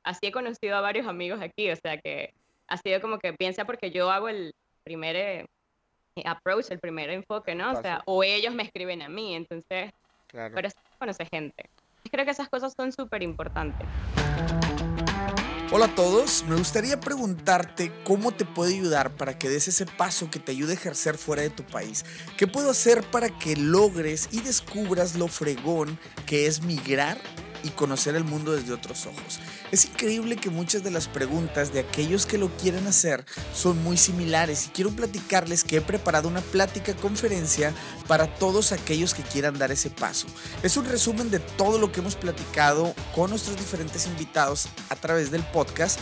Así 0.04 0.26
he 0.26 0.32
conocido 0.32 0.76
a 0.76 0.82
varios 0.82 1.06
amigos 1.06 1.40
aquí, 1.40 1.70
o 1.70 1.76
sea 1.76 1.96
que 1.96 2.34
ha 2.68 2.76
sido 2.76 3.00
como 3.00 3.18
que 3.18 3.32
piensa 3.32 3.64
porque 3.64 3.90
yo 3.90 4.10
hago 4.10 4.28
el 4.28 4.52
primer 4.84 5.16
eh, 5.16 5.46
approach, 6.24 6.70
el 6.70 6.78
primer 6.78 7.10
enfoque, 7.10 7.54
¿no? 7.54 7.72
O 7.72 7.82
sea, 7.82 8.02
o 8.06 8.22
ellos 8.22 8.54
me 8.54 8.62
escriben 8.62 9.02
a 9.02 9.08
mí, 9.08 9.34
entonces, 9.34 9.92
claro. 10.26 10.54
pero 10.54 10.68
eso 10.68 10.78
conoce 10.98 11.26
gente. 11.26 11.68
Creo 12.10 12.24
que 12.24 12.30
esas 12.30 12.48
cosas 12.48 12.72
son 12.76 12.92
súper 12.92 13.22
importantes. 13.22 13.86
Hola 15.72 15.86
a 15.86 15.94
todos, 15.96 16.44
me 16.44 16.54
gustaría 16.54 17.00
preguntarte 17.00 17.90
cómo 18.04 18.30
te 18.30 18.44
puede 18.44 18.74
ayudar 18.74 19.16
para 19.16 19.36
que 19.36 19.48
des 19.48 19.66
ese 19.66 19.84
paso 19.84 20.30
que 20.30 20.38
te 20.38 20.52
ayude 20.52 20.72
a 20.72 20.74
ejercer 20.74 21.18
fuera 21.18 21.42
de 21.42 21.50
tu 21.50 21.64
país. 21.64 22.04
¿Qué 22.36 22.46
puedo 22.46 22.70
hacer 22.70 23.02
para 23.10 23.30
que 23.30 23.56
logres 23.56 24.28
y 24.30 24.42
descubras 24.42 25.16
lo 25.16 25.26
fregón 25.26 25.98
que 26.24 26.46
es 26.46 26.62
migrar 26.62 27.18
y 27.66 27.70
conocer 27.70 28.14
el 28.14 28.24
mundo 28.24 28.52
desde 28.52 28.72
otros 28.72 29.06
ojos. 29.06 29.40
Es 29.72 29.84
increíble 29.86 30.36
que 30.36 30.50
muchas 30.50 30.84
de 30.84 30.90
las 30.90 31.08
preguntas 31.08 31.72
de 31.72 31.80
aquellos 31.80 32.24
que 32.24 32.38
lo 32.38 32.48
quieren 32.56 32.86
hacer 32.86 33.24
son 33.54 33.82
muy 33.82 33.96
similares 33.96 34.66
y 34.66 34.68
quiero 34.70 34.90
platicarles 34.90 35.64
que 35.64 35.78
he 35.78 35.80
preparado 35.80 36.28
una 36.28 36.40
plática 36.40 36.94
conferencia 36.94 37.74
para 38.06 38.26
todos 38.26 38.72
aquellos 38.72 39.14
que 39.14 39.22
quieran 39.22 39.58
dar 39.58 39.72
ese 39.72 39.90
paso. 39.90 40.26
Es 40.62 40.76
un 40.76 40.84
resumen 40.84 41.30
de 41.30 41.40
todo 41.40 41.78
lo 41.78 41.90
que 41.90 42.00
hemos 42.00 42.14
platicado 42.14 42.94
con 43.14 43.30
nuestros 43.30 43.56
diferentes 43.56 44.06
invitados 44.06 44.68
a 44.88 44.96
través 44.96 45.30
del 45.30 45.42
podcast 45.42 45.98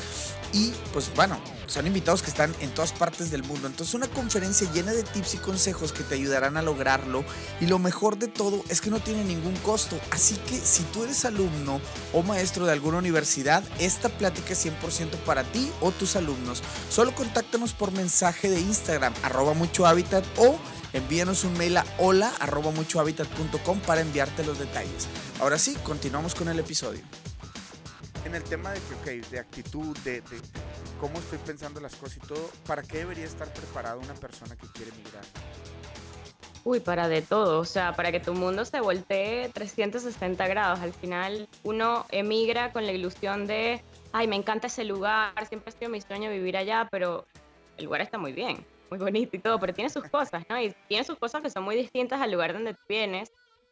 y 0.55 0.73
pues 0.93 1.13
bueno, 1.17 1.41
son 1.67 1.89
invitados 1.89 2.23
que 2.23 2.31
están 2.31 2.55
en 2.61 2.73
todas 2.73 2.93
partes 2.93 3.33
del 3.33 3.43
mundo. 3.43 3.67
Entonces 3.67 3.93
una 3.95 4.07
conferencia 4.07 4.71
llena 4.73 4.93
de 4.93 5.03
tips 5.03 5.35
y 5.35 5.39
consejos 5.39 5.93
que 5.93 6.05
te 6.05 6.15
ayudarán 6.15 6.57
a 6.57 6.63
lograrlo. 6.63 7.25
Y 7.61 7.67
lo 7.67 7.81
mejor 7.81 8.19
de 8.19 8.29
todo 8.29 8.63
es 8.69 8.81
que 8.81 8.89
no 8.89 9.01
tiene 9.01 9.25
ningún 9.25 9.57
costo. 9.57 9.99
Así 10.13 10.37
que 10.49 10.57
si 10.57 10.85
tú 10.85 11.03
eres 11.03 11.25
alumno 11.25 11.81
o 12.13 12.23
maestro 12.23 12.67
de 12.67 12.73
alguna 12.73 12.99
universidad, 12.99 13.65
esta 13.81 14.09
plática 14.09 14.53
es 14.53 14.65
100% 14.65 15.17
para 15.27 15.43
ti 15.43 15.73
o 15.81 15.91
tus 15.91 16.15
alumnos. 16.15 16.63
Solo 16.89 17.13
contáctanos 17.17 17.73
por 17.73 17.91
mensaje 17.91 18.49
de 18.49 18.61
Instagram, 18.61 19.13
arroba 19.25 19.55
mucho 19.55 19.87
hábitat 19.87 20.25
o 20.39 20.57
envíanos 20.93 21.43
un 21.43 21.59
mail 21.59 21.79
a 21.79 21.85
hola 21.99 22.33
arroba 22.39 22.71
para 23.85 24.01
enviarte 24.01 24.45
los 24.45 24.61
detalles. 24.61 25.09
Ahora 25.41 25.59
sí, 25.59 25.77
continuamos 25.83 26.37
con 26.37 26.49
el 26.49 26.61
episodio. 26.61 27.03
En 28.25 28.35
el 28.35 28.43
tema 28.45 28.73
de, 28.73 28.81
okay, 29.01 29.21
de 29.21 29.39
actitud, 29.39 29.97
de, 29.99 30.21
de 30.23 30.41
cómo 31.01 31.19
estoy 31.19 31.39
pensando 31.39 31.81
las 31.81 31.95
cosas 31.97 32.17
y 32.17 32.21
todo, 32.27 32.51
¿para 32.67 32.83
qué 32.83 32.99
debería 32.99 33.25
estar 33.25 33.53
preparada 33.53 33.97
una 33.97 34.15
persona 34.15 34.57
que 34.57 34.67
quiere 34.69 34.93
migrar? 34.93 35.25
Uy, 36.65 36.81
para 36.81 37.09
de 37.09 37.21
todo, 37.21 37.61
o 37.61 37.65
sea, 37.67 37.93
para 37.93 38.11
que 38.11 38.21
tu 38.21 38.33
mundo 38.33 38.65
se 38.65 38.81
voltee 38.81 39.51
360 39.51 40.47
grados. 40.49 40.81
Al 40.81 40.95
final 40.95 41.47
uno 41.63 42.07
emigra 42.11 42.73
con 42.73 42.87
la 42.87 42.93
ilusión 42.93 43.47
de, 43.47 43.83
ay, 44.13 44.27
me 44.27 44.37
encanta 44.37 44.69
ese 44.69 44.85
lugar, 44.85 45.47
siempre 45.47 45.71
ha 45.75 45.79
sido 45.79 45.91
mi 45.91 46.01
sueño 46.01 46.31
vivir 46.31 46.57
allá, 46.57 46.89
pero 46.91 47.27
el 47.77 47.85
lugar 47.85 48.01
está 48.01 48.17
muy 48.17 48.33
bien, 48.33 48.65
muy 48.89 48.99
bonito 48.99 49.37
y 49.37 49.41
todo, 49.41 49.61
pero 49.61 49.75
tiene 49.75 49.91
sus 49.91 50.05
cosas, 50.05 50.43
¿no? 50.49 50.59
Y 50.59 50.75
tiene 50.89 51.05
sus 51.05 51.19
cosas 51.19 51.43
que 51.43 51.51
son 51.51 51.65
muy 51.65 51.77
distintas 51.77 52.23
al 52.23 52.33
lugar 52.33 52.55
donde 52.55 52.73
tú 52.73 52.81
vienes. 52.89 53.31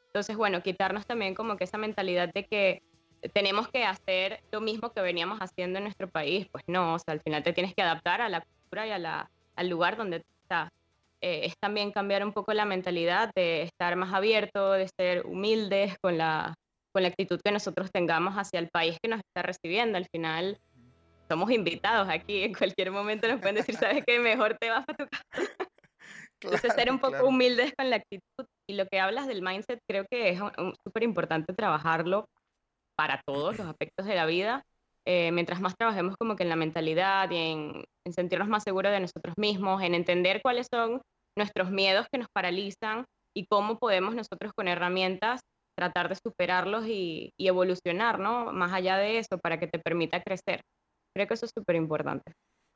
Entonces, 0.08 0.36
bueno, 0.36 0.62
quitarnos 0.62 1.06
también 1.06 1.34
como 1.34 1.56
que 1.56 1.64
esa 1.64 1.78
mentalidad 1.78 2.30
de 2.34 2.44
que 2.44 2.82
tenemos 3.32 3.68
que 3.68 3.84
hacer 3.84 4.42
lo 4.50 4.60
mismo 4.60 4.90
que 4.90 5.00
veníamos 5.00 5.38
haciendo 5.38 5.78
en 5.78 5.84
nuestro 5.84 6.08
país. 6.08 6.46
Pues 6.50 6.64
no, 6.66 6.94
o 6.94 6.98
sea, 6.98 7.12
al 7.12 7.20
final 7.20 7.42
te 7.42 7.52
tienes 7.52 7.74
que 7.74 7.82
adaptar 7.82 8.20
a 8.20 8.28
la 8.28 8.40
cultura 8.40 8.86
y 8.86 8.90
a 8.90 8.98
la, 8.98 9.30
al 9.56 9.68
lugar 9.68 9.96
donde 9.96 10.24
estás. 10.42 10.70
Eh, 11.20 11.46
es 11.46 11.54
también 11.60 11.92
cambiar 11.92 12.24
un 12.24 12.32
poco 12.32 12.52
la 12.52 12.64
mentalidad 12.64 13.30
de 13.36 13.62
estar 13.62 13.94
más 13.96 14.12
abierto, 14.12 14.72
de 14.72 14.88
ser 14.98 15.24
humildes 15.24 15.96
con 16.00 16.18
la, 16.18 16.54
con 16.92 17.02
la 17.02 17.08
actitud 17.08 17.40
que 17.42 17.52
nosotros 17.52 17.92
tengamos 17.92 18.34
hacia 18.34 18.58
el 18.58 18.68
país 18.68 18.98
que 19.00 19.08
nos 19.08 19.20
está 19.20 19.42
recibiendo. 19.42 19.98
Al 19.98 20.08
final 20.12 20.58
somos 21.28 21.50
invitados 21.50 22.08
aquí, 22.08 22.42
en 22.42 22.54
cualquier 22.54 22.90
momento 22.90 23.28
nos 23.28 23.40
pueden 23.40 23.56
decir, 23.56 23.76
¿sabes 23.76 24.02
qué? 24.04 24.18
Mejor 24.18 24.56
te 24.58 24.70
vas 24.70 24.84
a 24.88 24.94
tu 24.94 25.06
casa. 25.06 25.24
Entonces, 26.42 26.74
ser 26.74 26.90
un 26.90 26.98
poco 26.98 27.28
humildes 27.28 27.72
con 27.78 27.88
la 27.88 27.96
actitud. 27.96 28.46
Y 28.68 28.74
lo 28.74 28.86
que 28.86 28.98
hablas 28.98 29.28
del 29.28 29.42
mindset, 29.42 29.78
creo 29.88 30.04
que 30.10 30.30
es 30.30 30.40
súper 30.84 31.04
importante 31.04 31.54
trabajarlo 31.54 32.26
para 33.02 33.20
todos 33.26 33.58
los 33.58 33.66
aspectos 33.66 34.06
de 34.06 34.14
la 34.14 34.26
vida. 34.26 34.62
Eh, 35.04 35.32
mientras 35.32 35.60
más 35.60 35.74
trabajemos 35.76 36.14
como 36.16 36.36
que 36.36 36.44
en 36.44 36.48
la 36.48 36.54
mentalidad 36.54 37.28
y 37.32 37.36
en, 37.36 37.84
sentirnos 38.14 38.46
más 38.46 38.62
seguros 38.62 38.92
de 38.92 39.00
nosotros 39.00 39.34
mismos, 39.36 39.82
en 39.82 39.94
entender 39.96 40.40
cuáles 40.40 40.68
son 40.72 41.02
nuestros 41.36 41.72
miedos 41.72 42.06
que 42.12 42.18
nos 42.18 42.28
paralizan 42.32 43.04
y 43.34 43.46
cómo 43.46 43.80
podemos 43.80 44.14
nosotros 44.14 44.52
con 44.54 44.68
herramientas 44.68 45.40
tratar 45.76 46.08
de 46.10 46.14
superarlos 46.14 46.86
y, 46.86 47.32
y 47.36 47.48
evolucionar, 47.48 48.20
¿no? 48.20 48.52
Más 48.52 48.72
allá 48.72 48.96
de 48.98 49.18
eso, 49.18 49.36
para 49.38 49.58
que 49.58 49.66
te 49.66 49.80
permita 49.80 50.22
crecer. 50.22 50.60
Creo 51.12 51.26
que 51.26 51.34
eso 51.34 51.46
es 51.46 51.52
súper 51.52 51.74
importante. 51.74 52.30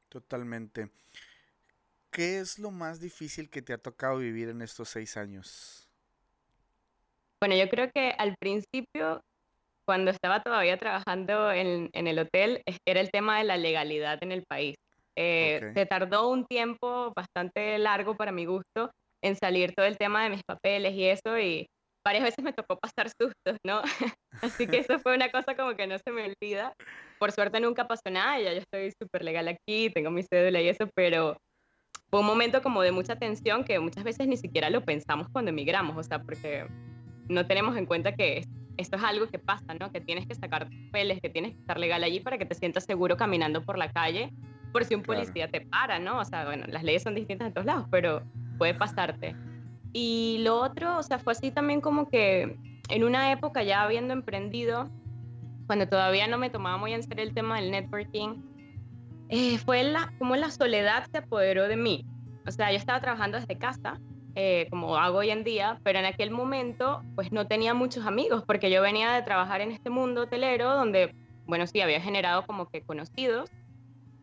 Totalmente. 0.09 0.91
¿Qué 2.11 2.41
es 2.41 2.59
lo 2.59 2.73
más 2.73 2.99
difícil 2.99 3.49
que 3.49 3.63
te 3.63 3.73
ha 3.73 3.79
tocado 3.79 4.19
vivir 4.19 4.49
en 4.49 4.61
estos 4.61 4.89
seis 4.89 5.17
años? 5.17 5.89
Bueno, 7.41 7.55
yo 7.55 7.69
creo 7.69 7.93
que 7.93 8.13
al 8.19 8.35
principio 8.41 9.23
cuando 9.87 10.11
estaba 10.11 10.43
todavía 10.43 10.77
trabajando 10.77 11.53
en, 11.53 11.91
el 11.93 12.19
hotel, 12.19 12.63
era 12.87 13.01
el 13.01 13.11
tema 13.11 13.39
de 13.39 13.45
la 13.45 13.57
legalidad 13.57 14.19
en 14.23 14.33
el 14.33 14.45
país. 14.49 14.77
Eh, 15.17 15.73
se 15.75 15.87
tardó 15.87 16.29
un 16.29 16.45
tiempo 16.45 17.13
bastante 17.17 17.79
largo 17.79 18.17
para 18.17 18.33
mi 18.33 18.45
gusto 18.45 18.91
en 19.23 19.37
salir 19.37 19.75
todo 19.75 19.87
el 19.87 19.97
tema 19.97 20.25
de 20.25 20.31
mis 20.31 20.43
papeles 20.47 20.93
y 20.95 21.07
eso, 21.07 21.39
y 21.39 21.67
varias 22.05 22.25
veces 22.25 22.45
me 22.45 22.53
tocó 22.53 22.79
pasar 22.79 23.09
sustos, 23.09 23.57
¿no? 23.65 23.81
Así 24.43 24.67
que 24.67 24.79
eso 24.79 24.99
fue 24.99 25.15
una 25.15 25.31
cosa 25.31 25.57
como 25.57 25.75
que 25.75 25.87
no 25.87 25.97
se 25.99 26.13
me 26.13 26.25
olvida. 26.25 26.75
Por 27.19 27.33
suerte 27.33 27.61
nunca 27.61 27.89
pasó 27.89 28.11
nada, 28.11 28.39
ya 28.39 28.53
yo 28.53 28.59
estoy 28.59 28.93
súper 29.01 29.25
legal 29.25 29.49
aquí, 29.49 29.91
tengo 29.91 30.11
mi 30.11 30.23
cédula 30.23 30.61
y 30.61 30.69
eso, 30.69 30.89
pero 30.95 31.37
fue 32.11 32.21
un 32.21 32.27
momento 32.27 32.63
como 32.63 32.83
de 32.83 32.93
mucha 32.93 33.17
tensión 33.17 33.65
que 33.65 33.79
muchas 33.79 34.05
veces 34.05 34.29
ni 34.29 34.37
siquiera 34.37 34.71
lo 34.71 34.85
pensamos 34.85 35.29
cuando 35.33 35.51
emigramos, 35.51 35.97
o 35.97 36.03
sea, 36.03 36.21
porque 36.21 36.67
no 37.29 37.47
tenemos 37.47 37.77
en 37.77 37.87
cuenta 37.87 38.15
que 38.15 38.45
esto 38.77 38.97
es 38.97 39.03
algo 39.03 39.27
que 39.27 39.39
pasa, 39.39 39.75
¿no? 39.79 39.91
Que 39.91 40.01
tienes 40.01 40.27
que 40.27 40.35
sacar 40.35 40.69
papeles, 40.69 41.21
que 41.21 41.31
tienes 41.31 41.55
que 41.55 41.61
estar 41.61 41.79
legal 41.79 42.05
allí 42.05 42.21
para 42.21 42.39
que 42.39 42.47
te 42.47 42.55
sientas 42.55 42.85
seguro 42.85 43.17
caminando 43.17 43.63
por 43.65 43.79
la 43.79 43.91
calle, 43.91 44.33
por 44.73 44.85
si 44.85 44.95
un 44.95 45.03
policía 45.03 45.49
te 45.49 45.63
para, 45.63 45.99
¿no? 45.99 46.19
O 46.19 46.25
sea, 46.25 46.45
bueno, 46.45 46.67
las 46.69 46.83
leyes 46.83 47.03
son 47.03 47.15
distintas 47.15 47.49
en 47.49 47.55
todos 47.55 47.67
lados, 47.67 47.87
pero 47.91 48.23
puede 48.59 48.75
pasarte. 48.75 49.35
Y 49.93 50.39
lo 50.43 50.61
otro, 50.61 50.99
o 50.99 51.03
sea, 51.03 51.19
fue 51.19 51.33
así 51.33 51.51
también 51.51 51.81
como 51.81 52.09
que 52.09 52.57
en 52.91 53.05
una 53.05 53.33
época 53.33 53.63
ya 53.63 53.83
habiendo 53.83 54.13
emprendido, 54.13 54.91
cuando 55.67 55.89
todavía 55.89 56.29
no 56.29 56.39
me 56.39 56.51
tomaba 56.51 56.77
muy 56.77 56.93
en 56.93 57.03
serio 57.03 57.25
el 57.25 57.33
tema 57.33 57.61
del 57.61 57.71
networking, 57.71 58.43
eh, 59.29 59.59
fue 59.59 59.83
la, 59.83 60.13
como 60.19 60.37
la 60.37 60.51
soledad 60.51 61.07
se 61.11 61.19
apoderó 61.19 61.67
de 61.67 61.77
mí. 61.77 62.05
O 62.47 62.51
sea, 62.51 62.71
yo 62.71 62.77
estaba 62.77 63.01
trabajando 63.01 63.39
desde 63.39 63.59
casa 63.59 63.99
eh, 64.39 64.67
como 64.69 64.99
hago 64.99 65.19
hoy 65.19 65.31
en 65.31 65.45
día, 65.45 65.81
pero 65.83 65.99
en 65.99 66.05
aquel 66.05 66.31
momento 66.31 67.03
pues 67.15 67.33
no 67.33 67.47
tenía 67.47 67.73
muchos 67.73 68.05
amigos 68.05 68.45
porque 68.47 68.71
yo 68.71 68.83
venía 68.83 69.13
de 69.13 69.23
trabajar 69.23 69.63
en 69.63 69.73
este 69.73 69.89
mundo 69.89 70.23
hotelero 70.23 70.75
donde, 70.75 71.15
bueno, 71.47 71.67
sí, 71.67 71.81
había 71.81 72.03
generado 72.03 72.45
como 72.45 72.67
que 72.69 72.83
conocidos, 72.83 73.51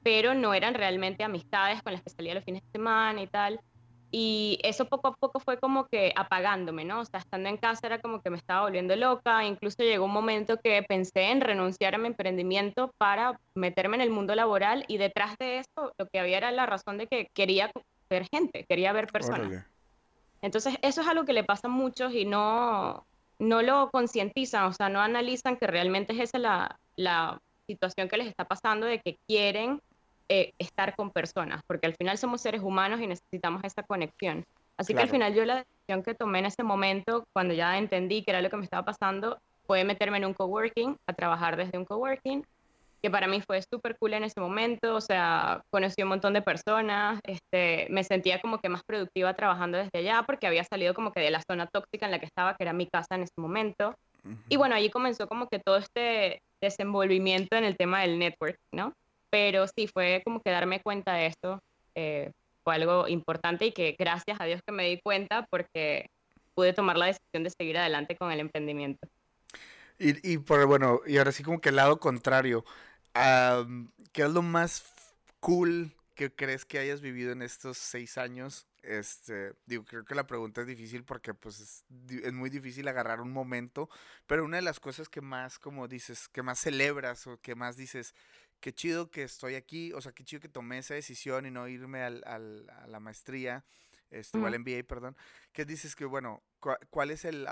pero 0.03 0.35
no 0.35 0.53
eran 0.53 0.75
realmente 0.75 1.23
amistades 1.23 1.81
con 1.81 1.93
las 1.93 2.03
que 2.03 2.11
salía 2.11 2.35
los 2.35 2.43
fines 2.43 2.61
de 2.61 2.69
semana 2.71 3.23
y 3.23 3.27
tal. 3.27 3.59
Y 4.11 4.59
eso 4.61 4.85
poco 4.85 5.07
a 5.07 5.15
poco 5.15 5.39
fue 5.39 5.57
como 5.57 5.87
que 5.87 6.13
apagándome, 6.15 6.85
¿no? 6.85 6.99
O 6.99 7.05
sea, 7.05 7.19
estando 7.19 7.49
en 7.49 7.57
casa 7.57 7.87
era 7.87 7.99
como 7.99 8.21
que 8.21 8.29
me 8.29 8.37
estaba 8.37 8.61
volviendo 8.61 8.95
loca. 8.95 9.43
Incluso 9.43 9.77
llegó 9.81 10.05
un 10.05 10.13
momento 10.13 10.57
que 10.63 10.83
pensé 10.87 11.31
en 11.31 11.41
renunciar 11.41 11.95
a 11.95 11.97
mi 11.97 12.09
emprendimiento 12.09 12.91
para 12.99 13.39
meterme 13.55 13.95
en 13.95 14.01
el 14.01 14.11
mundo 14.11 14.35
laboral 14.35 14.85
y 14.87 14.97
detrás 14.97 15.35
de 15.39 15.57
eso 15.57 15.91
lo 15.97 16.05
que 16.05 16.19
había 16.19 16.37
era 16.37 16.51
la 16.51 16.67
razón 16.67 16.99
de 16.99 17.07
que 17.07 17.25
quería 17.33 17.71
ver 18.11 18.27
gente, 18.31 18.63
quería 18.69 18.93
ver 18.93 19.07
personas. 19.07 19.72
Entonces, 20.43 20.75
eso 20.81 21.01
es 21.01 21.07
algo 21.07 21.23
que 21.23 21.31
le 21.31 21.45
pasa 21.45 21.67
a 21.67 21.71
muchos 21.71 22.13
y 22.13 22.25
no, 22.25 23.05
no 23.39 23.61
lo 23.61 23.89
concientizan, 23.91 24.65
o 24.65 24.73
sea, 24.73 24.89
no 24.89 24.99
analizan 24.99 25.55
que 25.55 25.67
realmente 25.67 26.11
es 26.11 26.19
esa 26.19 26.37
la, 26.37 26.79
la 26.97 27.41
situación 27.65 28.09
que 28.09 28.17
les 28.17 28.27
está 28.27 28.43
pasando 28.43 28.85
de 28.85 28.99
que 28.99 29.17
quieren 29.25 29.81
eh, 30.27 30.51
estar 30.59 30.97
con 30.97 31.11
personas, 31.11 31.61
porque 31.65 31.87
al 31.87 31.95
final 31.95 32.17
somos 32.17 32.41
seres 32.41 32.61
humanos 32.61 32.99
y 32.99 33.07
necesitamos 33.07 33.63
esa 33.63 33.83
conexión. 33.83 34.43
Así 34.75 34.93
que 34.93 35.01
al 35.01 35.09
final 35.09 35.33
yo 35.33 35.45
la 35.45 35.63
decisión 35.63 36.03
que 36.03 36.13
tomé 36.13 36.39
en 36.39 36.47
ese 36.47 36.63
momento, 36.63 37.25
cuando 37.31 37.53
ya 37.53 37.77
entendí 37.77 38.23
que 38.23 38.31
era 38.31 38.41
lo 38.41 38.49
que 38.49 38.57
me 38.57 38.63
estaba 38.65 38.83
pasando, 38.83 39.39
fue 39.65 39.85
meterme 39.85 40.17
en 40.17 40.25
un 40.25 40.33
coworking, 40.33 40.97
a 41.07 41.13
trabajar 41.13 41.55
desde 41.55 41.77
un 41.77 41.85
coworking 41.85 42.45
que 43.03 43.11
para 43.11 43.27
mí 43.27 43.41
fue 43.45 43.61
súper 43.61 43.97
cool 43.99 44.13
en 44.13 44.23
ese 44.23 44.39
momento, 44.39 44.95
o 44.95 45.01
sea, 45.01 45.61
conocí 45.69 46.01
un 46.01 46.07
montón 46.07 46.33
de 46.33 46.41
personas, 46.41 47.19
este, 47.27 47.85
me 47.89 48.05
sentía 48.05 48.39
como 48.39 48.59
que 48.59 48.69
más 48.69 48.81
productiva 48.85 49.33
trabajando 49.33 49.77
desde 49.77 49.99
allá 49.99 50.23
porque 50.25 50.47
había 50.47 50.63
salido 50.63 50.93
como 50.93 51.11
que 51.11 51.19
de 51.19 51.29
la 51.29 51.43
zona 51.45 51.67
tóxica 51.67 52.05
en 52.05 52.11
la 52.11 52.19
que 52.19 52.27
estaba, 52.27 52.55
que 52.55 52.63
era 52.63 52.71
mi 52.71 52.87
casa 52.87 53.15
en 53.15 53.23
ese 53.23 53.33
momento. 53.37 53.93
Y 54.47 54.55
bueno, 54.55 54.73
allí 54.73 54.89
comenzó 54.89 55.27
como 55.27 55.49
que 55.49 55.59
todo 55.59 55.75
este 55.75 56.39
desenvolvimiento 56.61 57.57
en 57.57 57.65
el 57.65 57.75
tema 57.75 57.99
del 57.99 58.17
network, 58.17 58.55
¿no? 58.73 58.93
Pero 59.29 59.65
sí, 59.67 59.89
fue 59.93 60.21
como 60.23 60.39
que 60.39 60.51
darme 60.51 60.79
cuenta 60.79 61.13
de 61.15 61.25
esto, 61.25 61.59
eh, 61.95 62.31
fue 62.63 62.75
algo 62.75 63.09
importante 63.09 63.65
y 63.65 63.73
que 63.73 63.97
gracias 63.99 64.39
a 64.39 64.45
Dios 64.45 64.61
que 64.65 64.71
me 64.71 64.85
di 64.85 65.01
cuenta 65.03 65.45
porque 65.49 66.05
pude 66.55 66.71
tomar 66.71 66.97
la 66.97 67.07
decisión 67.07 67.43
de 67.43 67.49
seguir 67.49 67.77
adelante 67.77 68.15
con 68.15 68.31
el 68.31 68.39
emprendimiento. 68.39 69.09
Y, 69.99 70.33
y 70.33 70.37
por 70.37 70.65
bueno, 70.65 71.01
y 71.05 71.17
ahora 71.17 71.33
sí 71.33 71.43
como 71.43 71.59
que 71.59 71.69
el 71.69 71.75
lado 71.75 71.99
contrario, 71.99 72.63
¿Qué 73.13 74.23
es 74.23 74.31
lo 74.31 74.41
más 74.41 74.83
cool 75.39 75.95
que 76.15 76.33
crees 76.33 76.65
que 76.65 76.79
hayas 76.79 77.01
vivido 77.01 77.31
en 77.31 77.41
estos 77.41 77.77
seis 77.77 78.17
años? 78.17 78.67
Este, 78.81 79.53
digo, 79.65 79.85
creo 79.85 80.03
que 80.03 80.15
la 80.15 80.27
pregunta 80.27 80.61
es 80.61 80.67
difícil 80.67 81.05
porque 81.05 81.33
pues 81.33 81.59
es, 81.59 81.85
es, 82.23 82.33
muy 82.33 82.49
difícil 82.49 82.87
agarrar 82.87 83.21
un 83.21 83.31
momento, 83.31 83.89
pero 84.27 84.43
una 84.43 84.57
de 84.57 84.63
las 84.63 84.79
cosas 84.79 85.07
que 85.07 85.21
más, 85.21 85.57
como 85.57 85.87
dices, 85.87 86.27
que 86.27 86.43
más 86.43 86.59
celebras 86.59 87.25
o 87.27 87.39
que 87.39 87.55
más 87.55 87.77
dices, 87.77 88.13
qué 88.59 88.73
chido 88.73 89.09
que 89.09 89.23
estoy 89.23 89.55
aquí, 89.55 89.93
o 89.93 90.01
sea, 90.01 90.11
qué 90.11 90.25
chido 90.25 90.41
que 90.41 90.49
tomé 90.49 90.79
esa 90.79 90.95
decisión 90.95 91.45
y 91.45 91.51
no 91.51 91.67
irme 91.67 92.03
al, 92.03 92.23
al, 92.25 92.69
a 92.69 92.87
la 92.87 92.99
maestría, 92.99 93.63
este, 94.09 94.37
o 94.37 94.45
al 94.45 94.59
MBA, 94.59 94.83
perdón, 94.87 95.15
que 95.53 95.65
dices 95.65 95.95
que, 95.95 96.05
bueno, 96.05 96.43
¿cuál 96.89 97.11
es 97.11 97.25
el, 97.25 97.47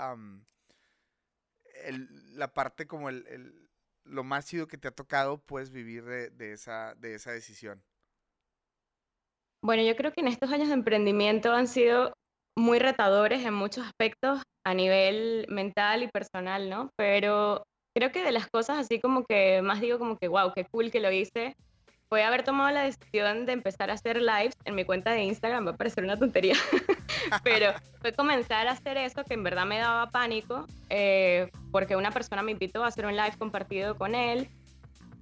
el 1.84 2.38
la 2.38 2.52
parte 2.52 2.86
como 2.86 3.08
el 3.08 3.61
lo 4.04 4.24
más 4.24 4.46
chido 4.46 4.66
que 4.66 4.78
te 4.78 4.88
ha 4.88 4.92
tocado 4.92 5.38
puedes 5.38 5.70
vivir 5.70 6.04
de, 6.04 6.52
esa, 6.52 6.94
de 6.96 7.14
esa 7.14 7.32
decisión? 7.32 7.82
Bueno, 9.64 9.82
yo 9.82 9.94
creo 9.96 10.12
que 10.12 10.20
en 10.20 10.28
estos 10.28 10.50
años 10.50 10.68
de 10.68 10.74
emprendimiento 10.74 11.52
han 11.52 11.68
sido 11.68 12.12
muy 12.56 12.78
retadores 12.78 13.44
en 13.44 13.54
muchos 13.54 13.86
aspectos 13.86 14.42
a 14.64 14.74
nivel 14.74 15.46
mental 15.48 16.02
y 16.02 16.08
personal, 16.08 16.68
¿no? 16.68 16.90
Pero 16.96 17.62
creo 17.96 18.10
que 18.12 18.22
de 18.22 18.32
las 18.32 18.48
cosas 18.48 18.78
así 18.78 19.00
como 19.00 19.24
que 19.24 19.62
más 19.62 19.80
digo 19.80 19.98
como 19.98 20.18
que, 20.18 20.28
wow, 20.28 20.52
qué 20.54 20.64
cool 20.64 20.90
que 20.90 21.00
lo 21.00 21.10
hice, 21.12 21.54
fue 22.08 22.24
haber 22.24 22.44
tomado 22.44 22.70
la 22.70 22.82
decisión 22.82 23.46
de 23.46 23.52
empezar 23.52 23.90
a 23.90 23.94
hacer 23.94 24.20
lives 24.20 24.54
en 24.64 24.74
mi 24.74 24.84
cuenta 24.84 25.12
de 25.12 25.22
Instagram. 25.22 25.66
Va 25.66 25.70
a 25.70 25.76
parecer 25.76 26.04
una 26.04 26.18
tontería, 26.18 26.54
pero 27.44 27.72
fue 28.00 28.12
comenzar 28.12 28.66
a 28.66 28.72
hacer 28.72 28.96
eso 28.96 29.24
que 29.24 29.34
en 29.34 29.42
verdad 29.42 29.66
me 29.66 29.78
daba 29.78 30.10
pánico, 30.10 30.66
eh, 30.90 31.50
porque 31.70 31.96
una 31.96 32.10
persona 32.10 32.42
me 32.42 32.52
invitó 32.52 32.84
a 32.84 32.88
hacer 32.88 33.06
un 33.06 33.16
live 33.16 33.34
compartido 33.38 33.96
con 33.96 34.14
él. 34.14 34.48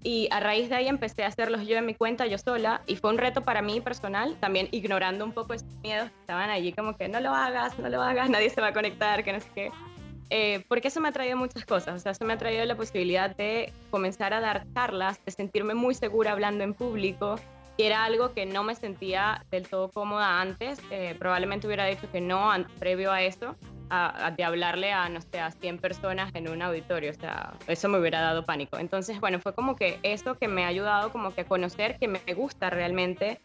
Y 0.03 0.28
a 0.30 0.41
raíz 0.41 0.70
de 0.70 0.76
ahí 0.76 0.88
empecé 0.88 1.24
a 1.24 1.26
hacerlos 1.26 1.66
yo 1.66 1.76
en 1.76 1.84
mi 1.84 1.95
cuenta, 1.95 2.24
yo 2.26 2.38
sola, 2.38 2.80
y 2.86 2.97
fue 2.97 3.11
un 3.11 3.18
reto 3.18 3.43
para 3.43 3.61
mí 3.61 3.82
personal, 3.82 4.34
también 4.41 4.68
ignorando 4.70 5.26
un 5.26 5.32
poco 5.32 5.53
esos 5.53 5.68
miedos 5.82 6.11
que 6.11 6.20
estaban 6.20 6.49
allí, 6.49 6.72
como 6.72 6.97
que 6.97 7.07
no 7.09 7.20
lo 7.20 7.34
hagas, 7.34 7.78
no 7.78 7.86
lo 7.91 8.01
hagas, 8.01 8.30
nadie 8.30 8.49
se 8.49 8.62
va 8.62 8.68
a 8.68 8.72
conectar, 8.72 9.22
que 9.22 9.34
no 9.34 9.41
sé 9.41 9.49
qué. 9.55 9.70
Eh, 10.30 10.64
porque 10.68 10.88
eso 10.88 11.01
me 11.01 11.09
ha 11.09 11.12
traído 11.12 11.36
muchas 11.36 11.64
cosas. 11.64 11.97
O 11.97 11.99
sea, 11.99 12.12
eso 12.12 12.24
me 12.24 12.32
ha 12.32 12.38
traído 12.38 12.64
la 12.64 12.76
posibilidad 12.76 13.34
de 13.34 13.72
comenzar 13.91 14.32
a 14.32 14.41
dar 14.41 14.64
charlas, 14.72 15.22
de 15.24 15.32
sentirme 15.32 15.74
muy 15.74 15.95
segura 15.95 16.32
hablando 16.32 16.64
en 16.64 16.72
público, 16.72 17.34
era 17.83 18.05
algo 18.05 18.33
que 18.33 18.47
no 18.47 18.62
me 18.62 18.74
sentía 18.74 19.45
del 19.51 19.68
todo 19.68 19.91
cómoda 19.91 20.41
antes. 20.41 20.81
Eh, 20.91 21.14
probablemente 21.18 21.66
hubiera 21.66 21.85
dicho 21.87 22.11
que 22.11 22.20
no 22.20 22.51
previo 22.78 23.12
a 23.12 23.22
eso, 23.22 23.57
a, 23.91 24.33
de 24.37 24.45
hablarle 24.45 24.93
a, 24.93 25.09
no 25.09 25.20
sé, 25.20 25.41
a 25.41 25.51
100 25.51 25.78
personas 25.78 26.35
en 26.35 26.49
un 26.49 26.62
auditorio. 26.62 27.11
O 27.11 27.14
sea, 27.14 27.55
eso 27.66 27.89
me 27.89 27.99
hubiera 27.99 28.20
dado 28.20 28.45
pánico. 28.45 28.78
Entonces, 28.78 29.20
bueno, 29.20 29.41
fue 29.41 29.55
como 29.55 29.76
que 29.76 29.99
eso 30.03 30.37
que 30.37 30.49
me 30.49 30.64
ha 30.64 30.68
ayudado 30.68 31.11
como 31.12 31.35
que 31.35 31.43
a 31.43 31.45
conocer 31.45 31.99
que 31.99 32.09
me 32.09 32.20
gusta 32.35 32.70
realmente 32.70 33.41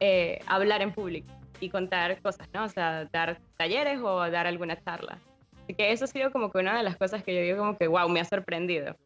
eh, 0.00 0.40
hablar 0.46 0.82
en 0.82 0.92
público 0.92 1.32
y 1.60 1.70
contar 1.70 2.20
cosas, 2.22 2.48
¿no? 2.52 2.64
O 2.64 2.68
sea, 2.68 3.06
dar 3.06 3.40
talleres 3.56 4.00
o 4.00 4.30
dar 4.30 4.46
alguna 4.46 4.80
charla. 4.82 5.18
Así 5.64 5.74
que 5.74 5.92
eso 5.92 6.04
ha 6.04 6.08
sido 6.08 6.30
como 6.30 6.50
que 6.50 6.58
una 6.58 6.76
de 6.76 6.82
las 6.82 6.96
cosas 6.96 7.22
que 7.22 7.34
yo 7.34 7.42
digo 7.42 7.58
como 7.58 7.76
que, 7.76 7.88
wow, 7.88 8.08
me 8.08 8.20
ha 8.20 8.24
sorprendido. 8.24 8.96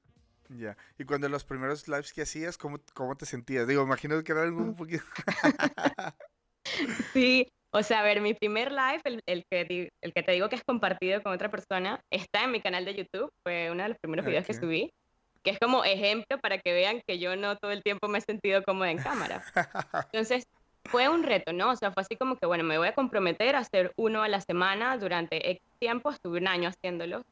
Ya, 0.57 0.77
y 0.99 1.05
cuando 1.05 1.29
los 1.29 1.45
primeros 1.45 1.89
lives 1.89 2.13
que 2.13 2.23
hacías, 2.23 2.59
¿cómo, 2.59 2.79
cómo 2.95 3.17
te 3.17 3.27
sentías? 3.27 3.67
Digo, 3.67 3.83
imagino 3.83 4.23
que 4.23 4.33
era 4.33 4.43
algo 4.43 4.59
un 4.59 4.77
poquito... 4.77 5.05
sí, 7.13 7.49
o 7.71 7.83
sea, 7.83 8.01
a 8.01 8.03
ver, 8.03 8.21
mi 8.21 8.35
primer 8.35 8.71
live, 8.71 9.01
el, 9.05 9.21
el, 9.27 9.45
que, 9.51 9.91
el 10.03 10.13
que 10.13 10.23
te 10.23 10.33
digo 10.33 10.49
que 10.49 10.57
es 10.57 10.65
compartido 10.65 11.23
con 11.23 11.33
otra 11.33 11.51
persona, 11.51 12.01
está 12.11 12.45
en 12.45 12.51
mi 12.51 12.61
canal 12.61 12.85
de 12.85 12.95
YouTube, 12.95 13.31
fue 13.43 13.71
uno 13.71 13.83
de 13.83 13.91
los 13.91 13.99
primeros 13.99 14.27
videos 14.27 14.47
que 14.47 14.55
subí, 14.55 14.93
que 15.43 15.51
es 15.51 15.59
como 15.59 15.85
ejemplo 15.85 16.39
para 16.39 16.59
que 16.59 16.73
vean 16.73 17.01
que 17.07 17.19
yo 17.19 17.35
no 17.37 17.57
todo 17.57 17.71
el 17.71 17.83
tiempo 17.83 18.09
me 18.09 18.19
he 18.19 18.21
sentido 18.21 18.63
cómoda 18.63 18.91
en 18.91 18.99
cámara. 18.99 19.43
Entonces, 20.13 20.45
fue 20.85 21.09
un 21.09 21.23
reto, 21.23 21.53
¿no? 21.53 21.71
O 21.71 21.77
sea, 21.77 21.93
fue 21.93 22.03
así 22.03 22.17
como 22.17 22.37
que, 22.37 22.47
bueno, 22.47 22.65
me 22.65 22.77
voy 22.77 22.89
a 22.89 22.95
comprometer 22.95 23.57
a 23.57 23.61
hacer 23.61 23.93
uno 23.97 24.23
a 24.23 24.29
la 24.29 24.41
semana 24.41 24.99
durante 24.99 25.51
X 25.53 25.63
tiempo, 25.79 26.11
estuve 26.11 26.39
un 26.39 26.49
año 26.49 26.69
haciéndolo, 26.69 27.23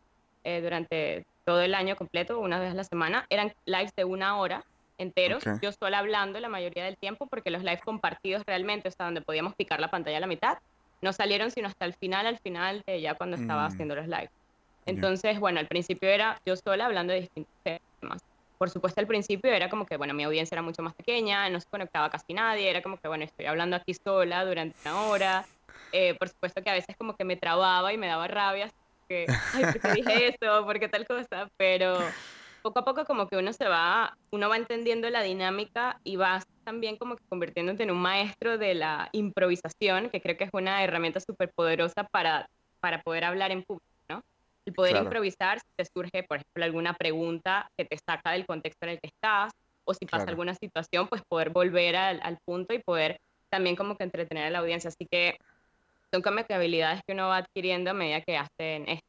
eh, 0.44 0.60
durante 0.62 1.26
todo 1.44 1.62
el 1.62 1.74
año 1.74 1.96
completo, 1.96 2.38
una 2.38 2.58
vez 2.58 2.72
a 2.72 2.74
la 2.74 2.84
semana. 2.84 3.26
Eran 3.30 3.52
lives 3.64 3.94
de 3.96 4.04
una 4.04 4.38
hora 4.38 4.64
enteros, 4.98 5.42
yo 5.62 5.72
solo 5.72 5.96
hablando 5.96 6.38
la 6.40 6.50
mayoría 6.50 6.84
del 6.84 6.98
tiempo, 6.98 7.26
porque 7.26 7.50
los 7.50 7.62
lives 7.62 7.80
compartidos 7.80 8.42
realmente, 8.46 8.88
o 8.88 8.90
sea, 8.90 9.06
donde 9.06 9.22
podíamos 9.22 9.54
picar 9.54 9.80
la 9.80 9.90
pantalla 9.90 10.18
a 10.18 10.20
la 10.20 10.26
mitad, 10.26 10.58
no 11.00 11.14
salieron 11.14 11.50
sino 11.50 11.68
hasta 11.68 11.86
el 11.86 11.94
final, 11.94 12.26
al 12.26 12.38
final 12.38 12.82
de 12.86 13.00
ya 13.00 13.14
cuando 13.14 13.36
estaba 13.36 13.62
mm. 13.62 13.72
haciendo 13.72 13.94
los 13.94 14.06
lives. 14.06 14.30
Entonces, 14.84 15.40
bueno, 15.40 15.58
al 15.58 15.66
principio 15.66 16.10
era 16.10 16.38
yo 16.44 16.54
sola 16.56 16.84
hablando 16.84 17.14
de 17.14 17.22
distintos 17.22 17.54
temas 17.62 18.22
por 18.60 18.68
supuesto 18.68 19.00
al 19.00 19.06
principio 19.06 19.50
era 19.50 19.70
como 19.70 19.86
que, 19.86 19.96
bueno, 19.96 20.12
mi 20.12 20.22
audiencia 20.22 20.54
era 20.54 20.60
mucho 20.60 20.82
más 20.82 20.92
pequeña, 20.92 21.48
no 21.48 21.58
se 21.60 21.66
conectaba 21.70 22.10
casi 22.10 22.34
nadie, 22.34 22.68
era 22.68 22.82
como 22.82 22.98
que, 22.98 23.08
bueno, 23.08 23.24
estoy 23.24 23.46
hablando 23.46 23.74
aquí 23.74 23.94
sola 23.94 24.44
durante 24.44 24.76
una 24.82 25.00
hora. 25.04 25.46
Eh, 25.92 26.14
por 26.18 26.28
supuesto 26.28 26.62
que 26.62 26.68
a 26.68 26.74
veces 26.74 26.94
como 26.98 27.16
que 27.16 27.24
me 27.24 27.36
trababa 27.36 27.90
y 27.94 27.96
me 27.96 28.06
daba 28.06 28.28
rabia, 28.28 28.70
que, 29.10 29.26
ay, 29.54 29.64
¿por 29.64 29.80
qué 29.80 29.92
dije 29.92 30.28
eso? 30.28 30.64
¿Por 30.64 30.78
qué 30.78 30.88
tal 30.88 31.04
cosa? 31.04 31.50
Pero 31.56 31.98
poco 32.62 32.78
a 32.78 32.84
poco 32.84 33.04
como 33.04 33.26
que 33.26 33.36
uno 33.36 33.52
se 33.52 33.66
va, 33.66 34.16
uno 34.30 34.48
va 34.48 34.56
entendiendo 34.56 35.10
la 35.10 35.22
dinámica 35.22 35.98
y 36.04 36.14
vas 36.16 36.44
también 36.64 36.96
como 36.96 37.16
que 37.16 37.24
convirtiéndote 37.28 37.82
en 37.82 37.90
un 37.90 38.00
maestro 38.00 38.56
de 38.56 38.74
la 38.74 39.08
improvisación, 39.12 40.10
que 40.10 40.20
creo 40.20 40.36
que 40.36 40.44
es 40.44 40.50
una 40.52 40.84
herramienta 40.84 41.18
súper 41.18 41.50
poderosa 41.52 42.04
para, 42.04 42.48
para 42.80 43.02
poder 43.02 43.24
hablar 43.24 43.50
en 43.50 43.64
público 43.64 43.90
el 44.66 44.74
poder 44.74 44.96
improvisar 44.96 45.58
si 45.58 45.66
te 45.74 45.84
surge, 45.86 46.22
por 46.22 46.36
ejemplo, 46.36 46.64
alguna 46.64 46.92
pregunta 46.94 47.70
que 47.76 47.86
te 47.86 47.96
saca 47.96 48.32
del 48.32 48.46
contexto 48.46 48.86
en 48.86 48.92
el 48.92 49.00
que 49.00 49.08
estás, 49.08 49.52
o 49.84 49.94
si 49.94 50.04
pasa 50.06 50.26
alguna 50.28 50.54
situación, 50.54 51.08
pues 51.08 51.22
poder 51.26 51.50
volver 51.50 51.96
al, 51.96 52.20
al, 52.22 52.38
punto 52.44 52.74
y 52.74 52.78
poder 52.78 53.18
también 53.48 53.74
como 53.74 53.96
que 53.96 54.04
entretener 54.04 54.44
a 54.44 54.50
la 54.50 54.58
audiencia. 54.58 54.88
Así 54.88 55.06
que 55.10 55.38
son 56.12 56.22
como 56.22 56.44
que 56.44 56.54
habilidades 56.54 57.00
que 57.06 57.14
uno 57.14 57.28
va 57.28 57.38
adquiriendo 57.38 57.90
a 57.90 57.94
medida 57.94 58.20
que 58.20 58.36
hacen 58.36 58.88
esto. 58.88 59.06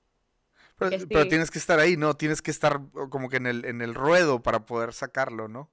Pero, 0.77 1.27
tienes 1.27 1.51
que 1.51 1.59
estar 1.59 1.79
ahí, 1.79 1.95
¿no? 1.95 2.15
Tienes 2.15 2.41
que 2.41 2.49
estar 2.49 2.79
como 3.09 3.29
que 3.29 3.37
en 3.37 3.45
el, 3.45 3.65
en 3.65 3.81
el 3.81 3.93
ruedo 3.93 4.41
para 4.41 4.65
poder 4.65 4.93
sacarlo, 4.93 5.47
¿no? 5.47 5.69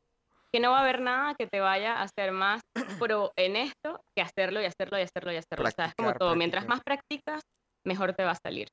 Que 0.53 0.61
no 0.61 0.71
va 0.71 0.79
a 0.79 0.83
haber 0.83 1.01
nada 1.01 1.35
que 1.35 1.47
te 1.47 1.61
vaya 1.61 1.95
a 1.97 2.03
hacer 2.03 2.33
más 2.33 2.61
pero 2.99 3.33
en 3.37 3.57
esto 3.57 4.03
que 4.15 4.23
hacerlo 4.23 4.61
y 4.61 4.67
hacerlo 4.67 4.99
y 4.99 5.03
hacerlo 5.03 5.33
y 5.33 5.37
hacerlo. 5.37 5.69
o 5.69 5.71
sea, 5.71 5.87
es 5.87 5.95
como 5.95 6.15
todo. 6.15 6.35
Mientras 6.37 6.67
más 6.67 6.81
practicas, 6.83 7.43
mejor 7.85 8.15
te 8.15 8.25
va 8.25 8.33
a 8.33 8.39
salir. 8.43 8.69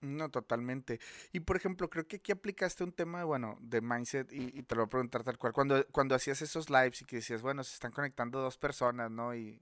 No, 0.00 0.30
totalmente. 0.30 1.00
Y 1.32 1.40
por 1.40 1.56
ejemplo, 1.56 1.90
creo 1.90 2.06
que 2.06 2.16
aquí 2.16 2.30
aplicaste 2.30 2.84
un 2.84 2.92
tema, 2.92 3.24
bueno, 3.24 3.56
de 3.60 3.80
mindset 3.80 4.32
y, 4.32 4.62
te 4.62 4.76
lo 4.76 4.82
voy 4.82 4.86
a 4.86 4.90
preguntar 4.90 5.24
tal 5.24 5.38
cual. 5.38 5.52
Cuando, 5.52 5.84
cuando 5.90 6.14
hacías 6.14 6.40
esos 6.40 6.70
lives 6.70 7.02
y 7.02 7.04
que 7.04 7.16
decías, 7.16 7.42
bueno, 7.42 7.64
se 7.64 7.74
están 7.74 7.90
conectando 7.90 8.40
dos 8.40 8.58
personas, 8.58 9.10
¿no? 9.10 9.34
Y 9.34 9.60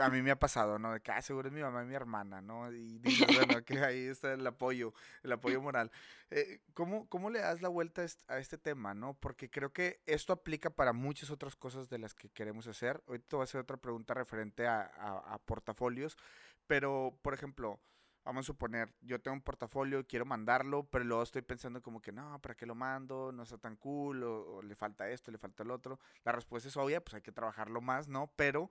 a 0.00 0.10
mí 0.10 0.22
me 0.22 0.30
ha 0.30 0.38
pasado, 0.38 0.78
¿no? 0.78 0.92
De 0.92 1.00
que, 1.00 1.12
ah, 1.12 1.22
seguro 1.22 1.48
es 1.48 1.54
mi 1.54 1.60
mamá 1.60 1.82
y 1.82 1.86
mi 1.86 1.94
hermana, 1.94 2.40
¿no? 2.40 2.72
Y 2.72 2.98
dices, 2.98 3.26
bueno, 3.34 3.64
que 3.64 3.78
ahí 3.80 4.06
está 4.06 4.32
el 4.32 4.46
apoyo, 4.46 4.94
el 5.22 5.32
apoyo 5.32 5.60
moral. 5.60 5.90
Eh, 6.30 6.60
¿cómo, 6.74 7.08
¿Cómo 7.08 7.30
le 7.30 7.40
das 7.40 7.62
la 7.62 7.68
vuelta 7.68 8.04
a 8.28 8.38
este 8.38 8.58
tema, 8.58 8.94
¿no? 8.94 9.14
Porque 9.14 9.50
creo 9.50 9.72
que 9.72 10.00
esto 10.06 10.32
aplica 10.32 10.70
para 10.70 10.92
muchas 10.92 11.30
otras 11.30 11.56
cosas 11.56 11.88
de 11.88 11.98
las 11.98 12.14
que 12.14 12.28
queremos 12.30 12.66
hacer. 12.66 13.02
Hoy 13.06 13.18
te 13.18 13.36
voy 13.36 13.42
a 13.42 13.44
hacer 13.44 13.60
otra 13.60 13.76
pregunta 13.76 14.14
referente 14.14 14.66
a, 14.66 14.82
a 14.84 15.38
portafolios, 15.38 16.16
pero, 16.66 17.18
por 17.22 17.34
ejemplo 17.34 17.80
vamos 18.26 18.44
a 18.44 18.46
suponer, 18.48 18.92
yo 19.02 19.20
tengo 19.20 19.36
un 19.36 19.40
portafolio, 19.40 20.04
quiero 20.04 20.24
mandarlo, 20.24 20.82
pero 20.90 21.04
luego 21.04 21.22
estoy 21.22 21.42
pensando 21.42 21.80
como 21.80 22.02
que 22.02 22.10
no, 22.10 22.40
¿para 22.42 22.56
qué 22.56 22.66
lo 22.66 22.74
mando? 22.74 23.30
No 23.30 23.44
está 23.44 23.56
tan 23.56 23.76
cool, 23.76 24.24
o, 24.24 24.62
le 24.62 24.74
falta 24.74 25.08
esto, 25.08 25.30
le 25.30 25.38
falta 25.38 25.62
el 25.62 25.70
otro. 25.70 26.00
La 26.24 26.32
respuesta 26.32 26.68
es 26.68 26.76
obvia, 26.76 27.00
pues 27.00 27.14
hay 27.14 27.22
que 27.22 27.30
trabajarlo 27.30 27.80
más, 27.80 28.08
¿no? 28.08 28.32
Pero, 28.34 28.68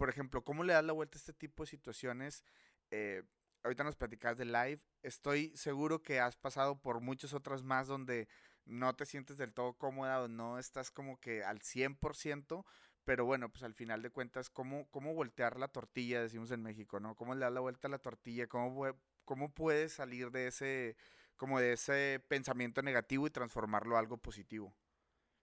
por 0.00 0.08
ejemplo, 0.08 0.42
¿cómo 0.42 0.64
le 0.64 0.72
das 0.72 0.82
la 0.82 0.94
vuelta 0.94 1.18
a 1.18 1.20
este 1.20 1.34
tipo 1.34 1.62
de 1.62 1.66
situaciones? 1.66 2.42
Eh, 2.90 3.22
ahorita 3.62 3.84
nos 3.84 3.96
platicas 3.96 4.38
de 4.38 4.46
live, 4.46 4.80
estoy 5.02 5.54
seguro 5.54 6.02
que 6.02 6.20
has 6.20 6.38
pasado 6.38 6.80
por 6.80 7.02
muchas 7.02 7.34
otras 7.34 7.62
más 7.62 7.86
donde 7.86 8.26
no 8.64 8.96
te 8.96 9.04
sientes 9.04 9.36
del 9.36 9.52
todo 9.52 9.74
cómoda 9.74 10.22
o 10.22 10.28
no 10.28 10.58
estás 10.58 10.90
como 10.90 11.20
que 11.20 11.44
al 11.44 11.60
100%, 11.60 12.64
pero 13.04 13.26
bueno, 13.26 13.50
pues 13.50 13.62
al 13.62 13.74
final 13.74 14.00
de 14.00 14.08
cuentas, 14.08 14.48
¿cómo, 14.48 14.88
cómo 14.90 15.12
voltear 15.12 15.58
la 15.58 15.68
tortilla, 15.68 16.22
decimos 16.22 16.50
en 16.50 16.62
México, 16.62 16.98
¿no? 16.98 17.14
¿Cómo 17.14 17.34
le 17.34 17.40
das 17.40 17.52
la 17.52 17.60
vuelta 17.60 17.88
a 17.88 17.90
la 17.90 17.98
tortilla? 17.98 18.46
¿Cómo, 18.46 18.96
cómo 19.26 19.52
puedes 19.52 19.92
salir 19.92 20.30
de 20.30 20.46
ese, 20.46 20.96
como 21.36 21.60
de 21.60 21.74
ese 21.74 22.24
pensamiento 22.26 22.80
negativo 22.80 23.26
y 23.26 23.30
transformarlo 23.30 23.96
a 23.96 23.98
algo 23.98 24.16
positivo? 24.16 24.74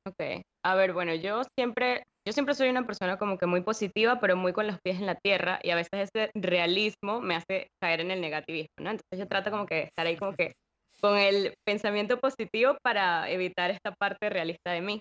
Ok, 0.08 0.41
a 0.64 0.76
ver, 0.76 0.93
bueno, 0.93 1.14
yo 1.14 1.43
siempre, 1.55 2.08
yo 2.28 2.34
siempre 2.34 2.55
soy 2.55 2.67
una 2.67 2.86
persona 2.86 3.17
como 3.17 3.38
que 3.38 3.45
muy 3.45 3.61
positiva, 3.61 4.19
pero 4.19 4.36
muy 4.36 4.51
con 4.51 4.67
los 4.67 4.82
pies 4.82 4.99
en 4.99 5.05
la 5.05 5.15
tierra 5.15 5.61
y 5.63 5.69
a 5.69 5.75
veces 5.75 6.09
ese 6.13 6.30
realismo 6.36 7.21
me 7.21 7.38
hace 7.38 7.69
caer 7.82 8.01
en 8.01 8.11
el 8.11 8.19
negativismo, 8.19 8.73
¿no? 8.82 8.89
Entonces 8.89 9.17
yo 9.17 9.28
trato 9.30 9.49
como 9.49 9.65
que 9.65 9.84
estar 9.84 10.05
ahí 10.05 10.17
como 10.17 10.34
que 10.34 10.51
con 10.99 11.17
el 11.17 11.53
pensamiento 11.65 12.19
positivo 12.19 12.75
para 12.84 13.30
evitar 13.30 13.71
esta 13.71 13.93
parte 13.93 14.30
realista 14.30 14.71
de 14.71 14.82
mí. 14.82 14.99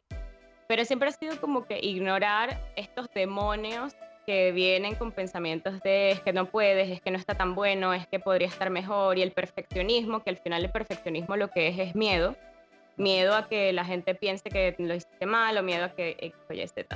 Pero 0.69 0.85
siempre 0.85 1.09
ha 1.09 1.13
sido 1.13 1.41
como 1.41 1.65
que 1.65 1.81
ignorar 1.83 2.61
estos 2.77 3.09
demonios 3.13 3.97
que 4.25 4.53
vienen 4.53 4.95
con 4.95 5.11
pensamientos 5.11 5.81
de 5.81 6.13
es 6.13 6.21
que 6.21 6.33
no 6.33 6.47
puedes, 6.47 6.89
es 6.91 7.01
que 7.01 7.11
no 7.11 7.19
está 7.19 7.35
tan 7.35 7.57
bueno, 7.57 7.93
es 7.93 8.07
que 8.07 8.21
podría 8.21 8.47
estar 8.47 8.71
mejor 8.71 9.19
y 9.19 9.23
el 9.23 9.33
perfeccionismo, 9.33 10.23
que 10.23 10.31
al 10.31 10.39
final 10.39 10.65
el 10.65 10.71
perfeccionismo 10.71 11.35
lo 11.35 11.49
que 11.49 11.67
es 11.67 11.79
es 11.81 11.97
miedo, 11.97 12.37
miedo 12.97 13.35
a 13.35 13.49
que 13.49 13.73
la 13.73 13.85
gente 13.85 14.15
piense 14.15 14.49
que 14.49 14.77
lo 14.79 14.95
hiciste 14.95 15.27
mal 15.27 15.59
o 15.59 15.65
miedo 15.65 15.87
a 15.87 15.89
que 15.89 16.33
oye, 16.49 16.63
este 16.63 16.87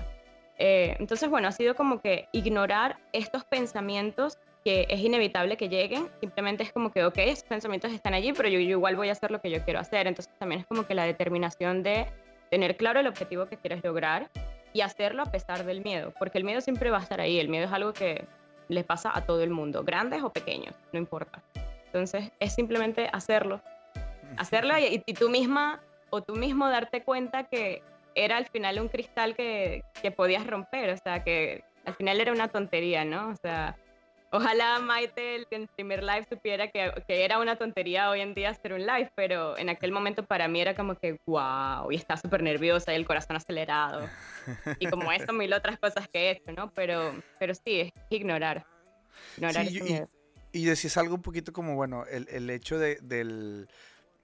eh, 0.62 0.94
entonces, 0.98 1.30
bueno, 1.30 1.48
ha 1.48 1.52
sido 1.52 1.74
como 1.74 2.00
que 2.00 2.28
ignorar 2.32 2.98
estos 3.14 3.44
pensamientos 3.44 4.38
que 4.62 4.86
es 4.90 5.00
inevitable 5.00 5.56
que 5.56 5.70
lleguen, 5.70 6.08
simplemente 6.20 6.62
es 6.62 6.70
como 6.70 6.92
que, 6.92 7.02
ok, 7.02 7.16
esos 7.16 7.44
pensamientos 7.44 7.92
están 7.92 8.12
allí, 8.12 8.34
pero 8.34 8.46
yo 8.50 8.58
igual 8.58 8.94
voy 8.94 9.08
a 9.08 9.12
hacer 9.12 9.30
lo 9.30 9.40
que 9.40 9.50
yo 9.50 9.64
quiero 9.64 9.80
hacer, 9.80 10.06
entonces 10.06 10.30
también 10.38 10.60
es 10.60 10.66
como 10.66 10.86
que 10.86 10.94
la 10.94 11.04
determinación 11.04 11.82
de 11.82 12.06
tener 12.50 12.76
claro 12.76 13.00
el 13.00 13.06
objetivo 13.06 13.46
que 13.46 13.56
quieres 13.56 13.82
lograr 13.82 14.28
y 14.74 14.82
hacerlo 14.82 15.22
a 15.22 15.26
pesar 15.26 15.64
del 15.64 15.82
miedo, 15.82 16.12
porque 16.18 16.36
el 16.36 16.44
miedo 16.44 16.60
siempre 16.60 16.90
va 16.90 16.98
a 16.98 17.02
estar 17.02 17.22
ahí, 17.22 17.40
el 17.40 17.48
miedo 17.48 17.64
es 17.64 17.72
algo 17.72 17.94
que 17.94 18.26
le 18.68 18.84
pasa 18.84 19.10
a 19.14 19.24
todo 19.24 19.42
el 19.42 19.50
mundo, 19.50 19.82
grandes 19.82 20.22
o 20.22 20.30
pequeños, 20.30 20.74
no 20.92 20.98
importa. 20.98 21.42
Entonces 21.86 22.30
es 22.38 22.54
simplemente 22.54 23.08
hacerlo, 23.14 23.62
hacerlo 24.36 24.74
y, 24.78 24.98
tú 25.14 25.30
misma 25.30 25.80
o 26.10 26.20
tú 26.20 26.36
mismo 26.36 26.68
darte 26.68 27.02
cuenta 27.02 27.44
que 27.44 27.82
era 28.14 28.36
al 28.36 28.46
final 28.46 28.80
un 28.80 28.88
cristal 28.88 29.34
que, 29.34 29.82
que 30.02 30.10
podías 30.10 30.46
romper, 30.46 30.90
o 30.90 30.96
sea, 30.96 31.22
que 31.22 31.64
al 31.84 31.94
final 31.94 32.20
era 32.20 32.32
una 32.32 32.48
tontería, 32.48 33.04
¿no? 33.04 33.28
O 33.28 33.36
sea, 33.36 33.76
Ojalá 34.32 34.78
Maite 34.78 35.44
en 35.50 35.66
primer 35.66 36.04
live 36.04 36.24
supiera 36.30 36.70
que, 36.70 36.92
que, 37.08 37.24
era 37.24 37.40
una 37.40 37.56
tontería 37.56 38.10
hoy 38.10 38.20
en 38.20 38.32
día 38.32 38.50
hacer 38.50 38.72
un 38.72 38.86
live, 38.86 39.10
pero 39.16 39.58
en 39.58 39.68
aquel 39.68 39.90
momento 39.90 40.24
para 40.24 40.46
mí 40.46 40.60
era 40.60 40.76
como 40.76 40.94
que 40.94 41.18
wow, 41.26 41.90
y 41.90 41.96
está 41.96 42.16
súper 42.16 42.40
nerviosa 42.42 42.92
y 42.92 42.96
el 42.96 43.06
corazón 43.06 43.34
acelerado. 43.36 44.08
Y 44.78 44.86
como 44.86 45.10
eso, 45.12 45.32
mil 45.32 45.52
otras 45.52 45.80
cosas 45.80 46.06
que 46.08 46.20
he 46.20 46.30
hecho, 46.30 46.52
¿no? 46.52 46.70
Pero, 46.74 47.12
pero 47.40 47.54
sí, 47.54 47.80
es 47.80 47.92
ignorar. 48.08 48.64
ignorar 49.36 49.66
sí, 49.66 49.80
y, 50.52 50.60
y, 50.60 50.64
decís 50.64 50.96
algo 50.96 51.16
un 51.16 51.22
poquito 51.22 51.52
como, 51.52 51.74
bueno, 51.74 52.04
el, 52.08 52.28
el 52.30 52.48
hecho 52.50 52.78
de, 52.78 52.98
del 53.02 53.68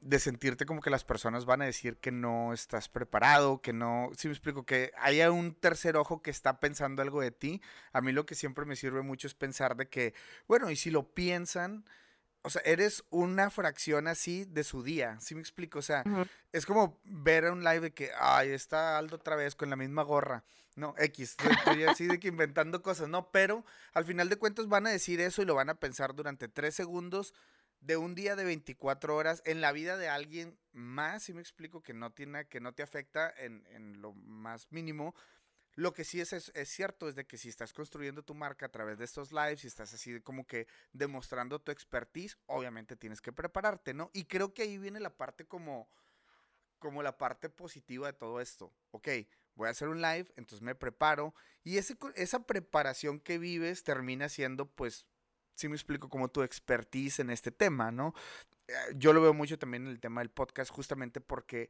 de 0.01 0.19
sentirte 0.19 0.67
como 0.67 0.81
que 0.81 0.91
las 0.91 1.05
personas 1.05 1.45
van 1.45 1.63
a 1.63 1.67
decir 1.67 1.97
que 1.99 2.11
no 2.11 2.53
estás 2.53 2.89
preparado, 2.89 3.61
que 3.61 3.73
no, 3.73 4.11
si 4.17 4.29
me 4.29 4.33
explico, 4.33 4.65
que 4.65 4.93
haya 4.99 5.31
un 5.31 5.55
tercer 5.55 5.97
ojo 5.97 6.23
que 6.23 6.31
está 6.31 6.61
pensando 6.61 7.03
algo 7.03 7.21
de 7.21 7.31
ti. 7.31 7.61
A 7.93 8.01
mí 8.01 8.13
lo 8.13 8.27
que 8.27 8.35
siempre 8.35 8.65
me 8.65 8.77
sirve 8.77 9.03
mucho 9.03 9.27
es 9.27 9.35
pensar 9.35 9.77
de 9.77 9.89
que, 9.89 10.15
bueno, 10.47 10.71
y 10.71 10.77
si 10.77 10.91
lo 10.91 11.15
piensan, 11.15 11.85
o 12.43 12.51
sea, 12.51 12.63
eres 12.65 13.05
una 13.11 13.51
fracción 13.51 14.07
así 14.07 14.45
de 14.45 14.63
su 14.63 14.83
día, 14.83 15.19
¿sí 15.21 15.35
me 15.35 15.41
explico? 15.41 15.81
O 15.81 15.83
sea, 15.83 16.05
es 16.53 16.65
como 16.65 17.01
ver 17.05 17.47
a 17.47 17.53
un 17.53 17.65
live 17.65 17.81
de 17.81 17.93
que, 17.93 18.11
ay, 18.19 18.51
está 18.51 18.99
Aldo 18.99 19.17
otra 19.17 19.35
vez 19.35 19.57
con 19.57 19.69
la 19.69 19.77
misma 19.77 20.03
gorra. 20.03 20.45
No, 20.77 20.95
X, 20.99 21.37
estoy 21.43 21.85
así 21.85 22.07
de 22.07 22.21
que 22.21 22.29
inventando 22.29 22.83
cosas, 22.83 23.09
no, 23.09 23.31
pero 23.31 23.65
al 23.95 24.05
final 24.05 24.29
de 24.29 24.37
cuentas 24.37 24.69
van 24.69 24.87
a 24.87 24.91
decir 24.91 25.21
eso 25.21 25.43
y 25.43 25.47
lo 25.47 25.55
van 25.55 25.71
a 25.71 25.81
pensar 25.81 26.15
durante 26.15 26.49
tres 26.49 26.75
segundos 26.75 27.35
de 27.87 27.97
un 27.97 28.17
día 28.17 28.35
de 28.35 28.45
24 28.45 29.15
horas 29.15 29.43
en 29.45 29.61
la 29.61 29.71
vida 29.71 29.97
de 29.97 30.09
alguien 30.09 30.59
más, 30.73 31.23
si 31.23 31.33
me 31.33 31.41
explico, 31.41 31.83
que 31.83 31.95
no, 31.95 32.13
tiene, 32.13 32.49
que 32.49 32.61
no 32.61 32.75
te 32.75 32.83
afecta 32.83 33.33
en, 33.39 34.03
lo 34.03 34.13
más 34.13 34.67
mínimo. 34.73 35.15
Lo 35.77 35.93
que 35.93 36.03
sí 36.03 36.21
es, 36.21 36.33
es, 36.33 36.69
cierto 36.69 37.09
es 37.09 37.15
de 37.15 37.27
que 37.27 37.39
si 37.39 37.49
estás 37.49 37.73
construyendo 37.73 38.25
tu 38.25 38.35
marca 38.35 38.67
a 38.67 38.71
través 38.71 38.99
de 38.99 39.05
estos 39.05 39.31
lives, 39.31 39.63
y 39.63 39.69
estás 39.69 39.95
así 39.95 40.21
como 40.21 40.49
que 40.49 40.67
demostrando 40.93 41.61
tu 41.61 41.71
expertise, 41.71 42.37
obviamente 42.47 42.97
tienes 42.97 43.21
que 43.21 43.33
prepararte, 43.33 43.95
¿no? 43.95 44.11
Y 44.13 44.25
creo 44.25 44.53
que 44.53 44.63
ahí 44.63 44.79
viene 44.79 44.99
la 44.99 45.17
parte 45.17 45.47
como, 45.47 45.89
como 46.81 47.05
la 47.05 47.17
parte 47.17 47.51
positiva 47.51 48.09
de 48.09 48.15
todo 48.15 48.41
esto. 48.41 48.73
Ok, 48.91 49.09
voy 49.55 49.69
a 49.69 49.71
hacer 49.71 49.87
un 49.89 50.03
live, 50.03 50.27
entonces 50.35 50.63
me 50.63 50.75
preparo, 50.75 51.35
y 51.63 51.79
ese, 51.79 51.97
esa 52.17 52.47
preparación 52.47 53.21
que 53.21 53.39
vives 53.39 53.85
termina 53.85 54.29
siendo 54.29 54.69
pues 54.69 55.07
sí 55.57 55.69
me 55.69 55.75
explico 55.75 56.09
como 56.09 56.29
tu 56.29 56.43
expertise 56.43 57.19
en 57.19 57.31
este 57.31 57.51
tema, 57.51 57.91
¿no? 57.91 58.15
Eh, 58.69 58.73
yo 58.95 59.13
lo 59.13 59.21
veo 59.21 59.35
mucho 59.35 59.59
también 59.59 59.85
en 59.87 59.91
el 59.91 60.01
tema 60.01 60.21
del 60.21 60.31
podcast, 60.31 60.71
justamente 60.71 61.21
porque 61.21 61.69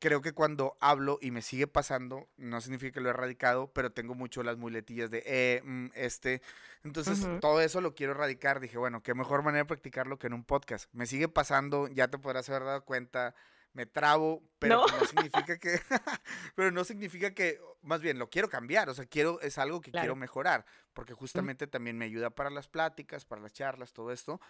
creo 0.00 0.22
que 0.22 0.32
cuando 0.32 0.76
hablo 0.80 1.18
y 1.20 1.30
me 1.30 1.42
sigue 1.42 1.66
pasando, 1.66 2.28
no 2.36 2.60
significa 2.60 2.94
que 2.94 3.00
lo 3.00 3.08
he 3.08 3.12
erradicado, 3.12 3.70
pero 3.72 3.92
tengo 3.92 4.14
mucho 4.14 4.42
las 4.42 4.56
muletillas 4.56 5.10
de 5.10 5.22
eh, 5.26 5.62
mm, 5.64 5.86
este. 5.94 6.42
Entonces, 6.82 7.26
todo 7.40 7.60
eso 7.60 7.80
lo 7.80 7.94
quiero 7.94 8.12
erradicar. 8.12 8.60
Dije, 8.60 8.78
bueno, 8.78 9.02
qué 9.02 9.14
mejor 9.14 9.42
manera 9.42 9.64
de 9.64 9.68
practicarlo 9.68 10.18
que 10.18 10.26
en 10.26 10.32
un 10.32 10.44
podcast. 10.44 10.88
Me 10.92 11.06
sigue 11.06 11.28
pasando, 11.28 11.86
ya 11.88 12.08
te 12.08 12.18
podrás 12.18 12.48
haber 12.48 12.64
dado 12.64 12.84
cuenta 12.84 13.34
me 13.72 13.86
trabo, 13.86 14.42
pero 14.58 14.86
no, 14.86 14.86
significa 15.06 15.58
que, 15.58 15.80
pero 16.54 16.70
no 16.70 16.84
significa 16.84 17.34
que, 17.34 17.60
más 17.82 18.00
bien, 18.00 18.18
lo 18.18 18.28
quiero 18.28 18.48
cambiar, 18.48 18.88
o 18.88 18.94
sea, 18.94 19.06
quiero, 19.06 19.40
es 19.40 19.58
algo 19.58 19.80
que 19.80 19.92
quiero 19.92 20.16
mejorar, 20.16 20.64
porque 20.92 21.14
justamente 21.14 21.66
también 21.66 21.96
me 21.96 22.04
ayuda 22.04 22.30
para 22.30 22.50
las 22.50 22.68
pláticas, 22.68 23.24
para 23.24 23.42
las 23.42 23.52
charlas, 23.52 23.92
todo 23.92 24.12
esto. 24.12 24.40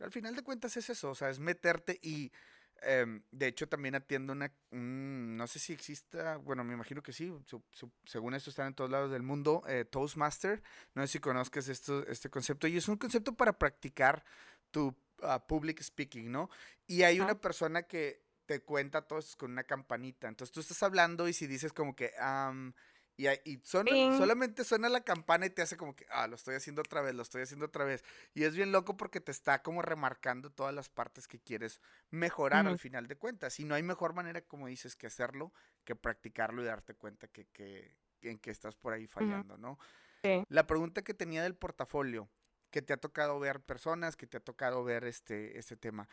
al 0.00 0.10
final 0.10 0.36
de 0.36 0.42
cuentas 0.42 0.76
es 0.76 0.90
eso, 0.90 1.10
o 1.10 1.14
sea, 1.14 1.30
es 1.30 1.40
meterte 1.40 1.98
y, 2.02 2.32
em, 2.82 3.22
de 3.32 3.48
hecho, 3.48 3.68
también 3.68 3.96
atiendo 3.96 4.32
una, 4.32 4.52
no 4.70 5.46
sé 5.46 5.58
si 5.58 5.72
exista, 5.72 6.36
bueno, 6.36 6.62
me 6.62 6.74
imagino 6.74 7.02
que 7.02 7.12
sí, 7.12 7.32
según 8.04 8.34
esto 8.34 8.50
están 8.50 8.68
en 8.68 8.74
todos 8.74 8.90
lados 8.90 9.10
del 9.10 9.22
mundo, 9.22 9.62
eh, 9.66 9.84
Toastmaster, 9.84 10.62
no 10.94 11.02
sé 11.02 11.08
si 11.08 11.18
conozcas 11.18 11.68
esto, 11.68 12.06
este 12.06 12.30
concepto, 12.30 12.68
y 12.68 12.76
es 12.76 12.88
un 12.88 12.96
concepto 12.96 13.34
para 13.34 13.58
practicar 13.58 14.24
tu 14.70 14.96
ah, 15.22 15.44
public 15.46 15.80
speaking, 15.82 16.30
¿no? 16.30 16.50
Y 16.86 17.02
hay 17.02 17.20
una 17.20 17.40
persona 17.40 17.84
que 17.84 18.23
te 18.46 18.62
cuenta 18.62 19.02
todo 19.02 19.18
eso 19.18 19.36
con 19.38 19.52
una 19.52 19.64
campanita. 19.64 20.28
Entonces 20.28 20.52
tú 20.52 20.60
estás 20.60 20.82
hablando 20.82 21.28
y 21.28 21.32
si 21.32 21.46
dices 21.46 21.72
como 21.72 21.94
que, 21.96 22.12
y, 23.16 23.28
y 23.44 23.60
solamente 23.64 24.64
suena 24.64 24.88
la 24.88 25.02
campana 25.02 25.46
y 25.46 25.50
te 25.50 25.62
hace 25.62 25.76
como 25.76 25.94
que, 25.94 26.06
ah, 26.10 26.26
lo 26.26 26.34
estoy 26.34 26.56
haciendo 26.56 26.82
otra 26.82 27.00
vez, 27.00 27.14
lo 27.14 27.22
estoy 27.22 27.42
haciendo 27.42 27.66
otra 27.66 27.84
vez. 27.84 28.04
Y 28.34 28.44
es 28.44 28.56
bien 28.56 28.72
loco 28.72 28.96
porque 28.96 29.20
te 29.20 29.30
está 29.30 29.62
como 29.62 29.82
remarcando 29.82 30.50
todas 30.50 30.74
las 30.74 30.88
partes 30.88 31.28
que 31.28 31.38
quieres 31.38 31.80
mejorar 32.10 32.66
al 32.66 32.78
final 32.78 33.06
de 33.06 33.16
cuentas. 33.16 33.60
Y 33.60 33.64
no 33.64 33.74
hay 33.74 33.82
mejor 33.82 34.14
manera, 34.14 34.40
como 34.42 34.66
dices, 34.66 34.96
que 34.96 35.06
hacerlo, 35.06 35.52
que 35.84 35.94
practicarlo 35.94 36.62
y 36.62 36.66
darte 36.66 36.94
cuenta 36.94 37.28
que, 37.28 37.46
que 37.46 37.96
en 38.22 38.38
que 38.38 38.50
estás 38.50 38.74
por 38.74 38.92
ahí 38.92 39.06
fallando, 39.06 39.56
¿no? 39.58 39.78
La 40.48 40.66
pregunta 40.66 41.02
que 41.02 41.14
tenía 41.14 41.42
del 41.42 41.54
portafolio, 41.54 42.28
que 42.70 42.82
te 42.82 42.92
ha 42.92 42.96
tocado 42.96 43.38
ver 43.38 43.60
personas, 43.60 44.16
que 44.16 44.26
te 44.26 44.38
ha 44.38 44.40
tocado 44.40 44.82
ver 44.82 45.04
este, 45.04 45.58
este 45.58 45.76
tema. 45.76 46.08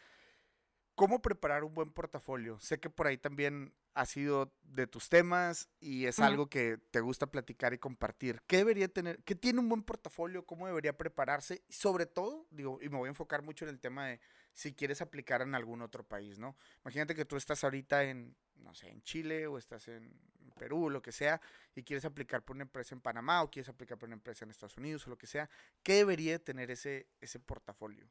¿Cómo 0.95 1.21
preparar 1.21 1.63
un 1.63 1.73
buen 1.73 1.91
portafolio? 1.91 2.59
Sé 2.59 2.79
que 2.79 2.89
por 2.89 3.07
ahí 3.07 3.17
también 3.17 3.73
ha 3.93 4.05
sido 4.05 4.53
de 4.63 4.87
tus 4.87 5.09
temas 5.09 5.69
y 5.79 6.05
es 6.05 6.19
algo 6.19 6.47
que 6.47 6.77
te 6.91 7.01
gusta 7.01 7.27
platicar 7.27 7.73
y 7.73 7.77
compartir. 7.77 8.41
¿Qué 8.47 8.57
debería 8.57 8.87
tener? 8.87 9.23
¿Qué 9.23 9.35
tiene 9.35 9.59
un 9.59 9.69
buen 9.69 9.83
portafolio? 9.83 10.45
¿Cómo 10.45 10.67
debería 10.67 10.97
prepararse? 10.97 11.63
Sobre 11.69 12.05
todo, 12.05 12.47
digo, 12.51 12.79
y 12.81 12.89
me 12.89 12.97
voy 12.97 13.07
a 13.07 13.09
enfocar 13.09 13.41
mucho 13.41 13.65
en 13.65 13.69
el 13.69 13.79
tema 13.79 14.07
de 14.07 14.19
si 14.53 14.73
quieres 14.73 15.01
aplicar 15.01 15.41
en 15.41 15.55
algún 15.55 15.81
otro 15.81 16.03
país, 16.03 16.39
¿no? 16.39 16.55
Imagínate 16.83 17.15
que 17.15 17.25
tú 17.25 17.35
estás 17.35 17.63
ahorita 17.63 18.03
en, 18.03 18.35
no 18.55 18.73
sé, 18.73 18.89
en 18.89 19.01
Chile 19.01 19.47
o 19.47 19.57
estás 19.57 19.87
en 19.87 20.13
Perú, 20.57 20.89
lo 20.89 21.01
que 21.01 21.11
sea, 21.11 21.41
y 21.73 21.83
quieres 21.83 22.05
aplicar 22.05 22.43
por 22.43 22.55
una 22.55 22.63
empresa 22.63 22.93
en 22.93 23.01
Panamá 23.01 23.41
o 23.41 23.49
quieres 23.49 23.69
aplicar 23.69 23.97
por 23.97 24.07
una 24.07 24.15
empresa 24.15 24.45
en 24.45 24.51
Estados 24.51 24.77
Unidos 24.77 25.07
o 25.07 25.09
lo 25.09 25.17
que 25.17 25.27
sea. 25.27 25.49
¿Qué 25.83 25.95
debería 25.95 26.37
tener 26.37 26.69
ese, 26.69 27.07
ese 27.19 27.39
portafolio? 27.39 28.07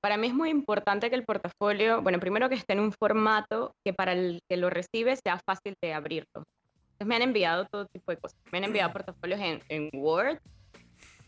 Para 0.00 0.16
mí 0.16 0.28
es 0.28 0.34
muy 0.34 0.50
importante 0.50 1.10
que 1.10 1.16
el 1.16 1.24
portafolio, 1.24 2.02
bueno, 2.02 2.20
primero 2.20 2.48
que 2.48 2.54
esté 2.54 2.74
en 2.74 2.80
un 2.80 2.92
formato 2.92 3.72
que 3.84 3.92
para 3.92 4.12
el 4.12 4.40
que 4.48 4.56
lo 4.56 4.70
recibe 4.70 5.16
sea 5.16 5.40
fácil 5.44 5.74
de 5.82 5.92
abrirlo. 5.92 6.44
Entonces 6.92 7.06
me 7.06 7.16
han 7.16 7.22
enviado 7.22 7.66
todo 7.66 7.86
tipo 7.86 8.12
de 8.12 8.18
cosas. 8.18 8.38
Me 8.52 8.58
han 8.58 8.64
enviado 8.64 8.92
portafolios 8.92 9.40
en, 9.40 9.60
en 9.68 9.90
Word, 9.92 10.38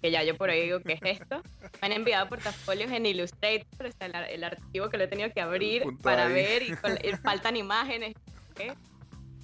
que 0.00 0.10
ya 0.10 0.22
yo 0.22 0.36
por 0.36 0.50
ahí 0.50 0.62
digo, 0.62 0.80
¿qué 0.80 0.94
es 0.94 1.20
esto? 1.20 1.42
Me 1.80 1.86
han 1.86 1.92
enviado 1.92 2.28
portafolios 2.28 2.90
en 2.90 3.06
Illustrator, 3.06 3.86
está 3.86 4.06
el, 4.06 4.14
el 4.14 4.44
archivo 4.44 4.88
que 4.88 4.98
lo 4.98 5.04
he 5.04 5.08
tenido 5.08 5.30
que 5.30 5.40
abrir 5.40 5.84
para 6.02 6.28
ver 6.28 6.62
y, 6.62 6.72
faltan 7.24 7.56
imágenes. 7.56 8.14
¿qué? 8.54 8.72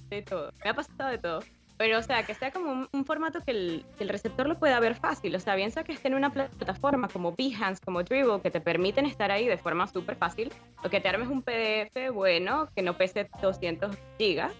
De 0.09 0.21
todo. 0.21 0.51
Me 0.63 0.69
ha 0.69 0.73
pasado 0.73 1.09
de 1.09 1.17
todo. 1.17 1.39
Pero, 1.77 1.99
o 1.99 2.01
sea, 2.01 2.23
que 2.23 2.33
sea 2.33 2.51
como 2.51 2.87
un, 2.91 3.05
formato 3.05 3.41
que 3.43 3.51
el, 3.51 3.85
el, 3.99 4.09
receptor 4.09 4.47
lo 4.47 4.57
pueda 4.57 4.79
ver 4.79 4.95
fácil. 4.95 5.35
O 5.35 5.39
sea, 5.39 5.55
bien 5.55 5.71
sea 5.71 5.83
que 5.83 5.91
esté 5.91 6.07
en 6.07 6.15
una 6.15 6.31
plataforma 6.31 7.07
como 7.07 7.35
Behance, 7.35 7.83
como 7.85 8.01
Dribbble, 8.01 8.41
que 8.41 8.49
te 8.49 8.59
permiten 8.59 9.05
estar 9.05 9.31
ahí 9.31 9.47
de 9.47 9.57
forma 9.57 9.85
súper 9.87 10.15
fácil, 10.15 10.51
o 10.83 10.89
que 10.89 10.99
te 10.99 11.07
armes 11.07 11.27
un 11.27 11.43
PDF 11.43 12.11
bueno, 12.11 12.67
que 12.75 12.81
no 12.81 12.97
pese 12.97 13.29
200 13.41 13.95
gigas, 14.17 14.53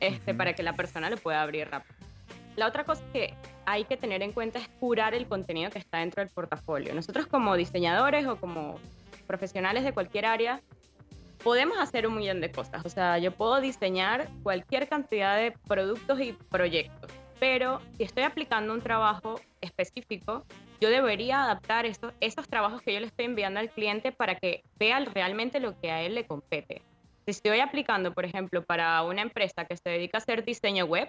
este, 0.00 0.34
para 0.34 0.54
que 0.54 0.64
la 0.64 0.72
persona 0.72 1.08
lo 1.08 1.16
pueda 1.16 1.42
abrir 1.42 1.68
rápido. 1.70 1.94
La 2.56 2.66
otra 2.66 2.84
cosa 2.84 3.02
que 3.12 3.34
hay 3.66 3.84
que 3.84 3.96
tener 3.96 4.22
en 4.22 4.32
cuenta 4.32 4.58
es 4.58 4.68
curar 4.80 5.14
el 5.14 5.26
contenido 5.26 5.70
que 5.70 5.78
está 5.78 5.98
dentro 5.98 6.22
del 6.22 6.32
portafolio. 6.32 6.94
Nosotros 6.94 7.26
como 7.26 7.56
diseñadores 7.56 8.26
o 8.26 8.36
como 8.36 8.78
profesionales 9.26 9.84
de 9.84 9.92
cualquier 9.92 10.26
área, 10.26 10.60
podemos 11.44 11.78
hacer 11.78 12.06
un 12.06 12.16
millón 12.16 12.40
de 12.40 12.50
cosas. 12.50 12.84
O 12.84 12.88
sea, 12.88 13.18
yo 13.18 13.30
puedo 13.30 13.60
diseñar 13.60 14.28
cualquier 14.42 14.88
cantidad 14.88 15.36
de 15.36 15.52
productos 15.68 16.18
y 16.20 16.32
proyectos, 16.32 17.12
pero 17.38 17.80
si 17.96 18.04
estoy 18.04 18.24
aplicando 18.24 18.72
un 18.72 18.80
trabajo 18.80 19.38
específico, 19.60 20.44
yo 20.80 20.88
debería 20.88 21.44
adaptar 21.44 21.86
esos, 21.86 22.48
trabajos 22.48 22.82
que 22.82 22.94
yo 22.94 23.00
le 23.00 23.06
estoy 23.06 23.26
enviando 23.26 23.60
al 23.60 23.70
cliente 23.70 24.10
para 24.10 24.34
que 24.34 24.62
vea 24.78 24.98
realmente 25.00 25.60
lo 25.60 25.78
que 25.78 25.90
a 25.90 26.02
él 26.02 26.14
le 26.14 26.26
compete. 26.26 26.82
Si 27.26 27.30
estoy 27.30 27.60
aplicando, 27.60 28.12
por 28.12 28.24
ejemplo, 28.24 28.62
para 28.62 29.02
una 29.02 29.22
empresa 29.22 29.64
que 29.66 29.76
se 29.76 29.90
dedica 29.90 30.18
a 30.18 30.20
hacer 30.20 30.44
diseño 30.44 30.86
web, 30.86 31.08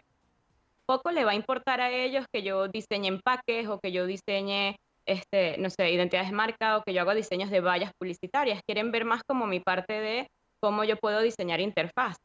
poco 0.86 1.11
le 1.11 1.25
va 1.25 1.31
a 1.31 1.36
importar 1.36 1.81
a 1.81 1.91
ellos 1.91 2.25
que 2.31 2.43
yo 2.43 2.67
diseñe 2.67 3.07
empaques 3.07 3.67
o 3.67 3.79
que 3.79 3.91
yo 3.91 4.05
diseñe 4.05 4.77
este, 5.05 5.57
no 5.57 5.69
sé, 5.69 5.91
identidades 5.91 6.29
de 6.29 6.35
marca 6.35 6.77
o 6.77 6.83
que 6.83 6.93
yo 6.93 7.01
hago 7.01 7.13
diseños 7.13 7.49
de 7.49 7.61
vallas 7.61 7.91
publicitarias. 7.97 8.61
Quieren 8.65 8.91
ver 8.91 9.05
más 9.05 9.21
como 9.27 9.47
mi 9.47 9.59
parte 9.59 9.93
de 9.93 10.27
cómo 10.59 10.83
yo 10.83 10.97
puedo 10.97 11.21
diseñar 11.21 11.59
interfaz. 11.59 12.17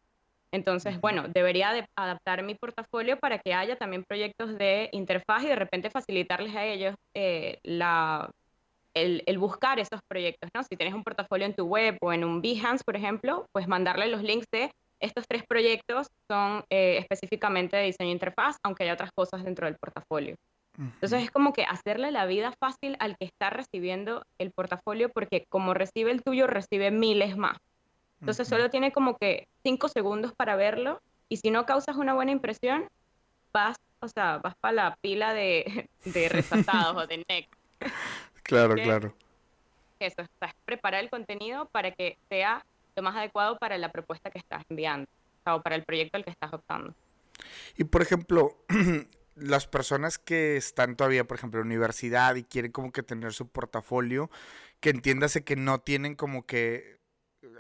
Entonces, 0.53 1.01
bueno, 1.01 1.27
debería 1.29 1.87
adaptar 1.97 2.43
mi 2.43 2.55
portafolio 2.55 3.19
para 3.19 3.39
que 3.39 3.55
haya 3.55 3.77
también 3.77 4.05
proyectos 4.05 4.59
de 4.59 4.89
interfaz 4.93 5.45
y 5.45 5.49
de 5.49 5.57
repente 5.57 5.91
facilitarles 5.91 6.57
a 6.57 6.65
ellos 6.65 6.97
eh, 7.15 7.59
la, 7.63 8.29
el, 8.95 9.23
el, 9.27 9.39
buscar 9.39 9.79
esos 9.79 10.01
proyectos, 10.09 10.51
¿no? 10.53 10.65
Si 10.65 10.77
tienes 10.77 10.95
un 10.95 11.05
portafolio 11.05 11.47
en 11.47 11.55
tu 11.55 11.67
web 11.67 11.97
o 12.01 12.13
en 12.13 12.25
un 12.25 12.43
Behance, 12.43 12.83
por 12.85 12.97
ejemplo, 12.97 13.47
pues 13.53 13.69
mandarle 13.69 14.09
los 14.09 14.25
links 14.25 14.47
de 14.53 14.73
estos 15.01 15.25
tres 15.27 15.45
proyectos 15.49 16.09
son 16.29 16.65
eh, 16.69 16.99
específicamente 16.99 17.77
de 17.77 17.85
diseño 17.85 18.09
de 18.09 18.15
interfaz, 18.15 18.57
aunque 18.63 18.85
haya 18.85 18.95
otras 18.95 19.11
cosas 19.13 19.43
dentro 19.43 19.67
del 19.67 19.77
portafolio. 19.77 20.37
Entonces 20.79 21.25
es 21.25 21.31
como 21.31 21.53
que 21.53 21.65
hacerle 21.65 22.11
la 22.11 22.25
vida 22.27 22.53
fácil 22.59 22.97
al 23.01 23.17
que 23.19 23.27
está 23.27 23.51
recibiendo 23.51 24.25
el 24.39 24.51
portafolio 24.51 25.11
porque 25.11 25.45
como 25.49 25.75
recibe 25.75 26.11
el 26.11 26.23
tuyo, 26.23 26.47
recibe 26.47 26.91
miles 26.91 27.37
más. 27.37 27.59
Entonces 28.21 28.49
solo 28.49 28.71
tiene 28.71 28.93
como 28.93 29.17
que 29.17 29.47
cinco 29.63 29.89
segundos 29.89 30.33
para 30.35 30.57
verlo 30.57 31.01
y 31.29 31.39
si 31.39 31.51
no 31.51 31.67
causas 31.67 31.97
una 31.97 32.15
buena 32.15 32.33
impresión, 32.33 32.89
vas, 33.53 33.77
o 34.01 34.09
sea, 34.09 34.39
vas 34.39 34.55
para 34.61 34.73
la 34.73 34.97
pila 35.01 35.33
de, 35.33 35.89
de 36.05 36.29
resaltados 36.29 36.97
o 36.97 37.07
de 37.07 37.25
next. 37.29 37.53
claro, 38.43 38.75
claro. 38.75 39.15
Eso, 39.99 40.23
es 40.23 40.29
preparar 40.65 41.05
el 41.05 41.11
contenido 41.11 41.67
para 41.67 41.91
que 41.91 42.17
sea 42.31 42.65
lo 42.97 43.03
más 43.03 43.17
adecuado 43.17 43.59
para 43.59 43.77
la 43.77 43.91
propuesta 43.91 44.31
que 44.31 44.39
estás 44.39 44.63
enviando 44.71 45.07
o 45.47 45.61
para 45.61 45.77
el 45.77 45.85
proyecto 45.85 46.17
al 46.17 46.25
que 46.25 46.31
estás 46.31 46.53
optando. 46.53 46.95
Y 47.77 47.85
por 47.85 48.03
ejemplo, 48.03 48.57
las 49.35 49.67
personas 49.67 50.19
que 50.19 50.57
están 50.57 50.97
todavía, 50.97 51.27
por 51.27 51.37
ejemplo, 51.37 51.61
en 51.61 51.67
universidad 51.67 52.35
y 52.37 52.45
quieren 52.45 52.73
como 52.73 52.93
que 52.93 53.03
tener 53.03 53.33
su 53.33 53.49
portafolio, 53.49 54.31
que 54.81 54.91
entiéndase 54.91 55.45
que 55.45 55.57
no 55.57 55.81
tienen 55.81 56.15
como 56.15 56.47
que, 56.47 57.01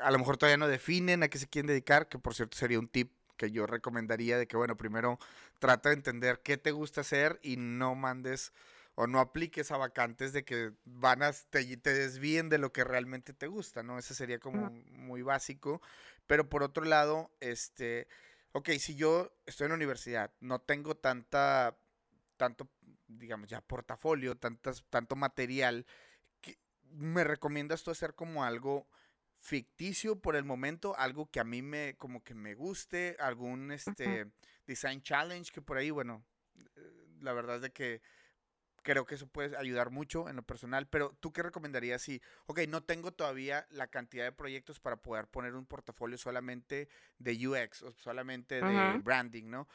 a 0.02 0.10
lo 0.10 0.18
mejor 0.18 0.36
todavía 0.36 0.56
no 0.56 0.68
definen 0.68 1.22
a 1.22 1.28
qué 1.28 1.38
se 1.38 1.48
quieren 1.48 1.68
dedicar, 1.68 2.08
que 2.08 2.18
por 2.18 2.34
cierto 2.34 2.56
sería 2.56 2.78
un 2.78 2.88
tip 2.88 3.12
que 3.36 3.50
yo 3.50 3.66
recomendaría 3.66 4.36
de 4.36 4.46
que, 4.46 4.56
bueno, 4.56 4.76
primero 4.76 5.18
trata 5.58 5.88
de 5.88 5.94
entender 5.94 6.40
qué 6.44 6.58
te 6.58 6.72
gusta 6.72 7.00
hacer 7.00 7.38
y 7.42 7.56
no 7.56 7.94
mandes 7.94 8.52
o 8.94 9.06
no 9.06 9.18
apliques 9.18 9.70
a 9.70 9.78
vacantes 9.78 10.34
de 10.34 10.44
que 10.44 10.72
van 10.84 11.22
a, 11.22 11.32
te, 11.32 11.76
te 11.78 11.94
desvíen 11.94 12.50
de 12.50 12.58
lo 12.58 12.70
que 12.70 12.84
realmente 12.84 13.32
te 13.32 13.46
gusta, 13.46 13.82
¿no? 13.82 13.98
Ese 13.98 14.14
sería 14.14 14.38
como 14.38 14.70
muy 14.90 15.22
básico. 15.22 15.80
Pero 16.26 16.50
por 16.50 16.62
otro 16.62 16.84
lado, 16.84 17.30
este, 17.40 18.08
ok, 18.53 18.70
si 18.78 18.96
yo 18.96 19.32
estoy 19.46 19.66
en 19.66 19.70
la 19.70 19.76
universidad, 19.76 20.32
no 20.40 20.61
tengo 20.61 20.96
tanta, 20.96 21.78
tanto, 22.36 22.68
digamos, 23.07 23.48
ya 23.48 23.61
portafolio, 23.61 24.36
tantas, 24.36 24.84
tanto 24.90 25.16
material, 25.16 25.86
¿me 26.92 27.24
recomiendas 27.24 27.82
tú 27.84 27.90
hacer 27.90 28.14
como 28.14 28.44
algo 28.44 28.88
ficticio 29.38 30.20
por 30.20 30.36
el 30.36 30.44
momento, 30.44 30.96
algo 30.98 31.30
que 31.30 31.40
a 31.40 31.44
mí 31.44 31.62
me, 31.62 31.96
como 31.96 32.22
que 32.22 32.34
me 32.34 32.55
guste, 32.55 33.16
algún, 33.20 33.70
este, 33.72 34.30
design 34.66 35.03
challenge 35.03 35.53
que 35.53 35.62
por 35.62 35.76
ahí, 35.76 35.90
bueno, 35.90 36.24
eh, 36.57 37.07
la 37.20 37.32
verdad 37.32 37.57
es 37.57 37.62
de 37.62 37.70
que 37.70 38.03
creo 38.83 39.05
que 39.05 39.14
eso 39.14 39.26
puede 39.26 39.57
ayudar 39.57 39.91
mucho 39.91 40.28
en 40.28 40.37
lo 40.37 40.43
personal, 40.43 40.87
pero 40.87 41.16
¿tú 41.20 41.33
qué 41.33 41.43
recomendarías 41.43 42.03
si, 42.03 42.20
ok, 42.47 42.61
no 42.68 42.83
tengo 42.83 43.12
todavía 43.12 43.66
la 43.70 43.89
cantidad 43.89 44.24
de 44.24 44.33
proyectos 44.33 44.81
para 44.81 44.97
poder 44.97 45.26
poner 45.28 45.55
un 45.55 45.66
portafolio 45.66 46.18
solamente 46.18 46.89
de 47.18 47.47
UX 47.47 47.83
o 47.83 47.91
solamente 47.93 48.62
de 48.62 48.99
branding, 48.99 49.51
¿no? 49.51 49.68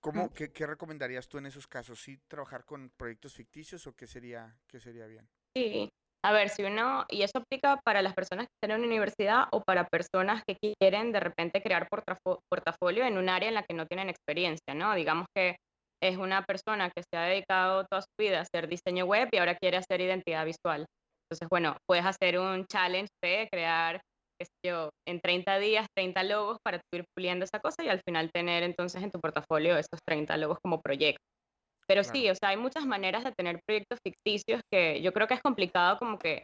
¿Cómo, 0.00 0.30
qué, 0.32 0.52
qué, 0.52 0.66
recomendarías 0.66 1.28
tú 1.28 1.36
en 1.36 1.46
esos 1.46 1.66
casos? 1.66 2.00
¿Sí 2.00 2.18
trabajar 2.28 2.64
con 2.64 2.90
proyectos 2.96 3.34
ficticios 3.34 3.86
o 3.86 3.94
qué 3.94 4.06
sería, 4.06 4.56
qué 4.66 4.80
sería 4.80 5.06
bien? 5.06 5.28
Sí, 5.54 5.90
a 6.24 6.32
ver, 6.32 6.48
si 6.48 6.64
uno, 6.64 7.04
y 7.08 7.22
eso 7.22 7.38
aplica 7.38 7.78
para 7.84 8.02
las 8.02 8.14
personas 8.14 8.46
que 8.46 8.52
están 8.56 8.72
en 8.72 8.78
una 8.78 8.88
universidad 8.88 9.44
o 9.52 9.62
para 9.62 9.86
personas 9.86 10.42
que 10.44 10.56
quieren 10.56 11.12
de 11.12 11.20
repente 11.20 11.62
crear 11.62 11.88
portafolio 11.88 13.04
en 13.04 13.18
un 13.18 13.28
área 13.28 13.48
en 13.48 13.54
la 13.54 13.62
que 13.62 13.74
no 13.74 13.86
tienen 13.86 14.08
experiencia, 14.08 14.74
¿no? 14.74 14.94
Digamos 14.94 15.26
que 15.34 15.56
es 16.02 16.16
una 16.16 16.44
persona 16.44 16.90
que 16.90 17.02
se 17.02 17.18
ha 17.18 17.24
dedicado 17.24 17.84
toda 17.90 18.02
su 18.02 18.08
vida 18.18 18.38
a 18.38 18.42
hacer 18.42 18.68
diseño 18.68 19.04
web 19.06 19.28
y 19.32 19.38
ahora 19.38 19.56
quiere 19.56 19.76
hacer 19.76 20.00
identidad 20.00 20.44
visual. 20.44 20.86
Entonces, 21.28 21.48
bueno, 21.50 21.76
puedes 21.88 22.04
hacer 22.04 22.38
un 22.38 22.66
challenge 22.66 23.08
de 23.24 23.48
crear, 23.50 24.00
qué 24.38 24.46
sé 24.46 24.68
yo, 24.70 24.90
en 25.08 25.20
30 25.20 25.58
días 25.58 25.86
30 25.96 26.22
logos 26.22 26.58
para 26.64 26.80
ir 26.94 27.04
puliendo 27.16 27.44
esa 27.44 27.58
cosa 27.58 27.82
y 27.82 27.88
al 27.88 28.00
final 28.06 28.30
tener 28.32 28.62
entonces 28.62 29.02
en 29.02 29.10
tu 29.10 29.20
portafolio 29.20 29.76
esos 29.76 30.00
30 30.06 30.36
logos 30.36 30.58
como 30.62 30.80
proyecto. 30.80 31.22
Pero 31.88 32.02
sí, 32.02 32.28
o 32.28 32.34
sea, 32.34 32.50
hay 32.50 32.56
muchas 32.56 32.84
maneras 32.84 33.22
de 33.24 33.32
tener 33.32 33.60
proyectos 33.66 34.00
ficticios 34.04 34.60
que 34.72 35.00
yo 35.02 35.12
creo 35.12 35.28
que 35.28 35.34
es 35.34 35.40
complicado 35.40 35.98
como 35.98 36.18
que 36.18 36.42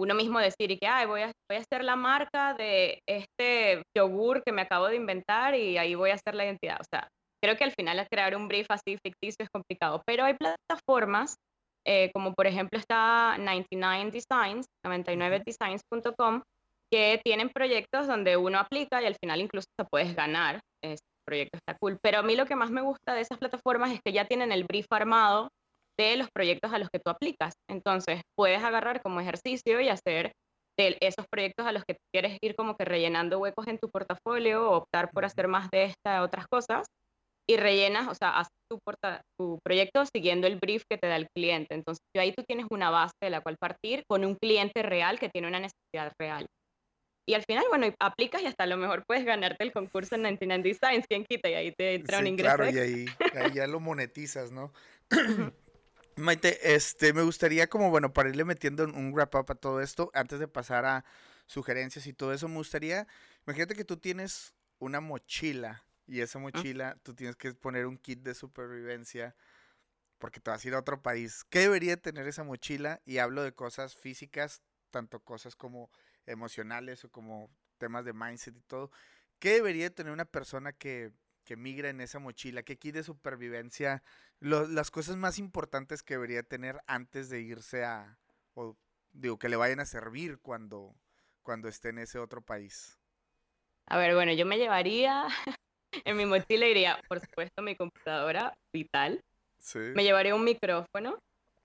uno 0.00 0.14
mismo 0.14 0.38
decir 0.38 0.70
y 0.70 0.78
que, 0.78 0.86
ay, 0.86 1.06
voy 1.06 1.22
a, 1.22 1.32
voy 1.50 1.58
a 1.58 1.60
hacer 1.60 1.84
la 1.84 1.96
marca 1.96 2.54
de 2.54 3.00
este 3.08 3.82
yogur 3.96 4.42
que 4.44 4.52
me 4.52 4.62
acabo 4.62 4.88
de 4.88 4.96
inventar 4.96 5.54
y 5.54 5.78
ahí 5.78 5.94
voy 5.94 6.10
a 6.10 6.14
hacer 6.14 6.34
la 6.34 6.44
identidad. 6.44 6.78
O 6.80 6.84
sea, 6.84 7.08
creo 7.42 7.56
que 7.56 7.64
al 7.64 7.72
final 7.72 8.06
crear 8.10 8.36
un 8.36 8.48
brief 8.48 8.66
así 8.70 8.96
ficticio 9.04 9.44
es 9.44 9.50
complicado, 9.50 10.02
pero 10.06 10.24
hay 10.24 10.34
plataformas 10.34 11.36
eh, 11.86 12.10
como 12.12 12.34
por 12.34 12.48
ejemplo 12.48 12.78
está 12.78 13.38
99 13.38 14.10
Designs, 14.10 14.66
99designs.com, 14.84 16.42
que 16.92 17.20
tienen 17.24 17.48
proyectos 17.48 18.08
donde 18.08 18.36
uno 18.36 18.58
aplica 18.58 19.00
y 19.00 19.06
al 19.06 19.16
final 19.22 19.40
incluso 19.40 19.68
se 19.78 19.86
puedes 19.88 20.14
ganar. 20.16 20.60
Este 20.82 21.06
proyecto 21.24 21.58
está 21.58 21.76
cool. 21.78 21.98
Pero 22.02 22.18
a 22.18 22.22
mí 22.22 22.34
lo 22.34 22.46
que 22.46 22.56
más 22.56 22.70
me 22.70 22.82
gusta 22.82 23.14
de 23.14 23.20
esas 23.20 23.38
plataformas 23.38 23.92
es 23.92 24.00
que 24.04 24.12
ya 24.12 24.24
tienen 24.24 24.50
el 24.50 24.64
brief 24.64 24.86
armado 24.90 25.48
de 25.98 26.16
los 26.16 26.28
proyectos 26.34 26.72
a 26.72 26.78
los 26.78 26.88
que 26.90 26.98
tú 26.98 27.10
aplicas. 27.10 27.54
Entonces, 27.70 28.20
puedes 28.36 28.62
agarrar 28.62 29.00
como 29.02 29.20
ejercicio 29.20 29.80
y 29.80 29.88
hacer 29.88 30.32
de 30.78 30.98
esos 31.00 31.26
proyectos 31.30 31.66
a 31.66 31.72
los 31.72 31.84
que 31.84 31.96
quieres 32.12 32.36
ir 32.42 32.54
como 32.54 32.76
que 32.76 32.84
rellenando 32.84 33.38
huecos 33.38 33.66
en 33.66 33.78
tu 33.78 33.88
portafolio 33.90 34.70
o 34.70 34.76
optar 34.76 35.10
por 35.10 35.24
hacer 35.24 35.48
más 35.48 35.70
de 35.70 35.84
esta 35.84 36.22
otras 36.22 36.46
cosas 36.48 36.86
y 37.48 37.56
rellenas, 37.56 38.08
o 38.08 38.14
sea, 38.14 38.38
haces 38.38 38.52
tu, 38.68 38.80
tu 39.38 39.58
proyecto 39.64 40.04
siguiendo 40.06 40.46
el 40.46 40.56
brief 40.56 40.82
que 40.90 40.98
te 40.98 41.06
da 41.06 41.16
el 41.16 41.28
cliente. 41.34 41.74
Entonces, 41.74 42.02
ahí 42.18 42.32
tú 42.32 42.42
tienes 42.42 42.66
una 42.70 42.90
base 42.90 43.14
de 43.20 43.30
la 43.30 43.40
cual 43.40 43.56
partir 43.58 44.02
con 44.08 44.24
un 44.24 44.34
cliente 44.34 44.82
real 44.82 45.18
que 45.18 45.28
tiene 45.28 45.46
una 45.46 45.60
necesidad 45.60 46.12
real. 46.18 46.46
Y 47.28 47.34
al 47.34 47.44
final, 47.44 47.64
bueno, 47.68 47.92
aplicas 48.00 48.42
y 48.42 48.46
hasta 48.46 48.64
a 48.64 48.66
lo 48.68 48.76
mejor 48.76 49.04
puedes 49.06 49.24
ganarte 49.24 49.64
el 49.64 49.72
concurso 49.72 50.14
en 50.14 50.22
99 50.22 50.62
Designs, 50.62 51.06
quien 51.08 51.24
quita, 51.24 51.48
y 51.48 51.54
ahí 51.54 51.72
te 51.72 51.94
entra 51.94 52.20
un 52.20 52.26
ingreso. 52.28 52.56
Claro, 52.56 52.70
y 52.70 52.78
ahí, 52.78 53.06
ya 53.52 53.66
lo 53.66 53.80
monetizas, 53.80 54.52
¿no? 54.52 54.72
Maite, 56.16 56.74
este, 56.74 57.12
me 57.12 57.22
gustaría 57.22 57.68
como, 57.68 57.90
bueno, 57.90 58.12
para 58.12 58.28
irle 58.28 58.44
metiendo 58.44 58.84
un 58.84 59.12
wrap 59.12 59.34
up 59.34 59.46
a 59.48 59.54
todo 59.54 59.80
esto, 59.80 60.10
antes 60.14 60.38
de 60.38 60.48
pasar 60.48 60.84
a 60.84 61.04
sugerencias 61.46 62.06
y 62.06 62.12
todo 62.12 62.32
eso, 62.32 62.48
me 62.48 62.56
gustaría, 62.56 63.06
imagínate 63.46 63.74
que 63.74 63.84
tú 63.84 63.96
tienes 63.96 64.54
una 64.78 65.00
mochila 65.00 65.85
y 66.06 66.20
esa 66.20 66.38
mochila 66.38 66.96
tú 67.02 67.14
tienes 67.14 67.36
que 67.36 67.52
poner 67.54 67.86
un 67.86 67.98
kit 67.98 68.20
de 68.20 68.34
supervivencia 68.34 69.34
porque 70.18 70.40
te 70.40 70.50
vas 70.50 70.64
a 70.64 70.68
ir 70.68 70.74
a 70.74 70.78
otro 70.78 71.02
país. 71.02 71.44
¿Qué 71.50 71.60
debería 71.60 71.96
tener 71.96 72.26
esa 72.26 72.44
mochila? 72.44 73.00
Y 73.04 73.18
hablo 73.18 73.42
de 73.42 73.52
cosas 73.52 73.94
físicas, 73.94 74.62
tanto 74.90 75.20
cosas 75.20 75.56
como 75.56 75.90
emocionales 76.24 77.04
o 77.04 77.10
como 77.10 77.50
temas 77.78 78.04
de 78.04 78.12
mindset 78.12 78.56
y 78.56 78.62
todo. 78.62 78.90
¿Qué 79.38 79.54
debería 79.54 79.90
tener 79.90 80.12
una 80.12 80.24
persona 80.24 80.72
que, 80.72 81.12
que 81.44 81.56
migra 81.56 81.90
en 81.90 82.00
esa 82.00 82.18
mochila? 82.18 82.62
¿Qué 82.62 82.78
kit 82.78 82.94
de 82.94 83.02
supervivencia? 83.02 84.02
las 84.40 84.90
cosas 84.90 85.16
más 85.16 85.38
importantes 85.38 86.02
que 86.02 86.14
debería 86.14 86.42
tener 86.42 86.82
antes 86.86 87.30
de 87.30 87.40
irse 87.40 87.84
a, 87.84 88.18
o 88.54 88.76
digo, 89.12 89.38
que 89.38 89.48
le 89.48 89.56
vayan 89.56 89.80
a 89.80 89.86
servir 89.86 90.38
cuando, 90.40 90.94
cuando 91.42 91.68
esté 91.68 91.88
en 91.88 91.98
ese 91.98 92.18
otro 92.18 92.42
país. 92.42 92.98
A 93.86 93.96
ver, 93.96 94.14
bueno, 94.14 94.32
yo 94.32 94.44
me 94.44 94.58
llevaría 94.58 95.26
en 96.04 96.16
mi 96.16 96.26
mochila 96.26 96.66
iría, 96.66 96.98
por 97.08 97.20
supuesto, 97.20 97.62
mi 97.62 97.74
computadora 97.74 98.54
vital. 98.72 99.20
Me 99.94 100.04
llevaría 100.04 100.34
un 100.34 100.44
micrófono. 100.44 101.18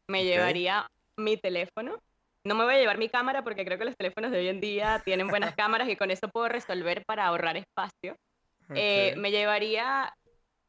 Me 0.08 0.26
llevaría 0.26 0.88
mi 1.18 1.38
teléfono. 1.38 2.00
No 2.44 2.56
me 2.56 2.64
voy 2.64 2.76
a 2.76 2.80
llevar 2.80 2.98
mi 2.98 3.10
cámara 3.10 3.44
porque 3.44 3.64
creo 3.64 3.78
que 3.78 3.86
los 3.86 3.96
teléfonos 3.96 4.32
de 4.32 4.40
hoy 4.40 4.48
en 4.48 4.60
día 4.60 5.02
tienen 5.06 5.28
buenas 5.28 5.56
cámaras 5.56 5.88
y 5.90 5.96
con 5.96 6.10
eso 6.10 6.28
puedo 6.28 6.50
resolver 6.50 7.04
para 7.06 7.26
ahorrar 7.26 7.58
espacio. 7.58 8.16
Eh, 8.74 9.14
me 9.18 9.32
llevaría, 9.32 10.14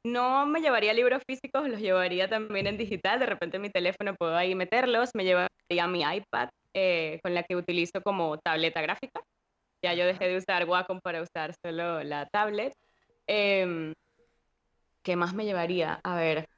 no 0.05 0.45
me 0.45 0.61
llevaría 0.61 0.93
libros 0.93 1.23
físicos, 1.27 1.69
los 1.69 1.81
llevaría 1.81 2.29
también 2.29 2.67
en 2.67 2.77
digital. 2.77 3.19
De 3.21 3.27
repente 3.27 3.57
en 3.57 3.63
mi 3.63 3.71
teléfono 3.71 4.15
puedo 4.19 4.37
ahí 4.37 4.55
meterlos. 4.55 5.11
Me 5.15 5.25
llevaría 5.25 5.87
mi 5.89 6.03
iPad 6.03 6.51
eh, 6.75 7.21
con 7.23 7.35
la 7.35 7.43
que 7.43 7.57
utilizo 7.57 8.03
como 8.03 8.39
tableta 8.39 8.83
gráfica. 8.83 9.23
Ya 9.85 9.95
yo 9.95 10.07
dejé 10.07 10.29
de 10.29 10.37
usar 10.37 10.69
Wacom 10.69 11.01
para 11.01 11.23
usar 11.23 11.55
solo 11.65 12.03
la 12.05 12.27
tablet. 12.27 12.73
Eh, 13.27 13.93
¿Qué 15.03 15.17
más 15.17 15.35
me 15.35 15.45
llevaría? 15.45 16.01
A 16.05 16.15
ver, 16.17 16.49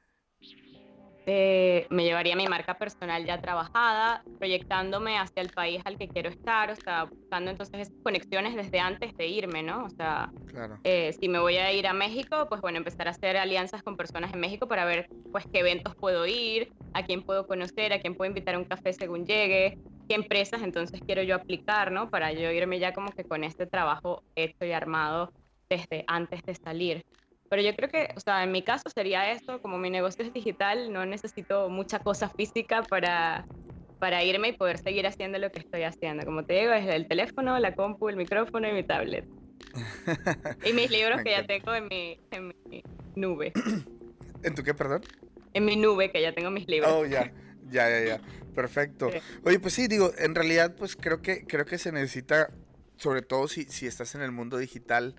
eh, 1.25 1.87
me 1.89 2.03
llevaría 2.03 2.35
mi 2.35 2.47
marca 2.47 2.77
personal 2.77 3.25
ya 3.25 3.41
trabajada, 3.41 4.23
proyectándome 4.37 5.17
hacia 5.17 5.41
el 5.41 5.49
país 5.49 5.81
al 5.85 5.97
que 5.97 6.07
quiero 6.07 6.29
estar, 6.29 6.69
o 6.69 6.75
sea, 6.75 7.05
buscando 7.05 7.49
entonces 7.49 7.87
esas 7.87 8.03
conexiones 8.03 8.55
desde 8.55 8.79
antes 8.79 9.15
de 9.17 9.27
irme, 9.27 9.63
¿no? 9.63 9.85
O 9.85 9.89
sea, 9.89 10.29
eh, 10.83 11.13
si 11.19 11.27
me 11.27 11.39
voy 11.39 11.57
a 11.57 11.73
ir 11.73 11.87
a 11.87 11.93
México, 11.93 12.45
pues 12.47 12.61
bueno, 12.61 12.77
empezar 12.77 13.07
a 13.07 13.11
hacer 13.11 13.37
alianzas 13.37 13.81
con 13.81 13.97
personas 13.97 14.31
en 14.31 14.39
México 14.39 14.67
para 14.67 14.85
ver, 14.85 15.07
pues, 15.31 15.45
qué 15.51 15.61
eventos 15.61 15.95
puedo 15.95 16.27
ir, 16.27 16.71
a 16.93 17.03
quién 17.03 17.23
puedo 17.23 17.47
conocer, 17.47 17.91
a 17.93 17.99
quién 17.99 18.13
puedo 18.13 18.29
invitar 18.29 18.53
a 18.53 18.59
un 18.59 18.65
café 18.65 18.93
según 18.93 19.25
llegue, 19.25 19.79
qué 20.07 20.13
empresas 20.13 20.61
entonces 20.61 21.01
quiero 21.03 21.23
yo 21.23 21.33
aplicar, 21.33 21.91
¿no? 21.91 22.11
Para 22.11 22.31
yo 22.33 22.51
irme 22.51 22.77
ya 22.77 22.93
como 22.93 23.11
que 23.11 23.23
con 23.23 23.43
este 23.43 23.65
trabajo 23.65 24.21
hecho 24.35 24.63
y 24.63 24.73
armado 24.73 25.31
desde 25.69 26.03
antes 26.07 26.43
de 26.43 26.55
salir. 26.55 27.05
Pero 27.49 27.61
yo 27.61 27.75
creo 27.75 27.89
que, 27.89 28.09
o 28.15 28.19
sea, 28.19 28.43
en 28.43 28.51
mi 28.51 28.63
caso 28.63 28.89
sería 28.93 29.31
esto, 29.31 29.61
como 29.61 29.77
mi 29.77 29.89
negocio 29.89 30.25
es 30.25 30.33
digital, 30.33 30.91
no 30.91 31.05
necesito 31.05 31.69
mucha 31.69 31.99
cosa 31.99 32.29
física 32.29 32.81
para, 32.83 33.45
para 33.99 34.23
irme 34.23 34.49
y 34.49 34.53
poder 34.53 34.79
seguir 34.79 35.05
haciendo 35.05 35.37
lo 35.37 35.51
que 35.51 35.59
estoy 35.59 35.83
haciendo. 35.83 36.25
Como 36.25 36.43
te 36.43 36.53
digo, 36.53 36.73
es 36.73 36.87
el 36.87 37.07
teléfono, 37.07 37.57
la 37.59 37.75
compu, 37.75 38.09
el 38.09 38.15
micrófono 38.15 38.67
y 38.67 38.73
mi 38.73 38.83
tablet. 38.83 39.25
y 40.65 40.73
mis 40.73 40.89
libros 40.89 41.21
que 41.21 41.31
ya 41.31 41.45
tengo 41.45 41.73
en 41.75 41.87
mi, 41.87 42.19
en 42.31 42.47
mi 42.69 42.83
nube. 43.15 43.53
¿En 44.43 44.55
tu 44.55 44.63
qué, 44.63 44.73
perdón? 44.73 45.01
En 45.53 45.65
mi 45.65 45.75
nube, 45.75 46.11
que 46.11 46.21
ya 46.21 46.33
tengo 46.33 46.49
mis 46.49 46.67
libros. 46.67 46.91
Oh, 46.91 47.05
ya. 47.05 47.31
Ya, 47.69 47.89
ya, 47.89 48.05
ya. 48.05 48.21
Perfecto. 48.53 49.09
Oye, 49.43 49.59
pues 49.59 49.73
sí, 49.73 49.87
digo, 49.87 50.11
en 50.17 50.35
realidad, 50.35 50.75
pues 50.75 50.95
creo 50.95 51.21
que, 51.21 51.45
creo 51.45 51.65
que 51.65 51.77
se 51.77 51.91
necesita, 51.91 52.49
sobre 52.97 53.21
todo 53.21 53.47
si, 53.47 53.63
si 53.63 53.87
estás 53.87 54.15
en 54.15 54.21
el 54.21 54.31
mundo 54.31 54.57
digital, 54.57 55.15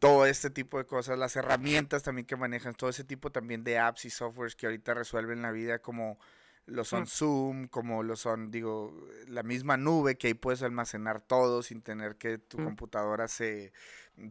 todo 0.00 0.26
este 0.26 0.50
tipo 0.50 0.78
de 0.78 0.86
cosas, 0.86 1.18
las 1.18 1.36
herramientas 1.36 2.02
también 2.02 2.26
que 2.26 2.34
manejan, 2.34 2.74
todo 2.74 2.90
ese 2.90 3.04
tipo 3.04 3.30
también 3.30 3.62
de 3.62 3.78
apps 3.78 4.06
y 4.06 4.10
softwares 4.10 4.56
que 4.56 4.66
ahorita 4.66 4.94
resuelven 4.94 5.42
la 5.42 5.52
vida 5.52 5.78
como 5.80 6.18
lo 6.66 6.84
son 6.84 7.02
Mm. 7.04 7.06
Zoom, 7.06 7.68
como 7.68 8.02
lo 8.02 8.16
son, 8.16 8.50
digo, 8.50 8.92
la 9.28 9.42
misma 9.42 9.76
nube 9.76 10.16
que 10.16 10.28
ahí 10.28 10.34
puedes 10.34 10.62
almacenar 10.62 11.20
todo 11.20 11.62
sin 11.62 11.82
tener 11.82 12.16
que 12.16 12.38
tu 12.38 12.58
Mm. 12.58 12.64
computadora 12.64 13.28
se, 13.28 13.72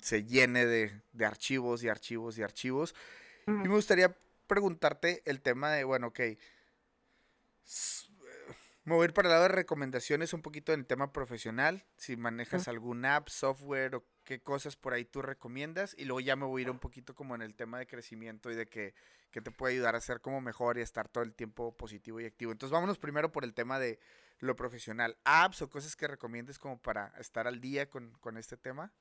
se 0.01 0.23
llene 0.23 0.65
de, 0.65 1.01
de 1.13 1.25
archivos 1.25 1.83
y 1.83 1.89
archivos 1.89 2.37
y 2.37 2.43
archivos. 2.43 2.95
Y 3.47 3.51
Ujú. 3.51 3.59
me 3.61 3.75
gustaría 3.75 4.15
preguntarte 4.47 5.21
el 5.25 5.41
tema 5.41 5.71
de, 5.71 5.83
bueno, 5.83 6.07
ok, 6.07 6.19
me 8.85 8.95
voy 8.95 9.03
a 9.03 9.05
ir 9.09 9.13
para 9.13 9.27
el 9.27 9.33
lado 9.33 9.43
de 9.43 9.49
recomendaciones 9.49 10.33
un 10.33 10.41
poquito 10.41 10.73
en 10.73 10.79
el 10.81 10.85
tema 10.87 11.11
profesional, 11.11 11.85
si 11.97 12.17
manejas 12.17 12.67
algún 12.67 13.05
app, 13.05 13.27
software 13.29 13.95
o 13.95 14.05
qué 14.23 14.41
cosas 14.41 14.75
por 14.75 14.93
ahí 14.93 15.05
tú 15.05 15.21
recomiendas, 15.21 15.95
y 15.97 16.05
luego 16.05 16.21
ya 16.21 16.35
me 16.35 16.45
voy 16.45 16.61
a 16.61 16.65
ir 16.65 16.71
un 16.71 16.79
poquito 16.79 17.13
como 17.13 17.35
en 17.35 17.41
el 17.41 17.55
tema 17.55 17.77
de 17.77 17.85
crecimiento 17.87 18.49
y 18.51 18.55
de 18.55 18.67
que, 18.67 18.95
que 19.31 19.41
te 19.41 19.51
puede 19.51 19.73
ayudar 19.73 19.95
a 19.95 20.01
ser 20.01 20.21
como 20.21 20.41
mejor 20.41 20.77
y 20.77 20.81
a 20.81 20.83
estar 20.83 21.07
todo 21.07 21.23
el 21.23 21.33
tiempo 21.35 21.75
positivo 21.75 22.19
y 22.19 22.25
activo. 22.25 22.51
Entonces 22.51 22.73
vámonos 22.73 22.97
primero 22.97 23.31
por 23.31 23.43
el 23.43 23.53
tema 23.53 23.77
de 23.79 23.99
lo 24.39 24.55
profesional, 24.55 25.17
apps 25.23 25.61
o 25.61 25.69
cosas 25.69 25.95
que 25.95 26.07
recomiendes 26.07 26.57
como 26.57 26.81
para 26.81 27.13
estar 27.19 27.45
al 27.47 27.59
día 27.59 27.89
con, 27.89 28.13
con 28.19 28.37
este 28.37 28.55
tema. 28.57 28.91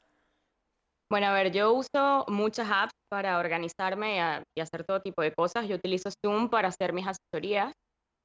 Bueno, 1.11 1.29
a 1.29 1.33
ver, 1.33 1.53
yo 1.53 1.73
uso 1.73 2.27
muchas 2.29 2.69
apps 2.71 2.93
para 3.11 3.39
organizarme 3.39 4.17
y, 4.17 4.19
a- 4.19 4.43
y 4.57 4.61
hacer 4.61 4.85
todo 4.85 5.01
tipo 5.01 5.23
de 5.23 5.33
cosas. 5.33 5.67
Yo 5.67 5.77
utilizo 5.77 6.11
Zoom 6.23 6.51
para 6.51 6.69
hacer 6.69 6.93
mis 6.93 7.07
asesorías. 7.07 7.73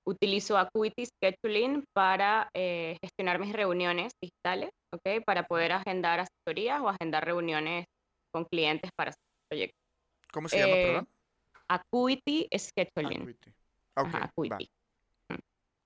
Utilizo 0.05 0.57
Acuity 0.57 1.05
Scheduling 1.05 1.85
para 1.93 2.49
eh, 2.53 2.97
gestionar 3.01 3.39
mis 3.39 3.53
reuniones 3.53 4.11
digitales, 4.21 4.69
¿ok? 4.93 5.23
Para 5.25 5.43
poder 5.43 5.71
agendar 5.71 6.19
asesorías 6.19 6.81
o 6.81 6.89
agendar 6.89 7.25
reuniones 7.25 7.85
con 8.31 8.45
clientes 8.45 8.91
para 8.95 9.11
hacer 9.11 9.23
proyectos. 9.49 9.79
¿Cómo 10.31 10.49
se 10.49 10.59
llama, 10.59 10.73
Eh, 10.73 10.85
perdón? 10.85 11.07
Acuity 11.67 12.47
Scheduling. 12.51 13.21
Acuity. 13.21 13.53
Ajá. 13.95 14.23
Acuity. 14.25 14.69
Mm. 15.29 15.35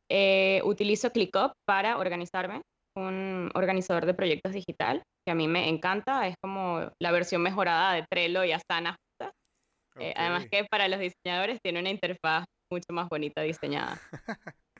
Eh, 0.09 0.61
utilizo 0.63 1.11
ClickUp 1.11 1.53
para 1.65 1.97
organizarme, 1.97 2.61
un 2.95 3.51
organizador 3.53 4.05
de 4.05 4.13
proyectos 4.15 4.53
digital 4.53 5.03
que 5.25 5.31
a 5.31 5.35
mí 5.35 5.47
me 5.47 5.69
encanta, 5.69 6.27
es 6.27 6.35
como 6.41 6.89
la 6.99 7.11
versión 7.11 7.43
mejorada 7.43 7.93
de 7.93 8.05
Trello 8.09 8.43
y 8.43 8.53
Asana. 8.53 8.95
Además 10.15 10.45
que 10.49 10.63
para 10.63 10.87
los 10.87 10.99
diseñadores 10.99 11.59
tiene 11.61 11.79
una 11.79 11.89
interfaz 11.89 12.45
mucho 12.71 12.91
más 12.91 13.09
bonita 13.09 13.41
diseñada. 13.41 13.99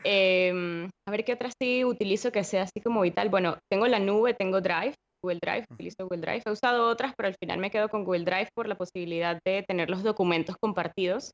Em, 0.03 0.89
a 1.07 1.11
ver 1.11 1.25
qué 1.25 1.33
otras 1.33 1.53
sí 1.59 1.83
utilizo 1.83 2.31
que 2.31 2.43
sea 2.43 2.63
así 2.63 2.79
como 2.83 3.01
vital. 3.01 3.29
Bueno, 3.29 3.57
tengo 3.69 3.88
la 3.88 3.99
nube, 3.99 4.35
tengo 4.35 4.61
Drive, 4.61 4.93
Google 5.23 5.39
Drive, 5.41 5.65
utilizo 5.71 6.03
Google 6.03 6.21
Drive. 6.21 6.43
He 6.45 6.51
usado 6.51 6.88
otras, 6.88 7.13
pero 7.17 7.27
al 7.27 7.35
final 7.41 7.59
me 7.59 7.71
quedo 7.71 7.89
con 7.89 8.03
Google 8.03 8.23
Drive 8.23 8.49
por 8.55 8.67
la 8.67 8.75
posibilidad 8.75 9.39
de 9.45 9.63
tener 9.67 9.89
los 9.89 10.03
documentos 10.03 10.55
compartidos, 10.61 11.31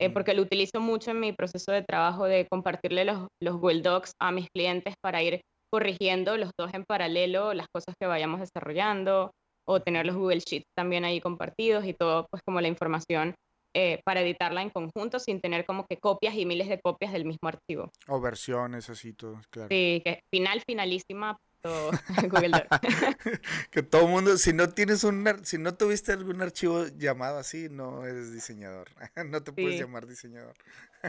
eh, 0.00 0.10
porque 0.10 0.34
lo 0.34 0.42
utilizo 0.42 0.80
mucho 0.80 1.10
en 1.10 1.20
mi 1.20 1.32
proceso 1.32 1.72
de 1.72 1.82
trabajo 1.82 2.24
de 2.24 2.46
compartirle 2.50 3.04
los, 3.04 3.26
los 3.42 3.56
Google 3.56 3.82
Docs 3.82 4.12
a 4.20 4.32
mis 4.32 4.46
clientes 4.54 4.94
para 5.02 5.22
ir 5.22 5.40
corrigiendo 5.72 6.36
los 6.36 6.50
dos 6.58 6.72
en 6.72 6.84
paralelo 6.84 7.52
las 7.52 7.66
cosas 7.74 7.94
que 8.00 8.06
vayamos 8.06 8.40
desarrollando 8.40 9.32
o 9.66 9.80
tener 9.80 10.06
los 10.06 10.16
Google 10.16 10.40
Sheets 10.40 10.66
también 10.76 11.04
ahí 11.04 11.20
compartidos 11.20 11.84
y 11.84 11.94
todo, 11.94 12.26
pues 12.30 12.42
como 12.46 12.60
la 12.60 12.68
información 12.68 13.34
eh, 13.74 14.00
para 14.04 14.20
editarla 14.20 14.62
en 14.62 14.70
conjunto 14.70 15.18
sin 15.18 15.40
tener 15.40 15.66
como 15.66 15.84
que 15.86 15.98
copias 15.98 16.34
y 16.34 16.46
miles 16.46 16.68
de 16.68 16.80
copias 16.80 17.12
del 17.12 17.24
mismo 17.24 17.48
archivo. 17.48 17.90
O 18.08 18.20
versiones, 18.20 18.88
así 18.88 19.12
todo, 19.12 19.40
claro. 19.50 19.68
Sí, 19.68 20.00
que 20.04 20.20
final, 20.32 20.62
finalísima, 20.66 21.36
todo 21.62 21.90
Google 22.30 22.52
que 23.70 23.82
todo 23.82 24.06
mundo, 24.06 24.36
si 24.36 24.52
no 24.52 24.68
tienes 24.68 25.02
un, 25.04 25.26
si 25.44 25.58
no 25.58 25.74
tuviste 25.74 26.12
algún 26.12 26.40
archivo 26.42 26.86
llamado 26.96 27.38
así, 27.38 27.68
no 27.70 28.04
eres 28.04 28.32
diseñador. 28.32 28.88
no 29.26 29.42
te 29.42 29.52
puedes 29.52 29.76
Sí. 29.76 29.82
llamar 29.82 30.06
diseñador. 30.06 30.54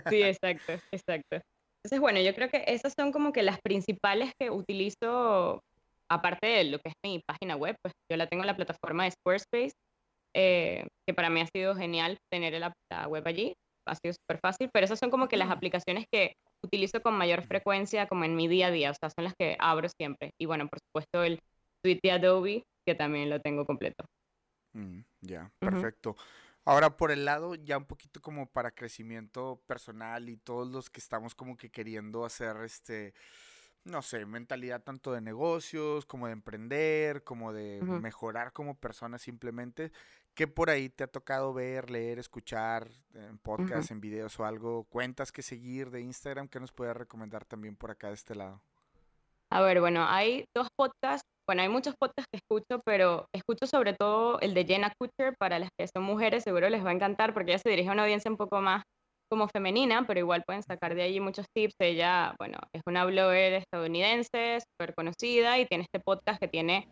Sí, 0.09 0.21
exacto, 0.23 0.73
exacto. 0.91 1.41
Entonces, 1.83 1.99
bueno, 1.99 2.19
yo 2.19 2.33
creo 2.33 2.49
que 2.49 2.63
esas 2.67 2.93
son 2.97 3.11
como 3.11 3.31
que 3.31 3.43
las 3.43 3.59
principales 3.61 4.31
que 4.39 4.49
utilizo, 4.49 5.61
aparte 6.09 6.47
de 6.47 6.63
lo 6.65 6.79
que 6.79 6.89
es 6.89 6.95
mi 7.03 7.21
página 7.27 7.55
web, 7.55 7.75
pues 7.83 7.93
yo 8.11 8.17
la 8.17 8.27
tengo 8.27 8.43
en 8.43 8.47
la 8.47 8.55
plataforma 8.55 9.03
de 9.03 9.11
Squarespace, 9.11 9.73
eh, 10.35 10.87
que 11.07 11.13
para 11.13 11.29
mí 11.29 11.41
ha 11.41 11.47
sido 11.55 11.75
genial 11.75 12.17
tener 12.31 12.53
la, 12.59 12.73
la 12.91 13.07
web 13.07 13.23
allí, 13.27 13.53
ha 13.87 13.95
sido 13.95 14.13
súper 14.13 14.39
fácil, 14.41 14.69
pero 14.73 14.85
esas 14.85 14.99
son 14.99 15.09
como 15.11 15.27
que 15.27 15.37
las 15.37 15.49
aplicaciones 15.49 16.05
que 16.11 16.33
utilizo 16.63 17.01
con 17.01 17.15
mayor 17.15 17.43
frecuencia 17.43 18.07
como 18.07 18.25
en 18.25 18.35
mi 18.35 18.47
día 18.47 18.67
a 18.67 18.71
día, 18.71 18.91
o 18.91 18.95
sea, 18.99 19.09
son 19.15 19.25
las 19.25 19.33
que 19.39 19.55
abro 19.59 19.87
siempre. 19.99 20.31
Y 20.41 20.45
bueno, 20.47 20.67
por 20.67 20.79
supuesto 20.79 21.23
el 21.23 21.39
suite 21.85 21.99
de 22.03 22.11
Adobe, 22.11 22.63
que 22.87 22.95
también 22.95 23.29
lo 23.29 23.39
tengo 23.39 23.65
completo. 23.65 24.05
Mm, 24.73 25.01
ya, 25.21 25.51
Ujú. 25.61 25.71
perfecto. 25.71 26.15
Ahora, 26.65 26.97
por 26.97 27.11
el 27.11 27.25
lado 27.25 27.55
ya 27.55 27.77
un 27.77 27.85
poquito 27.85 28.21
como 28.21 28.47
para 28.51 28.71
crecimiento 28.71 29.61
personal 29.67 30.29
y 30.29 30.37
todos 30.37 30.67
los 30.69 30.89
que 30.89 30.99
estamos 30.99 31.35
como 31.35 31.57
que 31.57 31.69
queriendo 31.69 32.25
hacer 32.25 32.57
este, 32.63 33.13
no 33.85 34.01
sé, 34.01 34.25
mentalidad 34.25 34.83
tanto 34.83 35.13
de 35.13 35.21
negocios, 35.21 36.05
como 36.05 36.27
de 36.27 36.33
emprender, 36.33 37.23
como 37.23 37.53
de 37.53 37.81
Ujú. 37.81 38.01
mejorar 38.01 38.53
como 38.53 38.79
persona 38.79 39.17
simplemente, 39.19 39.91
¿qué 40.35 40.47
por 40.47 40.69
ahí 40.69 40.89
te 40.89 41.03
ha 41.03 41.07
tocado 41.07 41.53
ver, 41.53 41.89
leer, 41.89 42.19
escuchar 42.19 42.87
en 43.13 43.37
podcast, 43.37 43.89
en 43.91 44.01
videos 44.01 44.39
o 44.39 44.45
algo? 44.45 44.83
¿Cuentas 44.83 45.31
que 45.31 45.41
seguir 45.41 45.89
de 45.89 46.01
Instagram 46.01 46.47
que 46.47 46.59
nos 46.59 46.71
puedas 46.71 46.95
recomendar 46.95 47.45
también 47.45 47.75
por 47.75 47.89
acá 47.89 48.09
de 48.09 48.15
este 48.15 48.35
lado? 48.35 48.61
A 49.49 49.61
ver, 49.61 49.79
bueno, 49.79 50.05
hay 50.07 50.45
dos 50.53 50.67
podcasts, 50.75 51.27
bueno, 51.47 51.61
hay 51.61 51.69
muchos 51.69 51.95
podcasts 51.97 52.27
que 52.31 52.37
escucho, 52.37 52.81
pero 52.85 53.27
escucho 53.33 53.65
sobre 53.65 53.93
todo 53.93 54.39
el 54.41 54.53
de 54.53 54.65
Jenna 54.65 54.91
Kutcher, 54.99 55.35
para 55.39 55.59
las 55.59 55.69
que 55.79 55.87
son 55.87 56.03
mujeres 56.03 56.43
seguro 56.43 56.69
les 56.69 56.83
va 56.85 56.89
a 56.89 56.93
encantar 56.93 57.33
porque 57.33 57.51
ella 57.51 57.59
se 57.59 57.69
dirige 57.69 57.89
a 57.89 57.93
una 57.93 58.03
audiencia 58.03 58.29
un 58.29 58.37
poco 58.37 58.59
más 58.61 58.83
como 59.29 59.47
femenina, 59.47 60.05
pero 60.05 60.19
igual 60.19 60.43
pueden 60.45 60.63
sacar 60.63 60.95
de 60.95 61.03
allí 61.03 61.19
muchos 61.19 61.45
tips. 61.55 61.75
Ella, 61.79 62.35
bueno, 62.37 62.57
es 62.73 62.81
una 62.85 63.05
blogger 63.05 63.53
estadounidense, 63.53 64.59
súper 64.59 64.93
conocida 64.93 65.57
y 65.59 65.65
tiene 65.65 65.83
este 65.83 65.99
podcast 65.99 66.39
que 66.39 66.47
tiene, 66.47 66.87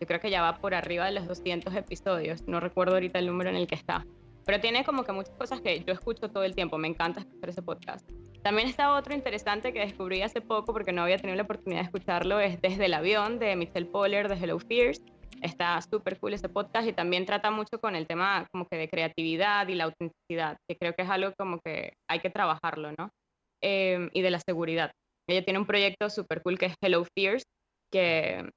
yo 0.00 0.06
creo 0.06 0.20
que 0.20 0.30
ya 0.30 0.42
va 0.42 0.58
por 0.58 0.74
arriba 0.74 1.06
de 1.06 1.12
los 1.12 1.26
200 1.26 1.74
episodios, 1.74 2.46
no 2.46 2.60
recuerdo 2.60 2.94
ahorita 2.94 3.18
el 3.18 3.26
número 3.26 3.50
en 3.50 3.56
el 3.56 3.66
que 3.66 3.74
está, 3.74 4.04
pero 4.46 4.60
tiene 4.60 4.84
como 4.84 5.04
que 5.04 5.12
muchas 5.12 5.34
cosas 5.34 5.60
que 5.60 5.82
yo 5.84 5.92
escucho 5.92 6.30
todo 6.30 6.44
el 6.44 6.54
tiempo, 6.54 6.78
me 6.78 6.86
encanta 6.86 7.20
escuchar 7.20 7.50
ese 7.50 7.62
podcast. 7.62 8.08
También 8.42 8.68
está 8.68 8.94
otro 8.94 9.12
interesante 9.12 9.72
que 9.72 9.80
descubrí 9.80 10.22
hace 10.22 10.40
poco 10.40 10.72
porque 10.72 10.92
no 10.92 11.02
había 11.02 11.18
tenido 11.18 11.36
la 11.36 11.42
oportunidad 11.42 11.80
de 11.80 11.86
escucharlo, 11.86 12.38
es 12.38 12.62
Desde 12.62 12.84
el 12.86 12.94
Avión 12.94 13.40
de 13.40 13.56
Michelle 13.56 13.86
Poller 13.86 14.28
de 14.28 14.36
Hello 14.36 14.60
Fears. 14.60 15.02
Está 15.42 15.80
súper 15.82 16.18
cool 16.20 16.34
ese 16.34 16.48
podcast 16.48 16.88
y 16.88 16.92
también 16.92 17.26
trata 17.26 17.50
mucho 17.50 17.80
con 17.80 17.96
el 17.96 18.06
tema 18.06 18.46
como 18.52 18.66
que 18.68 18.76
de 18.76 18.88
creatividad 18.88 19.66
y 19.66 19.74
la 19.74 19.84
autenticidad, 19.84 20.56
que 20.68 20.76
creo 20.76 20.94
que 20.94 21.02
es 21.02 21.10
algo 21.10 21.32
como 21.36 21.58
que 21.64 21.94
hay 22.08 22.20
que 22.20 22.30
trabajarlo, 22.30 22.92
¿no? 22.96 23.10
Eh, 23.60 24.08
y 24.12 24.22
de 24.22 24.30
la 24.30 24.38
seguridad. 24.38 24.92
Ella 25.28 25.44
tiene 25.44 25.58
un 25.58 25.66
proyecto 25.66 26.08
súper 26.08 26.40
cool 26.42 26.56
que 26.56 26.66
es 26.66 26.74
Hello 26.80 27.04
Fears, 27.16 27.42
que 27.92 28.48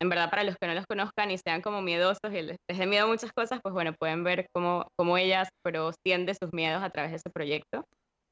en 0.00 0.08
verdad 0.08 0.30
para 0.30 0.44
los 0.44 0.56
que 0.60 0.66
no 0.66 0.74
los 0.74 0.84
conozcan 0.88 1.30
y 1.30 1.38
sean 1.38 1.60
como 1.62 1.82
miedosos 1.82 2.18
y 2.32 2.42
les, 2.42 2.56
les 2.68 2.78
dé 2.78 2.86
miedo 2.86 3.04
a 3.04 3.08
muchas 3.08 3.30
cosas, 3.32 3.60
pues 3.62 3.72
bueno, 3.72 3.92
pueden 3.98 4.24
ver 4.24 4.46
cómo, 4.54 4.86
cómo 4.98 5.16
ella 5.18 5.48
pero 5.64 5.90
siente 6.06 6.34
sus 6.40 6.52
miedos 6.52 6.82
a 6.82 6.90
través 6.90 7.10
de 7.12 7.16
ese 7.18 7.30
proyecto. 7.32 7.84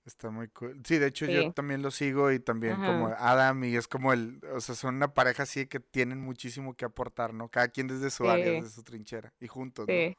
Está 0.07 0.31
muy 0.31 0.49
cool. 0.49 0.81
Sí, 0.87 0.97
de 0.97 1.09
hecho 1.09 1.27
Sí. 1.27 1.33
yo 1.33 1.53
también 1.53 1.83
lo 1.83 1.91
sigo 1.91 2.33
y 2.33 2.41
también 2.41 2.77
como 2.77 3.09
Ajá. 3.09 3.31
Adam 3.31 3.63
y 3.65 3.77
es 3.77 3.87
como 3.87 4.15
el, 4.15 4.41
o 4.55 4.61
sea, 4.61 4.75
son 4.75 4.95
una 4.97 5.13
pareja 5.13 5.43
así 5.43 5.67
que 5.67 5.81
tienen 5.81 6.19
muchísimo 6.19 6.75
que 6.75 6.87
aportar, 6.87 7.35
¿no? 7.35 7.51
Cada 7.51 7.69
quien 7.69 7.89
desde 7.89 8.09
su 8.11 8.29
área, 8.31 8.47
Sí. 8.47 8.51
desde 8.53 8.71
su 8.71 8.83
trinchera 8.85 9.29
y 9.39 9.49
juntos, 9.49 9.87
¿no? 9.87 9.93
Sí, 9.95 10.15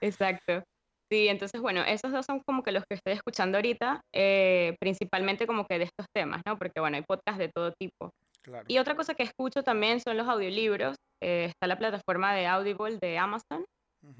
exacto. 0.00 0.62
Sí, 1.10 1.28
entonces, 1.28 1.60
bueno, 1.60 1.82
esos 1.84 2.10
dos 2.12 2.24
son 2.26 2.40
como 2.46 2.62
que 2.64 2.72
los 2.72 2.82
que 2.88 2.96
estoy 2.96 3.12
escuchando 3.14 3.58
ahorita, 3.58 4.00
eh, 4.14 4.74
principalmente 4.80 5.46
como 5.46 5.64
que 5.66 5.78
de 5.78 5.84
estos 5.84 6.06
temas, 6.14 6.42
¿no? 6.46 6.56
Porque, 6.58 6.80
bueno, 6.80 6.96
hay 6.96 7.04
podcasts 7.06 7.38
de 7.38 7.48
todo 7.54 7.72
tipo. 7.78 8.10
Claro. 8.46 8.64
Y 8.68 8.78
otra 8.78 8.94
cosa 8.94 9.14
que 9.14 9.24
escucho 9.24 9.64
también 9.64 10.00
son 10.00 10.16
los 10.16 10.28
audiolibros. 10.28 10.94
Eh, 11.20 11.46
está 11.46 11.66
la 11.66 11.76
plataforma 11.76 12.32
de 12.32 12.46
Audible 12.46 12.98
de 13.02 13.18
Amazon, 13.18 13.64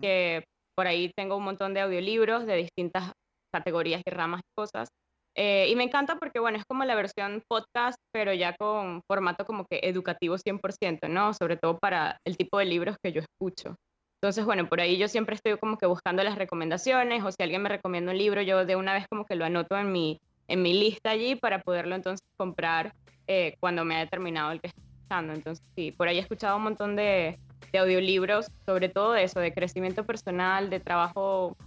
que 0.00 0.42
por 0.76 0.88
ahí 0.88 1.12
tengo 1.16 1.36
un 1.36 1.44
montón 1.44 1.74
de 1.74 1.80
audiolibros 1.80 2.44
de 2.44 2.56
distintas 2.56 3.12
categorías 3.54 4.02
y 4.04 4.10
ramas 4.10 4.40
y 4.40 4.60
cosas. 4.60 4.88
Eh, 5.36 5.68
y 5.68 5.76
me 5.76 5.84
encanta 5.84 6.16
porque, 6.16 6.40
bueno, 6.40 6.58
es 6.58 6.64
como 6.68 6.84
la 6.84 6.96
versión 6.96 7.42
podcast, 7.48 7.98
pero 8.12 8.32
ya 8.32 8.56
con 8.56 9.02
formato 9.08 9.44
como 9.44 9.64
que 9.70 9.80
educativo 9.84 10.36
100%, 10.38 11.08
¿no? 11.08 11.32
Sobre 11.32 11.56
todo 11.56 11.78
para 11.78 12.18
el 12.26 12.36
tipo 12.36 12.58
de 12.58 12.64
libros 12.64 12.96
que 13.00 13.12
yo 13.12 13.20
escucho. 13.20 13.76
Entonces, 14.20 14.44
bueno, 14.44 14.68
por 14.68 14.80
ahí 14.80 14.96
yo 14.96 15.06
siempre 15.06 15.36
estoy 15.36 15.56
como 15.58 15.76
que 15.76 15.86
buscando 15.86 16.24
las 16.24 16.36
recomendaciones 16.36 17.22
o 17.22 17.30
si 17.30 17.36
alguien 17.42 17.62
me 17.62 17.68
recomienda 17.68 18.10
un 18.10 18.18
libro, 18.18 18.42
yo 18.42 18.64
de 18.64 18.74
una 18.74 18.94
vez 18.94 19.04
como 19.08 19.24
que 19.24 19.36
lo 19.36 19.44
anoto 19.44 19.76
en 19.76 19.92
mi, 19.92 20.18
en 20.48 20.62
mi 20.62 20.72
lista 20.72 21.10
allí 21.10 21.34
para 21.34 21.60
poderlo 21.60 21.94
entonces 21.94 22.26
comprar 22.36 22.94
eh, 23.26 23.56
cuando 23.60 23.84
me 23.84 23.96
haya 23.96 24.08
terminado 24.08 24.52
el 24.52 24.60
que 24.60 24.68
estoy 24.68 24.84
escuchando. 24.84 25.32
Entonces, 25.32 25.64
sí, 25.74 25.92
por 25.92 26.08
ahí 26.08 26.18
he 26.18 26.20
escuchado 26.20 26.56
un 26.56 26.62
montón 26.62 26.96
de, 26.96 27.38
audiolibros, 27.76 28.50
sobre 28.64 28.88
todo 28.88 29.12
de 29.12 29.24
eso, 29.24 29.38
de 29.38 29.52
crecimiento 29.52 30.04
personal, 30.06 30.70
de 30.70 30.80
trabajo 30.80 31.58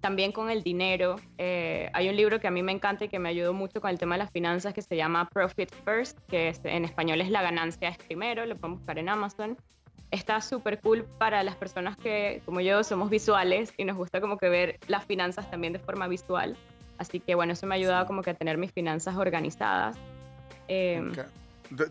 también 0.00 0.32
con 0.32 0.50
el 0.50 0.64
dinero. 0.64 1.14
Eh, 1.38 1.88
hay 1.92 2.08
un 2.08 2.16
libro 2.16 2.40
que 2.40 2.48
a 2.48 2.50
mí 2.50 2.64
me 2.64 2.72
encanta 2.72 3.04
y 3.04 3.08
que 3.08 3.20
me 3.20 3.28
ayudó 3.28 3.52
mucho 3.52 3.80
con 3.80 3.90
el 3.90 3.98
tema 3.98 4.16
de 4.16 4.24
las 4.24 4.32
finanzas 4.32 4.74
que 4.74 4.82
se 4.82 4.96
llama 4.96 5.28
Profit 5.28 5.70
First, 5.84 6.18
que 6.26 6.52
en 6.64 6.84
español 6.84 7.20
es 7.20 7.30
La 7.30 7.42
ganancia 7.42 7.90
es 7.90 7.98
primero, 7.98 8.44
lo 8.44 8.56
pueden 8.56 8.78
buscar 8.78 8.98
en 8.98 9.08
Amazon. 9.08 9.56
Está 10.10 10.40
súper 10.40 10.80
cool 10.80 11.04
para 11.18 11.44
las 11.44 11.54
personas 11.54 11.96
que, 11.96 12.42
como 12.44 12.60
yo, 12.60 12.82
somos 12.82 13.08
visuales 13.08 13.72
y 13.76 13.84
nos 13.84 13.96
gusta 13.96 14.20
como 14.20 14.38
que 14.38 14.48
ver 14.48 14.80
las 14.88 15.06
finanzas 15.06 15.48
también 15.48 15.72
de 15.72 15.78
forma 15.78 16.08
visual. 16.08 16.56
Así 17.02 17.20
que 17.20 17.34
bueno, 17.34 17.52
eso 17.52 17.66
me 17.66 17.74
ha 17.74 17.78
ayudado 17.78 18.06
como 18.06 18.22
que 18.22 18.30
a 18.30 18.34
tener 18.34 18.58
mis 18.58 18.72
finanzas 18.72 19.16
organizadas. 19.16 19.96
Eh, 20.68 21.02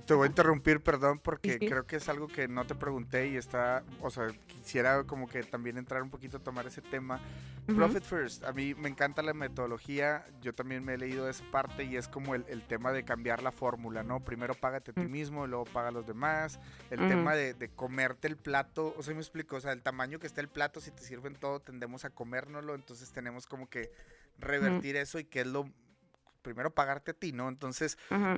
te 0.06 0.14
voy 0.14 0.26
a 0.26 0.30
interrumpir, 0.30 0.80
perdón, 0.80 1.20
porque 1.20 1.58
creo 1.58 1.86
que 1.86 1.96
es 1.96 2.08
algo 2.08 2.28
que 2.28 2.48
no 2.48 2.66
te 2.66 2.76
pregunté 2.76 3.30
y 3.30 3.36
está, 3.36 3.84
o 4.02 4.10
sea, 4.10 4.28
quisiera 4.48 5.04
como 5.04 5.28
que 5.28 5.44
también 5.44 5.78
entrar 5.78 6.04
un 6.04 6.10
poquito 6.10 6.38
a 6.38 6.40
tomar 6.40 6.68
ese 6.68 6.82
tema. 6.82 7.20
Profit 7.66 8.04
First, 8.04 8.44
a 8.44 8.54
mí 8.54 8.76
me 8.76 8.90
encanta 8.90 9.22
la 9.22 9.34
metodología, 9.34 10.26
yo 10.42 10.54
también 10.54 10.84
me 10.84 10.94
he 10.94 10.98
leído 10.98 11.30
esa 11.30 11.44
parte 11.52 11.84
y 11.84 11.96
es 11.96 12.08
como 12.08 12.36
el, 12.36 12.62
tema 12.68 12.92
de 12.92 13.04
cambiar 13.04 13.42
la 13.42 13.52
fórmula, 13.52 14.04
¿no? 14.04 14.20
Primero 14.20 14.54
págate 14.54 14.92
a 14.92 14.94
ti 14.94 15.08
mismo, 15.08 15.48
luego 15.48 15.66
paga 15.66 15.88
a 15.88 15.92
los 15.92 16.06
demás, 16.06 16.60
el 16.90 17.00
tema 17.08 17.34
de, 17.34 17.54
de, 17.54 17.70
comerte 17.70 18.28
el 18.28 18.38
plato, 18.38 18.94
o 18.98 19.04
sea, 19.04 19.14
me 19.14 19.22
explico, 19.22 19.56
o 19.56 19.62
sea, 19.62 19.72
el 19.72 19.82
tamaño 19.82 20.20
que 20.20 20.28
está 20.28 20.42
el 20.42 20.48
plato, 20.48 20.80
si 20.80 20.92
te 20.92 21.04
sirven 21.04 21.36
todo, 21.36 21.60
tendemos 21.60 22.06
a 22.06 22.10
comérnoslo, 22.10 22.76
entonces 22.76 23.12
tenemos 23.12 23.48
como 23.48 23.70
que 23.70 23.92
revertir 24.38 24.96
eso 24.96 25.20
y 25.20 25.26
que 25.26 25.42
es 25.42 25.48
lo 25.48 25.72
primero 26.42 26.74
pagarte 26.74 27.12
a 27.12 27.14
ti, 27.14 27.32
¿no? 27.32 27.48
Entonces, 27.50 27.98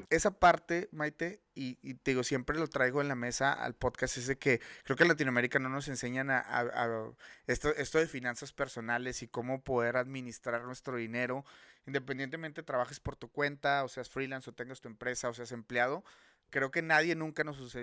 esa 0.10 0.32
parte, 0.32 0.89
Maite, 0.91 1.41
y, 1.56 1.76
te 1.96 2.12
digo, 2.12 2.24
siempre 2.24 2.58
lo 2.58 2.68
traigo 2.68 3.02
en 3.02 3.08
la 3.08 3.16
mesa 3.16 3.54
al 3.54 3.76
podcast, 3.76 4.18
es 4.18 4.28
de 4.28 4.38
que 4.38 4.62
creo 4.84 4.98
que 4.98 5.04
en 5.04 5.10
Latinoamérica 5.10 5.60
no 5.60 5.70
nos 5.70 5.88
enseñan 5.88 6.30
a, 6.30 7.14
esto, 7.48 7.74
esto 7.76 8.00
de 8.00 8.08
finanzas 8.08 8.52
personales 8.52 9.24
y 9.24 9.28
cómo 9.28 9.64
poder 9.64 9.98
administrar 9.98 10.64
nuestro 10.64 10.98
dinero, 10.98 11.46
independientemente 11.86 12.64
trabajes 12.64 13.00
por 13.00 13.16
tu 13.16 13.32
cuenta, 13.32 13.84
o 13.84 13.88
seas 13.88 14.10
freelance, 14.10 14.50
o 14.50 14.54
tengas 14.54 14.82
tu 14.82 14.88
empresa, 14.88 15.30
o 15.30 15.34
seas 15.34 15.52
empleado. 15.52 16.04
Creo 16.50 16.72
que 16.72 16.82
nadie 16.82 17.16
nunca 17.16 17.44
nos 17.44 17.76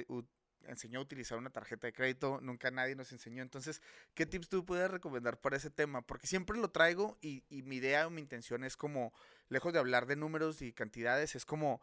enseñó 0.67 1.01
a 1.01 1.03
utilizar 1.03 1.39
una 1.39 1.51
tarjeta 1.51 1.87
de 1.87 1.93
crédito, 1.93 2.41
nunca 2.43 2.71
nadie 2.71 2.95
nos 2.95 3.13
enseñó. 3.13 3.43
Entonces, 3.43 3.83
¿qué 4.15 4.27
tips 4.27 4.49
tú 4.49 4.65
puedes 4.65 4.91
recomendar 4.91 5.41
para 5.41 5.57
ese 5.57 5.71
tema? 5.71 6.03
Porque 6.03 6.27
siempre 6.27 6.59
lo 6.59 6.71
traigo 6.71 7.19
y, 7.21 7.45
y 7.49 7.63
mi 7.63 7.77
idea 7.77 8.07
o 8.07 8.11
mi 8.11 8.21
intención 8.21 8.65
es 8.65 8.77
como, 8.77 9.13
lejos 9.51 9.73
de 9.73 9.79
hablar 9.79 10.07
de 10.07 10.17
números 10.17 10.63
y 10.63 10.73
cantidades, 10.73 11.35
es 11.35 11.45
como 11.45 11.83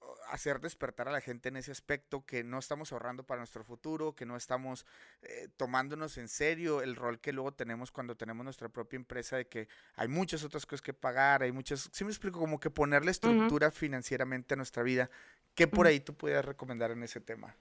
uh, 0.00 0.04
hacer 0.30 0.60
despertar 0.60 1.08
a 1.08 1.12
la 1.12 1.20
gente 1.20 1.48
en 1.50 1.56
ese 1.56 1.70
aspecto, 1.70 2.24
que 2.24 2.42
no 2.42 2.58
estamos 2.58 2.92
ahorrando 2.92 3.24
para 3.24 3.40
nuestro 3.40 3.62
futuro, 3.62 4.14
que 4.14 4.26
no 4.26 4.36
estamos 4.36 4.86
eh, 5.22 5.48
tomándonos 5.56 6.18
en 6.18 6.28
serio 6.28 6.82
el 6.82 6.96
rol 6.96 7.20
que 7.20 7.32
luego 7.32 7.52
tenemos 7.52 7.92
cuando 7.92 8.16
tenemos 8.16 8.42
nuestra 8.42 8.68
propia 8.68 8.96
empresa, 8.96 9.36
de 9.36 9.46
que 9.46 9.68
hay 9.96 10.08
muchas 10.08 10.42
otras 10.42 10.66
cosas 10.66 10.82
que 10.82 10.94
pagar, 10.94 11.42
hay 11.42 11.52
muchas, 11.52 11.90
sí 11.92 12.04
me 12.04 12.10
explico, 12.10 12.40
como 12.40 12.58
que 12.58 12.70
ponerle 12.70 13.10
estructura 13.10 13.70
financieramente 13.70 14.54
a 14.54 14.56
nuestra 14.56 14.82
vida. 14.82 15.10
¿Qué 15.54 15.68
por 15.68 15.86
ahí 15.86 16.00
tú 16.00 16.16
puedes 16.16 16.44
recomendar 16.44 16.90
en 16.90 17.02
ese 17.04 17.20
tema? 17.20 17.54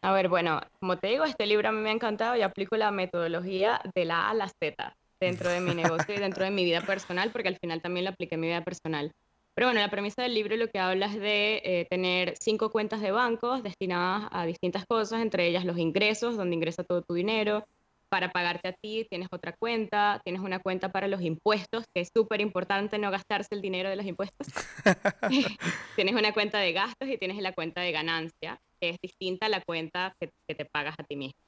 A 0.00 0.12
ver, 0.12 0.28
bueno, 0.28 0.60
como 0.78 0.96
te 0.96 1.08
digo, 1.08 1.24
este 1.24 1.46
libro 1.46 1.68
a 1.68 1.72
mí 1.72 1.80
me 1.80 1.90
ha 1.90 1.92
encantado 1.92 2.36
y 2.36 2.42
aplico 2.42 2.76
la 2.76 2.90
metodología 2.92 3.80
de 3.94 4.04
la 4.04 4.26
A 4.26 4.30
a 4.30 4.34
la 4.34 4.48
Z 4.48 4.94
dentro 5.20 5.50
de 5.50 5.60
mi 5.60 5.74
negocio 5.74 6.14
y 6.14 6.18
dentro 6.18 6.44
de 6.44 6.52
mi 6.52 6.64
vida 6.64 6.82
personal, 6.82 7.30
porque 7.32 7.48
al 7.48 7.58
final 7.58 7.82
también 7.82 8.04
lo 8.04 8.10
apliqué 8.10 8.36
en 8.36 8.40
mi 8.40 8.46
vida 8.46 8.62
personal. 8.62 9.10
Pero 9.54 9.66
bueno, 9.66 9.80
la 9.80 9.90
premisa 9.90 10.22
del 10.22 10.34
libro 10.34 10.56
lo 10.56 10.68
que 10.68 10.78
habla 10.78 11.06
es 11.06 11.18
de 11.18 11.60
eh, 11.64 11.86
tener 11.90 12.34
cinco 12.38 12.70
cuentas 12.70 13.00
de 13.00 13.10
bancos 13.10 13.64
destinadas 13.64 14.28
a 14.30 14.46
distintas 14.46 14.84
cosas, 14.86 15.20
entre 15.20 15.48
ellas 15.48 15.64
los 15.64 15.78
ingresos, 15.78 16.36
donde 16.36 16.54
ingresa 16.54 16.84
todo 16.84 17.02
tu 17.02 17.14
dinero. 17.14 17.64
Para 18.08 18.30
pagarte 18.30 18.68
a 18.68 18.72
ti 18.72 19.04
tienes 19.10 19.28
otra 19.32 19.52
cuenta, 19.58 20.20
tienes 20.24 20.42
una 20.42 20.60
cuenta 20.60 20.90
para 20.92 21.08
los 21.08 21.20
impuestos, 21.22 21.84
que 21.92 22.02
es 22.02 22.10
súper 22.16 22.40
importante 22.40 22.98
no 22.98 23.10
gastarse 23.10 23.48
el 23.50 23.60
dinero 23.60 23.90
de 23.90 23.96
los 23.96 24.06
impuestos. 24.06 24.46
tienes 25.96 26.14
una 26.14 26.32
cuenta 26.32 26.58
de 26.58 26.72
gastos 26.72 27.08
y 27.08 27.18
tienes 27.18 27.42
la 27.42 27.52
cuenta 27.52 27.80
de 27.80 27.90
ganancia 27.90 28.60
que 28.80 28.90
es 28.90 28.96
distinta 29.02 29.46
a 29.46 29.48
la 29.48 29.60
cuenta 29.60 30.14
que, 30.20 30.30
te 30.54 30.64
pagas 30.64 30.94
a 30.98 31.04
ti 31.04 31.16
mismo. 31.16 31.38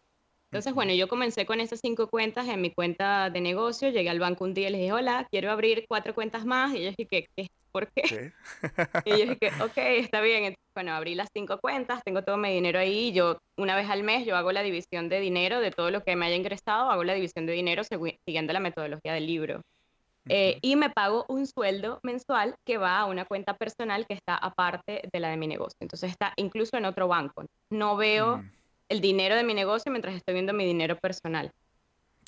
Entonces, 0.51 0.75
bueno, 0.75 0.93
yo 0.93 1.07
comencé 1.09 1.47
con 1.47 1.61
esas 1.61 1.81
cinco 1.81 2.09
cuentas 2.09 2.49
en 2.49 2.61
mi 2.61 2.73
cuenta 2.73 3.31
de 3.31 3.41
negocio, 3.41 3.89
llegué 3.91 4.11
al 4.11 4.19
banco 4.19 4.45
un 4.45 4.53
día 4.53 4.69
y 4.69 4.73
les 4.73 4.81
dije, 4.81 4.93
hola, 4.93 5.27
quiero 5.31 5.51
abrir 5.51 5.85
cuatro 5.89 6.15
cuentas 6.15 6.45
más, 6.45 6.75
y 6.75 6.79
ellos 6.79 6.95
dije, 6.97 7.29
¿qué? 7.37 7.47
¿Por 7.71 7.89
qué? 7.93 8.33
y 9.07 9.13
ellos 9.13 9.39
dije, 9.39 9.53
ok, 9.63 9.77
está 9.77 10.21
bien. 10.21 10.45
Entonces, 10.45 10.73
bueno, 10.75 10.93
abrí 10.93 11.15
las 11.15 11.29
cinco 11.33 11.59
cuentas, 11.61 12.03
tengo 12.05 12.25
todo 12.25 12.37
mi 12.37 12.53
dinero 12.53 12.81
ahí, 12.81 13.13
yo 13.13 13.39
una 13.57 13.77
vez 13.77 13.89
al 13.89 14.03
mes 14.03 14.27
yo 14.27 14.37
hago 14.37 14.51
la 14.51 14.63
división 14.63 15.09
de 15.09 15.21
dinero 15.21 15.61
de 15.61 15.71
todo 15.71 15.91
lo 15.93 16.03
que 16.03 16.17
me 16.17 16.27
haya 16.27 16.37
ingresado, 16.37 16.91
hago 16.91 17.05
la 17.05 17.15
división 17.15 17.47
de 17.47 17.53
dinero 17.53 17.83
siguiendo 17.85 18.53
la 18.53 18.61
metodología 18.61 19.13
del 19.13 19.27
libro. 19.27 19.61
Eh, 20.29 20.59
y 20.61 20.77
me 20.77 20.91
pago 20.91 21.25
un 21.29 21.47
sueldo 21.47 21.99
mensual 22.03 22.55
que 22.65 22.79
va 22.79 22.99
a 22.99 23.07
una 23.07 23.25
cuenta 23.25 23.57
personal 23.57 24.07
que 24.07 24.15
está 24.15 24.37
aparte 24.37 25.09
de 25.11 25.21
la 25.21 25.29
de 25.31 25.37
mi 25.37 25.47
negocio. 25.47 25.79
Entonces 25.81 26.11
está 26.11 26.33
incluso 26.37 26.77
en 26.77 26.85
otro 26.85 27.09
banco. 27.09 27.45
No 27.71 27.97
veo 27.97 28.39
mm. 28.39 28.51
el 28.91 29.01
dinero 29.01 29.35
de 29.35 29.45
mi 29.45 29.55
negocio 29.55 29.91
mientras 29.91 30.15
estoy 30.15 30.35
viendo 30.35 30.53
mi 30.53 30.67
dinero 30.67 30.97
personal. 30.97 31.51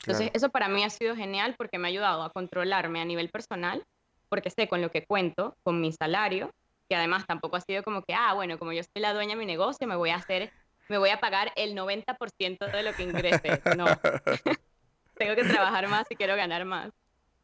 Entonces 0.00 0.30
eso 0.34 0.48
para 0.48 0.68
mí 0.68 0.82
ha 0.82 0.90
sido 0.90 1.14
genial 1.14 1.54
porque 1.56 1.78
me 1.78 1.86
ha 1.86 1.90
ayudado 1.90 2.22
a 2.22 2.30
controlarme 2.30 3.00
a 3.00 3.04
nivel 3.04 3.28
personal, 3.28 3.84
porque 4.28 4.50
sé 4.50 4.66
con 4.66 4.80
lo 4.80 4.90
que 4.90 5.04
cuento, 5.04 5.54
con 5.62 5.80
mi 5.80 5.92
salario, 5.92 6.50
que 6.88 6.96
además 6.96 7.24
tampoco 7.26 7.56
ha 7.56 7.60
sido 7.60 7.84
como 7.84 8.02
que, 8.02 8.14
ah, 8.14 8.34
bueno, 8.34 8.58
como 8.58 8.72
yo 8.72 8.82
soy 8.82 9.00
la 9.00 9.14
dueña 9.14 9.34
de 9.34 9.38
mi 9.38 9.46
negocio, 9.46 9.86
me 9.86 9.94
voy 9.94 10.10
a 10.10 10.16
hacer, 10.16 10.50
me 10.88 10.98
voy 10.98 11.10
a 11.10 11.20
pagar 11.20 11.52
el 11.54 11.76
90% 11.76 12.66
de 12.66 12.82
lo 12.82 12.92
que 12.94 13.04
ingrese. 13.04 13.62
No. 13.76 13.84
Tengo 15.16 15.36
que 15.36 15.44
trabajar 15.44 15.86
más 15.88 16.08
si 16.08 16.16
quiero 16.16 16.34
ganar 16.34 16.64
más. 16.64 16.90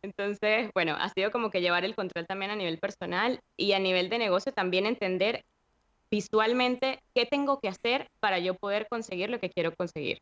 Entonces, 0.03 0.70
bueno, 0.74 0.96
ha 0.99 1.09
sido 1.09 1.30
como 1.30 1.51
que 1.51 1.61
llevar 1.61 1.84
el 1.84 1.94
control 1.94 2.26
también 2.26 2.51
a 2.51 2.57
nivel 2.57 2.78
personal 2.78 3.40
y 3.57 3.72
a 3.72 3.78
nivel 3.78 4.09
de 4.09 4.18
negocio 4.18 4.53
también 4.53 4.86
entender 4.86 5.44
visualmente 6.11 7.01
qué 7.14 7.26
tengo 7.26 7.59
que 7.61 7.68
hacer 7.68 8.09
para 8.20 8.38
yo 8.38 8.55
poder 8.55 8.86
conseguir 8.88 9.28
lo 9.28 9.40
que 9.40 9.51
quiero 9.51 9.74
conseguir. 9.74 10.20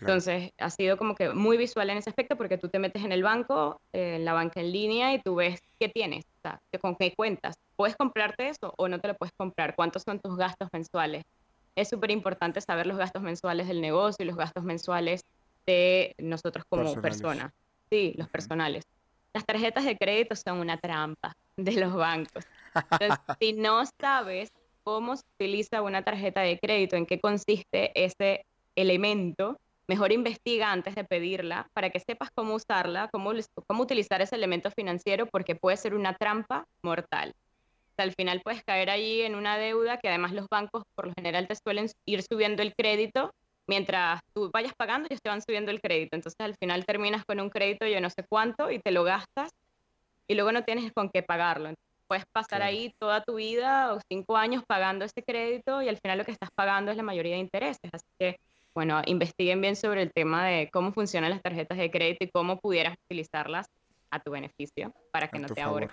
Entonces, 0.00 0.52
ha 0.58 0.70
sido 0.70 0.96
como 0.96 1.16
que 1.16 1.30
muy 1.30 1.56
visual 1.56 1.90
en 1.90 1.98
ese 1.98 2.10
aspecto 2.10 2.36
porque 2.36 2.56
tú 2.56 2.68
te 2.68 2.78
metes 2.78 3.04
en 3.04 3.10
el 3.10 3.24
banco, 3.24 3.80
en 3.92 4.24
la 4.24 4.32
banca 4.32 4.60
en 4.60 4.72
línea 4.72 5.12
y 5.12 5.20
tú 5.20 5.34
ves 5.34 5.60
qué 5.78 5.88
tienes, 5.88 6.24
o 6.24 6.40
sea, 6.42 6.60
con 6.80 6.94
qué 6.94 7.12
cuentas. 7.14 7.56
¿Puedes 7.76 7.96
comprarte 7.96 8.48
eso 8.48 8.72
o 8.76 8.88
no 8.88 9.00
te 9.00 9.08
lo 9.08 9.14
puedes 9.14 9.32
comprar? 9.36 9.74
¿Cuántos 9.74 10.04
son 10.04 10.20
tus 10.20 10.36
gastos 10.36 10.68
mensuales? 10.72 11.24
Es 11.74 11.88
súper 11.88 12.12
importante 12.12 12.60
saber 12.60 12.86
los 12.86 12.96
gastos 12.96 13.22
mensuales 13.22 13.66
del 13.66 13.80
negocio 13.80 14.22
y 14.22 14.26
los 14.26 14.36
gastos 14.36 14.62
mensuales 14.62 15.24
de 15.66 16.14
nosotros 16.18 16.64
como 16.68 17.00
personas. 17.00 17.52
Sí, 17.90 18.14
los 18.16 18.28
personales. 18.28 18.84
Las 19.32 19.44
tarjetas 19.44 19.84
de 19.84 19.96
crédito 19.96 20.34
son 20.36 20.58
una 20.58 20.78
trampa 20.78 21.36
de 21.56 21.72
los 21.72 21.94
bancos. 21.94 22.44
Entonces, 22.74 23.18
si 23.40 23.52
no 23.52 23.82
sabes 24.00 24.50
cómo 24.82 25.16
se 25.16 25.24
utiliza 25.38 25.82
una 25.82 26.02
tarjeta 26.02 26.40
de 26.40 26.58
crédito, 26.58 26.96
en 26.96 27.06
qué 27.06 27.20
consiste 27.20 27.92
ese 27.94 28.46
elemento, 28.74 29.58
mejor 29.86 30.12
investiga 30.12 30.70
antes 30.70 30.94
de 30.94 31.04
pedirla 31.04 31.68
para 31.72 31.90
que 31.90 32.00
sepas 32.00 32.30
cómo 32.34 32.54
usarla, 32.54 33.08
cómo, 33.12 33.32
cómo 33.66 33.82
utilizar 33.82 34.22
ese 34.22 34.36
elemento 34.36 34.70
financiero, 34.70 35.26
porque 35.26 35.56
puede 35.56 35.76
ser 35.76 35.94
una 35.94 36.14
trampa 36.14 36.66
mortal. 36.82 37.34
al 37.96 38.12
final 38.14 38.40
puedes 38.42 38.62
caer 38.62 38.90
ahí 38.90 39.22
en 39.22 39.34
una 39.34 39.58
deuda 39.58 39.98
que 39.98 40.08
además 40.08 40.32
los 40.32 40.46
bancos 40.48 40.84
por 40.94 41.08
lo 41.08 41.12
general 41.16 41.48
te 41.48 41.56
suelen 41.56 41.88
ir 42.06 42.22
subiendo 42.22 42.62
el 42.62 42.74
crédito 42.74 43.32
mientras 43.68 44.20
tú 44.34 44.50
vayas 44.52 44.72
pagando, 44.76 45.06
ellos 45.08 45.20
te 45.22 45.28
van 45.28 45.42
subiendo 45.42 45.70
el 45.70 45.80
crédito. 45.80 46.16
Entonces 46.16 46.40
al 46.40 46.56
final 46.56 46.84
terminas 46.86 47.24
con 47.24 47.40
un 47.40 47.50
crédito 47.50 47.86
yo 47.86 48.00
no 48.00 48.10
sé 48.10 48.24
cuánto 48.28 48.70
y 48.70 48.80
te 48.80 48.90
lo 48.90 49.04
gastas 49.04 49.50
y 50.26 50.34
luego 50.34 50.52
no 50.52 50.64
tienes 50.64 50.92
con 50.92 51.10
qué 51.10 51.22
pagarlo. 51.22 51.72
puedes 52.06 52.24
pasar 52.32 52.62
ahí 52.62 52.92
toda 52.98 53.22
tu 53.22 53.34
vida 53.36 53.92
o 53.94 54.00
cinco 54.08 54.36
años 54.36 54.62
pagando 54.66 55.04
ese 55.04 55.22
crédito 55.22 55.82
y 55.82 55.88
al 55.88 55.98
final 55.98 56.18
lo 56.18 56.24
que 56.24 56.32
estás 56.32 56.50
pagando 56.54 56.90
es 56.90 56.96
la 56.96 57.02
mayoría 57.02 57.34
de 57.34 57.40
intereses. 57.40 57.90
Así 57.92 58.06
que, 58.18 58.36
bueno, 58.74 59.02
investiguen 59.06 59.60
bien 59.60 59.76
sobre 59.76 60.02
el 60.02 60.12
tema 60.12 60.46
de 60.46 60.70
cómo 60.72 60.92
funcionan 60.92 61.30
las 61.30 61.42
tarjetas 61.42 61.76
de 61.76 61.90
crédito 61.90 62.24
y 62.24 62.30
cómo 62.30 62.58
pudieras 62.58 62.96
utilizarlas 63.04 63.66
a 64.10 64.20
tu 64.20 64.30
beneficio 64.30 64.94
para 65.12 65.28
que 65.28 65.38
no 65.38 65.48
te 65.48 65.60
ahorren. 65.60 65.90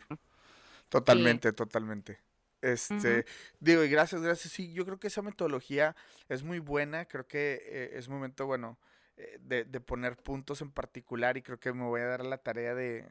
Totalmente, 0.89 1.51
totalmente. 1.51 2.19
Este, 2.65 3.25
digo, 3.59 3.83
y 3.83 3.89
gracias, 3.89 4.21
gracias. 4.21 4.53
Sí, 4.53 4.73
yo 4.73 4.85
creo 4.85 4.99
que 4.99 5.07
esa 5.07 5.21
metodología 5.21 5.95
es 6.29 6.43
muy 6.43 6.59
buena. 6.59 7.05
Creo 7.05 7.27
que 7.27 7.61
eh, 7.63 7.91
es 7.93 8.09
momento, 8.09 8.47
bueno, 8.47 8.79
eh, 9.17 9.37
de, 9.41 9.65
de, 9.65 9.79
poner 9.79 10.17
puntos 10.17 10.61
en 10.61 10.71
particular 10.71 11.37
y 11.37 11.43
creo 11.43 11.59
que 11.59 11.73
me 11.73 11.83
voy 11.83 12.01
a 12.01 12.07
dar 12.07 12.25
la 12.25 12.37
tarea 12.39 12.73
de, 12.73 13.05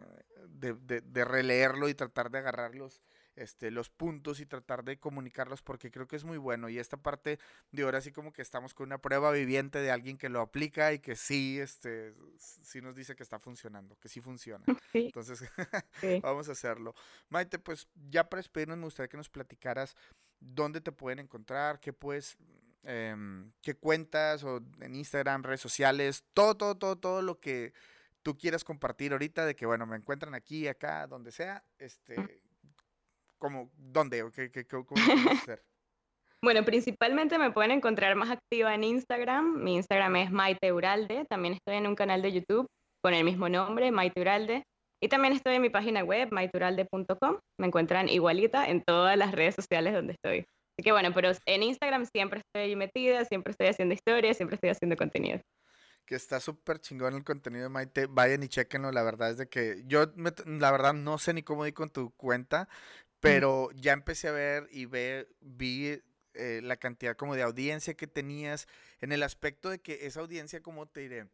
de, 0.48 1.00
de 1.00 1.24
releerlo 1.24 1.88
y 1.88 1.94
tratar 1.94 2.30
de 2.30 2.38
agarrarlos 2.38 3.00
este, 3.36 3.70
los 3.70 3.90
puntos 3.90 4.40
y 4.40 4.46
tratar 4.46 4.84
de 4.84 4.98
comunicarlos 4.98 5.62
porque 5.62 5.90
creo 5.90 6.06
que 6.06 6.16
es 6.16 6.24
muy 6.24 6.38
bueno. 6.38 6.68
Y 6.68 6.78
esta 6.78 6.96
parte 6.96 7.38
de 7.72 7.82
ahora 7.82 8.00
sí 8.00 8.12
como 8.12 8.32
que 8.32 8.42
estamos 8.42 8.74
con 8.74 8.86
una 8.86 8.98
prueba 8.98 9.30
viviente 9.32 9.80
de 9.80 9.90
alguien 9.90 10.18
que 10.18 10.28
lo 10.28 10.40
aplica 10.40 10.92
y 10.92 10.98
que 10.98 11.16
sí, 11.16 11.58
este, 11.58 12.14
sí 12.38 12.80
nos 12.80 12.94
dice 12.94 13.16
que 13.16 13.22
está 13.22 13.38
funcionando, 13.38 13.96
que 13.96 14.08
sí 14.08 14.20
funciona. 14.20 14.64
Entonces, 14.92 15.44
vamos 16.22 16.48
a 16.48 16.52
hacerlo. 16.52 16.94
Maite, 17.28 17.58
pues 17.58 17.88
ya 18.10 18.28
para 18.28 18.40
despedirnos 18.40 18.78
me 18.78 18.84
gustaría 18.84 19.08
que 19.08 19.16
nos 19.16 19.28
platicaras 19.28 19.96
dónde 20.40 20.80
te 20.80 20.92
pueden 20.92 21.18
encontrar, 21.18 21.80
qué 21.80 21.92
puedes... 21.92 22.36
Em, 22.86 23.50
qué 23.62 23.74
cuentas 23.74 24.44
o 24.44 24.60
en 24.82 24.94
Instagram, 24.94 25.42
redes 25.42 25.62
sociales, 25.62 26.22
todo, 26.34 26.54
todo, 26.54 26.74
todo, 26.74 26.96
todo 26.96 27.22
lo 27.22 27.40
que 27.40 27.72
tú 28.24 28.36
quieras 28.36 28.62
compartir 28.62 29.12
ahorita 29.12 29.46
de 29.46 29.56
que, 29.56 29.64
bueno, 29.64 29.86
me 29.86 29.96
encuentran 29.96 30.34
aquí, 30.34 30.68
acá, 30.68 31.06
donde 31.06 31.32
sea, 31.32 31.64
este, 31.78 32.42
¿Cómo, 33.44 33.70
¿Dónde? 33.76 34.24
¿Qué, 34.34 34.50
qué, 34.50 34.64
cómo 34.66 34.86
hacer? 35.30 35.62
Bueno, 36.42 36.64
principalmente 36.64 37.38
me 37.38 37.50
pueden 37.50 37.72
encontrar 37.72 38.16
más 38.16 38.30
activa 38.30 38.74
en 38.74 38.84
Instagram. 38.84 39.62
Mi 39.62 39.76
Instagram 39.76 40.16
es 40.16 40.30
Maite 40.30 40.72
Uralde. 40.72 41.26
También 41.28 41.54
estoy 41.54 41.76
en 41.76 41.86
un 41.86 41.94
canal 41.94 42.22
de 42.22 42.32
YouTube 42.32 42.66
con 43.02 43.12
el 43.12 43.22
mismo 43.24 43.50
nombre, 43.50 43.90
Maite 43.90 44.20
Uralde. 44.20 44.62
Y 45.02 45.08
también 45.08 45.34
estoy 45.34 45.56
en 45.56 45.62
mi 45.62 45.68
página 45.68 46.02
web, 46.04 46.28
maituralde.com. 46.32 47.38
Me 47.58 47.66
encuentran 47.66 48.08
igualita 48.08 48.66
en 48.66 48.82
todas 48.82 49.16
las 49.18 49.32
redes 49.32 49.54
sociales 49.54 49.92
donde 49.92 50.14
estoy. 50.14 50.38
Así 50.38 50.84
que 50.84 50.92
bueno, 50.92 51.12
pero 51.14 51.32
en 51.44 51.62
Instagram 51.62 52.06
siempre 52.06 52.40
estoy 52.40 52.76
metida, 52.76 53.26
siempre 53.26 53.50
estoy 53.50 53.68
haciendo 53.68 53.94
historias, 53.94 54.38
siempre 54.38 54.54
estoy 54.54 54.70
haciendo 54.70 54.96
contenido. 54.96 55.40
Que 56.06 56.16
está 56.16 56.38
súper 56.38 56.80
chingón 56.80 57.14
el 57.14 57.24
contenido 57.24 57.62
de 57.62 57.68
Maite. 57.70 58.06
Vayan 58.06 58.42
y 58.42 58.48
chequenlo. 58.48 58.92
La 58.92 59.02
verdad 59.02 59.30
es 59.30 59.38
de 59.38 59.48
que 59.48 59.82
yo, 59.86 60.12
la 60.44 60.70
verdad, 60.70 60.92
no 60.92 61.16
sé 61.16 61.32
ni 61.32 61.42
cómo 61.42 61.64
di 61.64 61.72
con 61.72 61.88
tu 61.88 62.10
cuenta, 62.10 62.68
pero 63.24 63.70
ya 63.72 63.92
empecé 63.92 64.28
a 64.28 64.32
ver 64.32 64.68
y 64.70 64.86
ve, 64.86 65.28
vi 65.40 66.00
eh, 66.34 66.60
la 66.62 66.76
cantidad 66.76 67.16
como 67.16 67.34
de 67.34 67.42
audiencia 67.42 67.94
que 67.94 68.06
tenías 68.06 68.66
en 69.00 69.12
el 69.12 69.22
aspecto 69.22 69.70
de 69.70 69.80
que 69.80 70.06
esa 70.06 70.20
audiencia, 70.20 70.62
como 70.62 70.86
te 70.86 71.00
diré, 71.00 71.28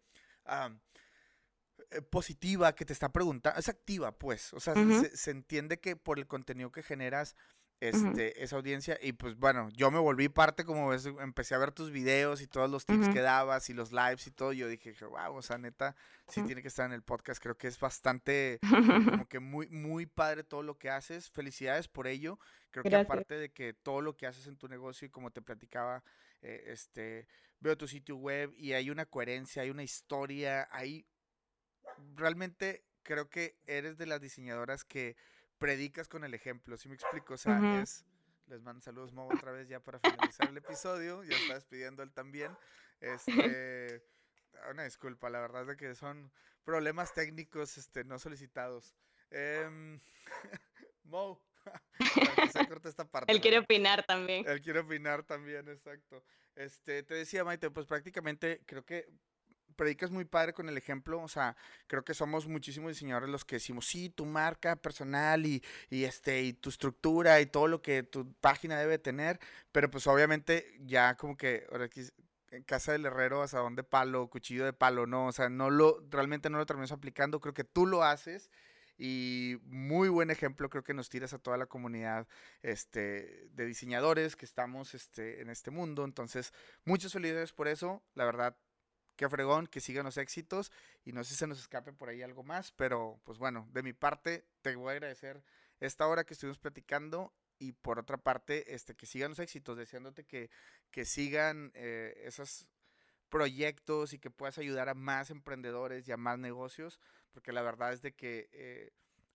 eh, 1.90 2.02
positiva, 2.02 2.74
que 2.74 2.84
te 2.84 2.92
está 2.92 3.10
preguntando, 3.10 3.58
es 3.58 3.68
activa, 3.68 4.16
pues, 4.16 4.52
o 4.52 4.60
sea, 4.60 4.74
se, 5.14 5.30
entiende 5.30 5.80
que 5.80 5.96
por 5.96 6.18
el 6.18 6.26
contenido 6.26 6.70
que 6.70 6.82
generas, 6.82 7.34
este, 7.80 8.42
esa 8.42 8.56
audiencia. 8.56 8.98
Y 9.00 9.12
pues 9.12 9.36
bueno, 9.36 9.68
yo 9.72 9.90
me 9.90 9.98
volví 9.98 10.28
parte, 10.28 10.64
como 10.64 10.88
ves, 10.88 11.06
empecé 11.06 11.54
a 11.54 11.58
ver 11.58 11.72
tus 11.72 11.90
videos 11.90 12.42
y 12.42 12.46
todos 12.46 12.70
los 12.70 12.86
tips 12.86 13.08
que 13.08 13.20
dabas 13.20 13.70
y 13.70 13.74
los 13.74 13.90
lives 13.92 14.26
y 14.26 14.30
todo. 14.30 14.52
Yo 14.52 14.68
dije, 14.68 14.92
wow, 15.04 15.34
o 15.34 15.42
sea, 15.42 15.58
neta, 15.58 15.96
sí 16.28 16.42
tiene 16.42 16.62
que 16.62 16.68
estar 16.68 16.86
en 16.86 16.92
el 16.92 17.02
podcast. 17.02 17.42
Creo 17.42 17.56
que 17.56 17.68
es 17.68 17.80
bastante, 17.80 18.58
como 18.68 18.70
que 19.28 19.40
muy, 19.40 19.68
muy 19.68 20.06
padre 20.06 20.44
todo 20.44 20.62
lo 20.62 20.78
que 20.78 20.90
haces. 20.90 21.30
Felicidades 21.30 21.88
por 21.88 22.06
ello. 22.06 22.38
Creo 22.70 22.84
que 22.84 22.94
aparte 22.94 23.34
de 23.34 23.50
que 23.50 23.72
todo 23.72 24.00
lo 24.00 24.16
que 24.16 24.26
haces 24.26 24.46
en 24.46 24.56
tu 24.56 24.68
negocio 24.68 25.06
y 25.06 25.10
como 25.10 25.30
te 25.30 25.42
platicaba, 25.42 26.04
eh, 26.42 26.64
este, 26.66 27.26
veo 27.58 27.76
tu 27.76 27.88
sitio 27.88 28.16
web 28.16 28.52
y 28.56 28.74
hay 28.74 28.90
una 28.90 29.06
coherencia, 29.06 29.62
hay 29.62 29.70
una 29.70 29.82
historia, 29.82 30.68
hay 30.70 31.06
realmente 32.14 32.84
creo 33.02 33.28
que 33.28 33.56
eres 33.66 33.96
de 33.98 34.06
las 34.06 34.20
diseñadoras 34.20 34.84
que 34.84 35.16
predicas 35.60 36.08
con 36.08 36.24
el 36.24 36.34
ejemplo, 36.34 36.76
¿sí 36.76 36.88
me 36.88 36.96
explico? 36.96 37.34
O 37.34 37.36
sea, 37.36 37.80
es, 37.80 38.04
les 38.48 38.62
mando 38.62 38.80
saludos 38.80 39.12
Mo 39.12 39.28
otra 39.28 39.52
vez 39.52 39.68
ya 39.68 39.78
para 39.78 40.00
finalizar 40.00 40.48
el 40.48 40.56
episodio, 40.56 41.22
ya 41.22 41.36
está 41.36 41.54
despidiendo 41.54 42.02
él 42.02 42.10
también. 42.12 42.50
Este, 43.00 44.02
una 44.70 44.84
disculpa, 44.84 45.30
la 45.30 45.40
verdad 45.40 45.70
es 45.70 45.76
que 45.76 45.94
son 45.94 46.32
problemas 46.64 47.14
técnicos 47.14 47.78
este, 47.78 48.02
no 48.02 48.18
solicitados. 48.18 48.96
Eh, 49.32 50.00
Mo, 51.04 51.40
se 52.52 52.66
corta 52.66 52.88
esta 52.88 53.04
parte. 53.04 53.30
Él 53.30 53.40
quiere 53.40 53.58
opinar 53.58 54.04
también. 54.04 54.44
Él 54.48 54.60
quiere 54.60 54.80
opinar 54.80 55.22
también, 55.22 55.68
exacto. 55.68 56.24
Este, 56.56 57.04
te 57.04 57.14
decía, 57.14 57.44
Maite, 57.44 57.70
pues 57.70 57.86
prácticamente 57.86 58.60
creo 58.66 58.84
que 58.84 59.06
predicas 59.80 60.10
muy 60.10 60.26
padre 60.26 60.52
con 60.52 60.68
el 60.68 60.76
ejemplo, 60.76 61.22
o 61.22 61.28
sea, 61.28 61.56
creo 61.86 62.04
que 62.04 62.12
somos 62.12 62.46
muchísimos 62.46 62.90
diseñadores 62.90 63.30
los 63.30 63.46
que 63.46 63.56
decimos, 63.56 63.86
sí, 63.86 64.10
tu 64.10 64.26
marca 64.26 64.76
personal 64.76 65.46
y, 65.46 65.64
y, 65.88 66.04
este, 66.04 66.42
y 66.42 66.52
tu 66.52 66.68
estructura 66.68 67.40
y 67.40 67.46
todo 67.46 67.66
lo 67.66 67.80
que 67.80 68.02
tu 68.02 68.30
página 68.42 68.78
debe 68.78 68.98
tener, 68.98 69.40
pero 69.72 69.90
pues 69.90 70.06
obviamente 70.06 70.78
ya 70.80 71.16
como 71.16 71.34
que 71.34 71.66
ahora 71.72 71.86
aquí 71.86 72.02
en 72.50 72.62
casa 72.64 72.92
del 72.92 73.06
herrero 73.06 73.40
asadón 73.40 73.74
de 73.74 73.82
palo, 73.82 74.28
cuchillo 74.28 74.66
de 74.66 74.74
palo, 74.74 75.06
no, 75.06 75.28
o 75.28 75.32
sea, 75.32 75.48
no 75.48 75.70
lo, 75.70 76.04
realmente 76.10 76.50
no 76.50 76.58
lo 76.58 76.66
terminas 76.66 76.92
aplicando, 76.92 77.40
creo 77.40 77.54
que 77.54 77.64
tú 77.64 77.86
lo 77.86 78.04
haces 78.04 78.50
y 78.98 79.56
muy 79.64 80.10
buen 80.10 80.30
ejemplo 80.30 80.68
creo 80.68 80.84
que 80.84 80.92
nos 80.92 81.08
tiras 81.08 81.32
a 81.32 81.38
toda 81.38 81.56
la 81.56 81.64
comunidad 81.64 82.28
este, 82.60 83.48
de 83.54 83.64
diseñadores 83.64 84.36
que 84.36 84.44
estamos 84.44 84.92
este, 84.92 85.40
en 85.40 85.48
este 85.48 85.70
mundo. 85.70 86.04
Entonces, 86.04 86.52
muchas 86.84 87.14
felicidades 87.14 87.54
por 87.54 87.66
eso. 87.66 88.02
La 88.14 88.26
verdad, 88.26 88.58
qué 89.20 89.28
fregón, 89.28 89.66
que 89.66 89.82
sigan 89.82 90.06
los 90.06 90.16
éxitos 90.16 90.72
y 91.04 91.12
no 91.12 91.24
sé 91.24 91.34
si 91.34 91.40
se 91.40 91.46
nos 91.46 91.60
escape 91.60 91.92
por 91.92 92.08
ahí 92.08 92.22
algo 92.22 92.42
más, 92.42 92.72
pero 92.72 93.20
pues 93.24 93.36
bueno, 93.36 93.68
de 93.70 93.82
mi 93.82 93.92
parte 93.92 94.46
te 94.62 94.74
voy 94.74 94.88
a 94.88 94.92
agradecer 94.92 95.44
esta 95.78 96.06
hora 96.06 96.24
que 96.24 96.32
estuvimos 96.32 96.58
platicando 96.58 97.34
y 97.58 97.72
por 97.72 97.98
otra 97.98 98.16
parte, 98.16 98.74
este, 98.74 98.94
que 98.94 99.04
sigan 99.04 99.32
los 99.32 99.38
éxitos, 99.38 99.76
deseándote 99.76 100.24
que, 100.24 100.48
que 100.90 101.04
sigan 101.04 101.70
eh, 101.74 102.14
esos 102.24 102.66
proyectos 103.28 104.14
y 104.14 104.18
que 104.18 104.30
puedas 104.30 104.56
ayudar 104.56 104.88
a 104.88 104.94
más 104.94 105.28
emprendedores 105.28 106.08
y 106.08 106.12
a 106.12 106.16
más 106.16 106.38
negocios, 106.38 106.98
porque 107.30 107.52
la 107.52 107.60
verdad 107.60 107.92
es 107.92 108.00
de 108.00 108.14
que 108.14 108.48
eh, 108.52 108.90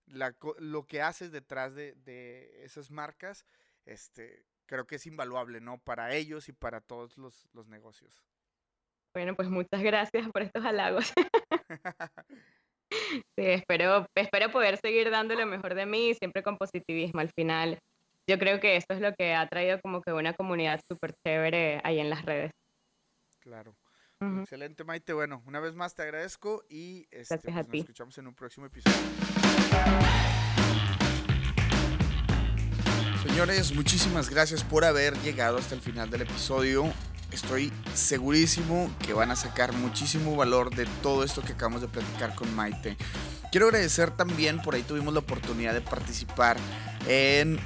lo 0.06 0.86
que 0.88 1.00
haces 1.00 1.30
detrás 1.30 1.76
de, 1.76 1.94
de, 1.94 2.64
esas 2.64 2.90
marcas, 2.90 3.46
este, 3.84 4.46
creo 4.66 4.88
que 4.88 4.96
es 4.96 5.06
invaluable, 5.06 5.60
¿no? 5.60 5.78
Para 5.78 6.12
ellos 6.12 6.48
y 6.48 6.52
para 6.52 6.80
todos 6.80 7.16
los, 7.18 7.48
los 7.52 7.68
negocios. 7.68 8.26
Bueno, 9.16 9.34
pues 9.34 9.48
muchas 9.48 9.82
gracias 9.82 10.28
por 10.30 10.42
estos 10.42 10.62
halagos. 10.62 11.10
sí, 13.34 13.46
espero, 13.46 14.06
espero 14.14 14.52
poder 14.52 14.76
seguir 14.76 15.10
dando 15.10 15.34
lo 15.34 15.46
mejor 15.46 15.74
de 15.74 15.86
mí, 15.86 16.12
siempre 16.12 16.42
con 16.42 16.58
positivismo 16.58 17.20
al 17.20 17.30
final. 17.30 17.78
Yo 18.28 18.38
creo 18.38 18.60
que 18.60 18.76
eso 18.76 18.88
es 18.90 19.00
lo 19.00 19.14
que 19.14 19.32
ha 19.34 19.48
traído 19.48 19.80
como 19.80 20.02
que 20.02 20.12
una 20.12 20.34
comunidad 20.34 20.82
súper 20.86 21.14
chévere 21.24 21.80
ahí 21.82 21.98
en 21.98 22.10
las 22.10 22.26
redes. 22.26 22.50
Claro. 23.40 23.74
Excelente, 24.20 24.84
Maite. 24.84 25.14
Bueno, 25.14 25.42
una 25.46 25.60
vez 25.60 25.74
más 25.74 25.94
te 25.94 26.02
agradezco 26.02 26.62
y 26.68 27.06
este, 27.10 27.38
pues, 27.38 27.54
nos 27.54 27.72
escuchamos 27.72 28.18
en 28.18 28.26
un 28.26 28.34
próximo 28.34 28.66
episodio. 28.66 28.98
Señores, 33.26 33.74
muchísimas 33.74 34.28
gracias 34.28 34.62
por 34.62 34.84
haber 34.84 35.14
llegado 35.20 35.56
hasta 35.56 35.74
el 35.74 35.80
final 35.80 36.10
del 36.10 36.20
episodio. 36.20 36.92
Estoy 37.32 37.72
segurísimo 37.94 38.90
que 39.04 39.12
van 39.12 39.30
a 39.30 39.36
sacar 39.36 39.72
muchísimo 39.72 40.36
valor 40.36 40.74
de 40.74 40.86
todo 41.02 41.24
esto 41.24 41.42
que 41.42 41.52
acabamos 41.52 41.80
de 41.80 41.88
platicar 41.88 42.34
con 42.34 42.54
Maite. 42.54 42.96
Quiero 43.50 43.66
agradecer 43.66 44.10
también, 44.10 44.60
por 44.62 44.74
ahí 44.74 44.82
tuvimos 44.82 45.12
la 45.12 45.20
oportunidad 45.20 45.74
de 45.74 45.80
participar 45.80 46.56
en 47.08 47.58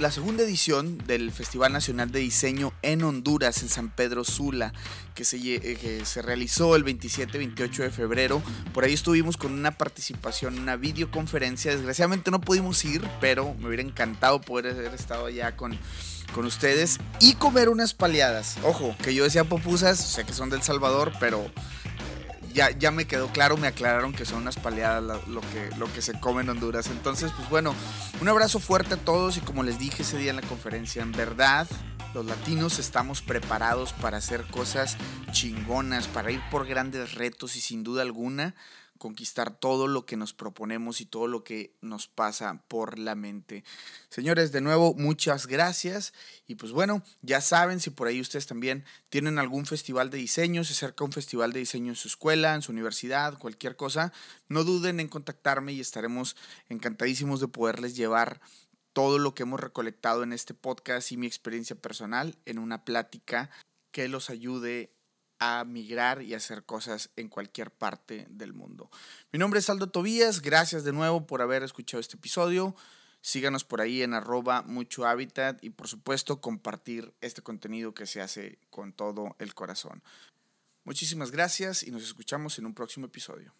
la 0.00 0.10
segunda 0.10 0.42
edición 0.42 0.98
del 0.98 1.30
Festival 1.30 1.72
Nacional 1.72 2.10
de 2.10 2.18
Diseño 2.18 2.72
en 2.82 3.04
Honduras, 3.04 3.62
en 3.62 3.68
San 3.68 3.88
Pedro 3.88 4.24
Sula, 4.24 4.72
que 5.14 5.24
se, 5.24 5.36
eh, 5.36 5.60
que 5.60 6.04
se 6.04 6.22
realizó 6.22 6.74
el 6.74 6.84
27-28 6.84 7.84
de 7.84 7.90
febrero. 7.90 8.42
Por 8.74 8.84
ahí 8.84 8.94
estuvimos 8.94 9.36
con 9.36 9.52
una 9.52 9.70
participación, 9.70 10.58
una 10.58 10.76
videoconferencia. 10.76 11.70
Desgraciadamente 11.70 12.32
no 12.32 12.40
pudimos 12.40 12.84
ir, 12.84 13.06
pero 13.20 13.54
me 13.54 13.68
hubiera 13.68 13.82
encantado 13.82 14.40
poder 14.40 14.74
haber 14.74 14.94
estado 14.94 15.26
allá 15.26 15.56
con 15.56 15.78
con 16.34 16.44
ustedes 16.44 16.98
y 17.20 17.34
comer 17.34 17.68
unas 17.68 17.94
paliadas. 17.94 18.56
Ojo, 18.64 18.94
que 19.02 19.14
yo 19.14 19.24
decía 19.24 19.44
popusas, 19.44 19.98
sé 19.98 20.24
que 20.24 20.32
son 20.32 20.50
del 20.50 20.62
Salvador, 20.62 21.12
pero 21.20 21.44
eh, 21.44 21.50
ya, 22.52 22.70
ya 22.70 22.90
me 22.90 23.06
quedó 23.06 23.28
claro, 23.28 23.56
me 23.56 23.66
aclararon 23.66 24.12
que 24.12 24.24
son 24.24 24.42
unas 24.42 24.56
paliadas 24.56 25.02
lo, 25.28 25.40
que, 25.40 25.70
lo 25.78 25.92
que 25.92 26.02
se 26.02 26.18
come 26.20 26.42
en 26.42 26.50
Honduras. 26.50 26.88
Entonces, 26.88 27.32
pues 27.36 27.48
bueno, 27.48 27.74
un 28.20 28.28
abrazo 28.28 28.60
fuerte 28.60 28.94
a 28.94 28.98
todos 28.98 29.36
y 29.36 29.40
como 29.40 29.62
les 29.62 29.78
dije 29.78 30.02
ese 30.02 30.18
día 30.18 30.30
en 30.30 30.36
la 30.36 30.42
conferencia, 30.42 31.02
en 31.02 31.12
verdad 31.12 31.66
los 32.14 32.24
latinos 32.24 32.78
estamos 32.78 33.20
preparados 33.20 33.92
para 33.92 34.16
hacer 34.16 34.44
cosas 34.46 34.96
chingonas, 35.30 36.08
para 36.08 36.30
ir 36.30 36.40
por 36.50 36.66
grandes 36.66 37.14
retos 37.14 37.54
y 37.56 37.60
sin 37.60 37.84
duda 37.84 38.02
alguna 38.02 38.54
conquistar 38.98 39.58
todo 39.58 39.86
lo 39.86 40.04
que 40.04 40.16
nos 40.16 40.34
proponemos 40.34 41.00
y 41.00 41.06
todo 41.06 41.26
lo 41.26 41.44
que 41.44 41.74
nos 41.80 42.08
pasa 42.08 42.62
por 42.68 42.98
la 42.98 43.14
mente. 43.14 43.64
Señores, 44.10 44.52
de 44.52 44.60
nuevo, 44.60 44.94
muchas 44.94 45.46
gracias. 45.46 46.12
Y 46.46 46.56
pues 46.56 46.72
bueno, 46.72 47.02
ya 47.22 47.40
saben, 47.40 47.80
si 47.80 47.90
por 47.90 48.08
ahí 48.08 48.20
ustedes 48.20 48.46
también 48.46 48.84
tienen 49.08 49.38
algún 49.38 49.64
festival 49.64 50.10
de 50.10 50.18
diseño, 50.18 50.64
se 50.64 50.72
acerca 50.72 51.04
un 51.04 51.12
festival 51.12 51.52
de 51.52 51.60
diseño 51.60 51.92
en 51.92 51.96
su 51.96 52.08
escuela, 52.08 52.54
en 52.54 52.62
su 52.62 52.72
universidad, 52.72 53.38
cualquier 53.38 53.76
cosa, 53.76 54.12
no 54.48 54.64
duden 54.64 55.00
en 55.00 55.08
contactarme 55.08 55.72
y 55.72 55.80
estaremos 55.80 56.36
encantadísimos 56.68 57.40
de 57.40 57.48
poderles 57.48 57.96
llevar 57.96 58.40
todo 58.92 59.18
lo 59.18 59.34
que 59.34 59.44
hemos 59.44 59.60
recolectado 59.60 60.22
en 60.22 60.32
este 60.32 60.54
podcast 60.54 61.12
y 61.12 61.16
mi 61.16 61.26
experiencia 61.26 61.76
personal 61.76 62.36
en 62.46 62.58
una 62.58 62.84
plática 62.84 63.50
que 63.92 64.08
los 64.08 64.30
ayude 64.30 64.92
a 65.38 65.64
migrar 65.64 66.22
y 66.22 66.34
hacer 66.34 66.64
cosas 66.64 67.10
en 67.16 67.28
cualquier 67.28 67.70
parte 67.70 68.26
del 68.30 68.52
mundo. 68.52 68.90
Mi 69.32 69.38
nombre 69.38 69.60
es 69.60 69.70
Aldo 69.70 69.90
Tobías, 69.90 70.42
gracias 70.42 70.84
de 70.84 70.92
nuevo 70.92 71.26
por 71.26 71.42
haber 71.42 71.62
escuchado 71.62 72.00
este 72.00 72.16
episodio. 72.16 72.74
Síganos 73.20 73.64
por 73.64 73.80
ahí 73.80 74.02
en 74.02 74.14
arroba 74.14 74.62
mucho 74.62 75.06
hábitat 75.06 75.62
y 75.62 75.70
por 75.70 75.88
supuesto 75.88 76.40
compartir 76.40 77.12
este 77.20 77.42
contenido 77.42 77.92
que 77.92 78.06
se 78.06 78.20
hace 78.20 78.58
con 78.70 78.92
todo 78.92 79.36
el 79.38 79.54
corazón. 79.54 80.02
Muchísimas 80.84 81.30
gracias 81.30 81.82
y 81.82 81.90
nos 81.90 82.02
escuchamos 82.02 82.58
en 82.58 82.66
un 82.66 82.74
próximo 82.74 83.06
episodio. 83.06 83.52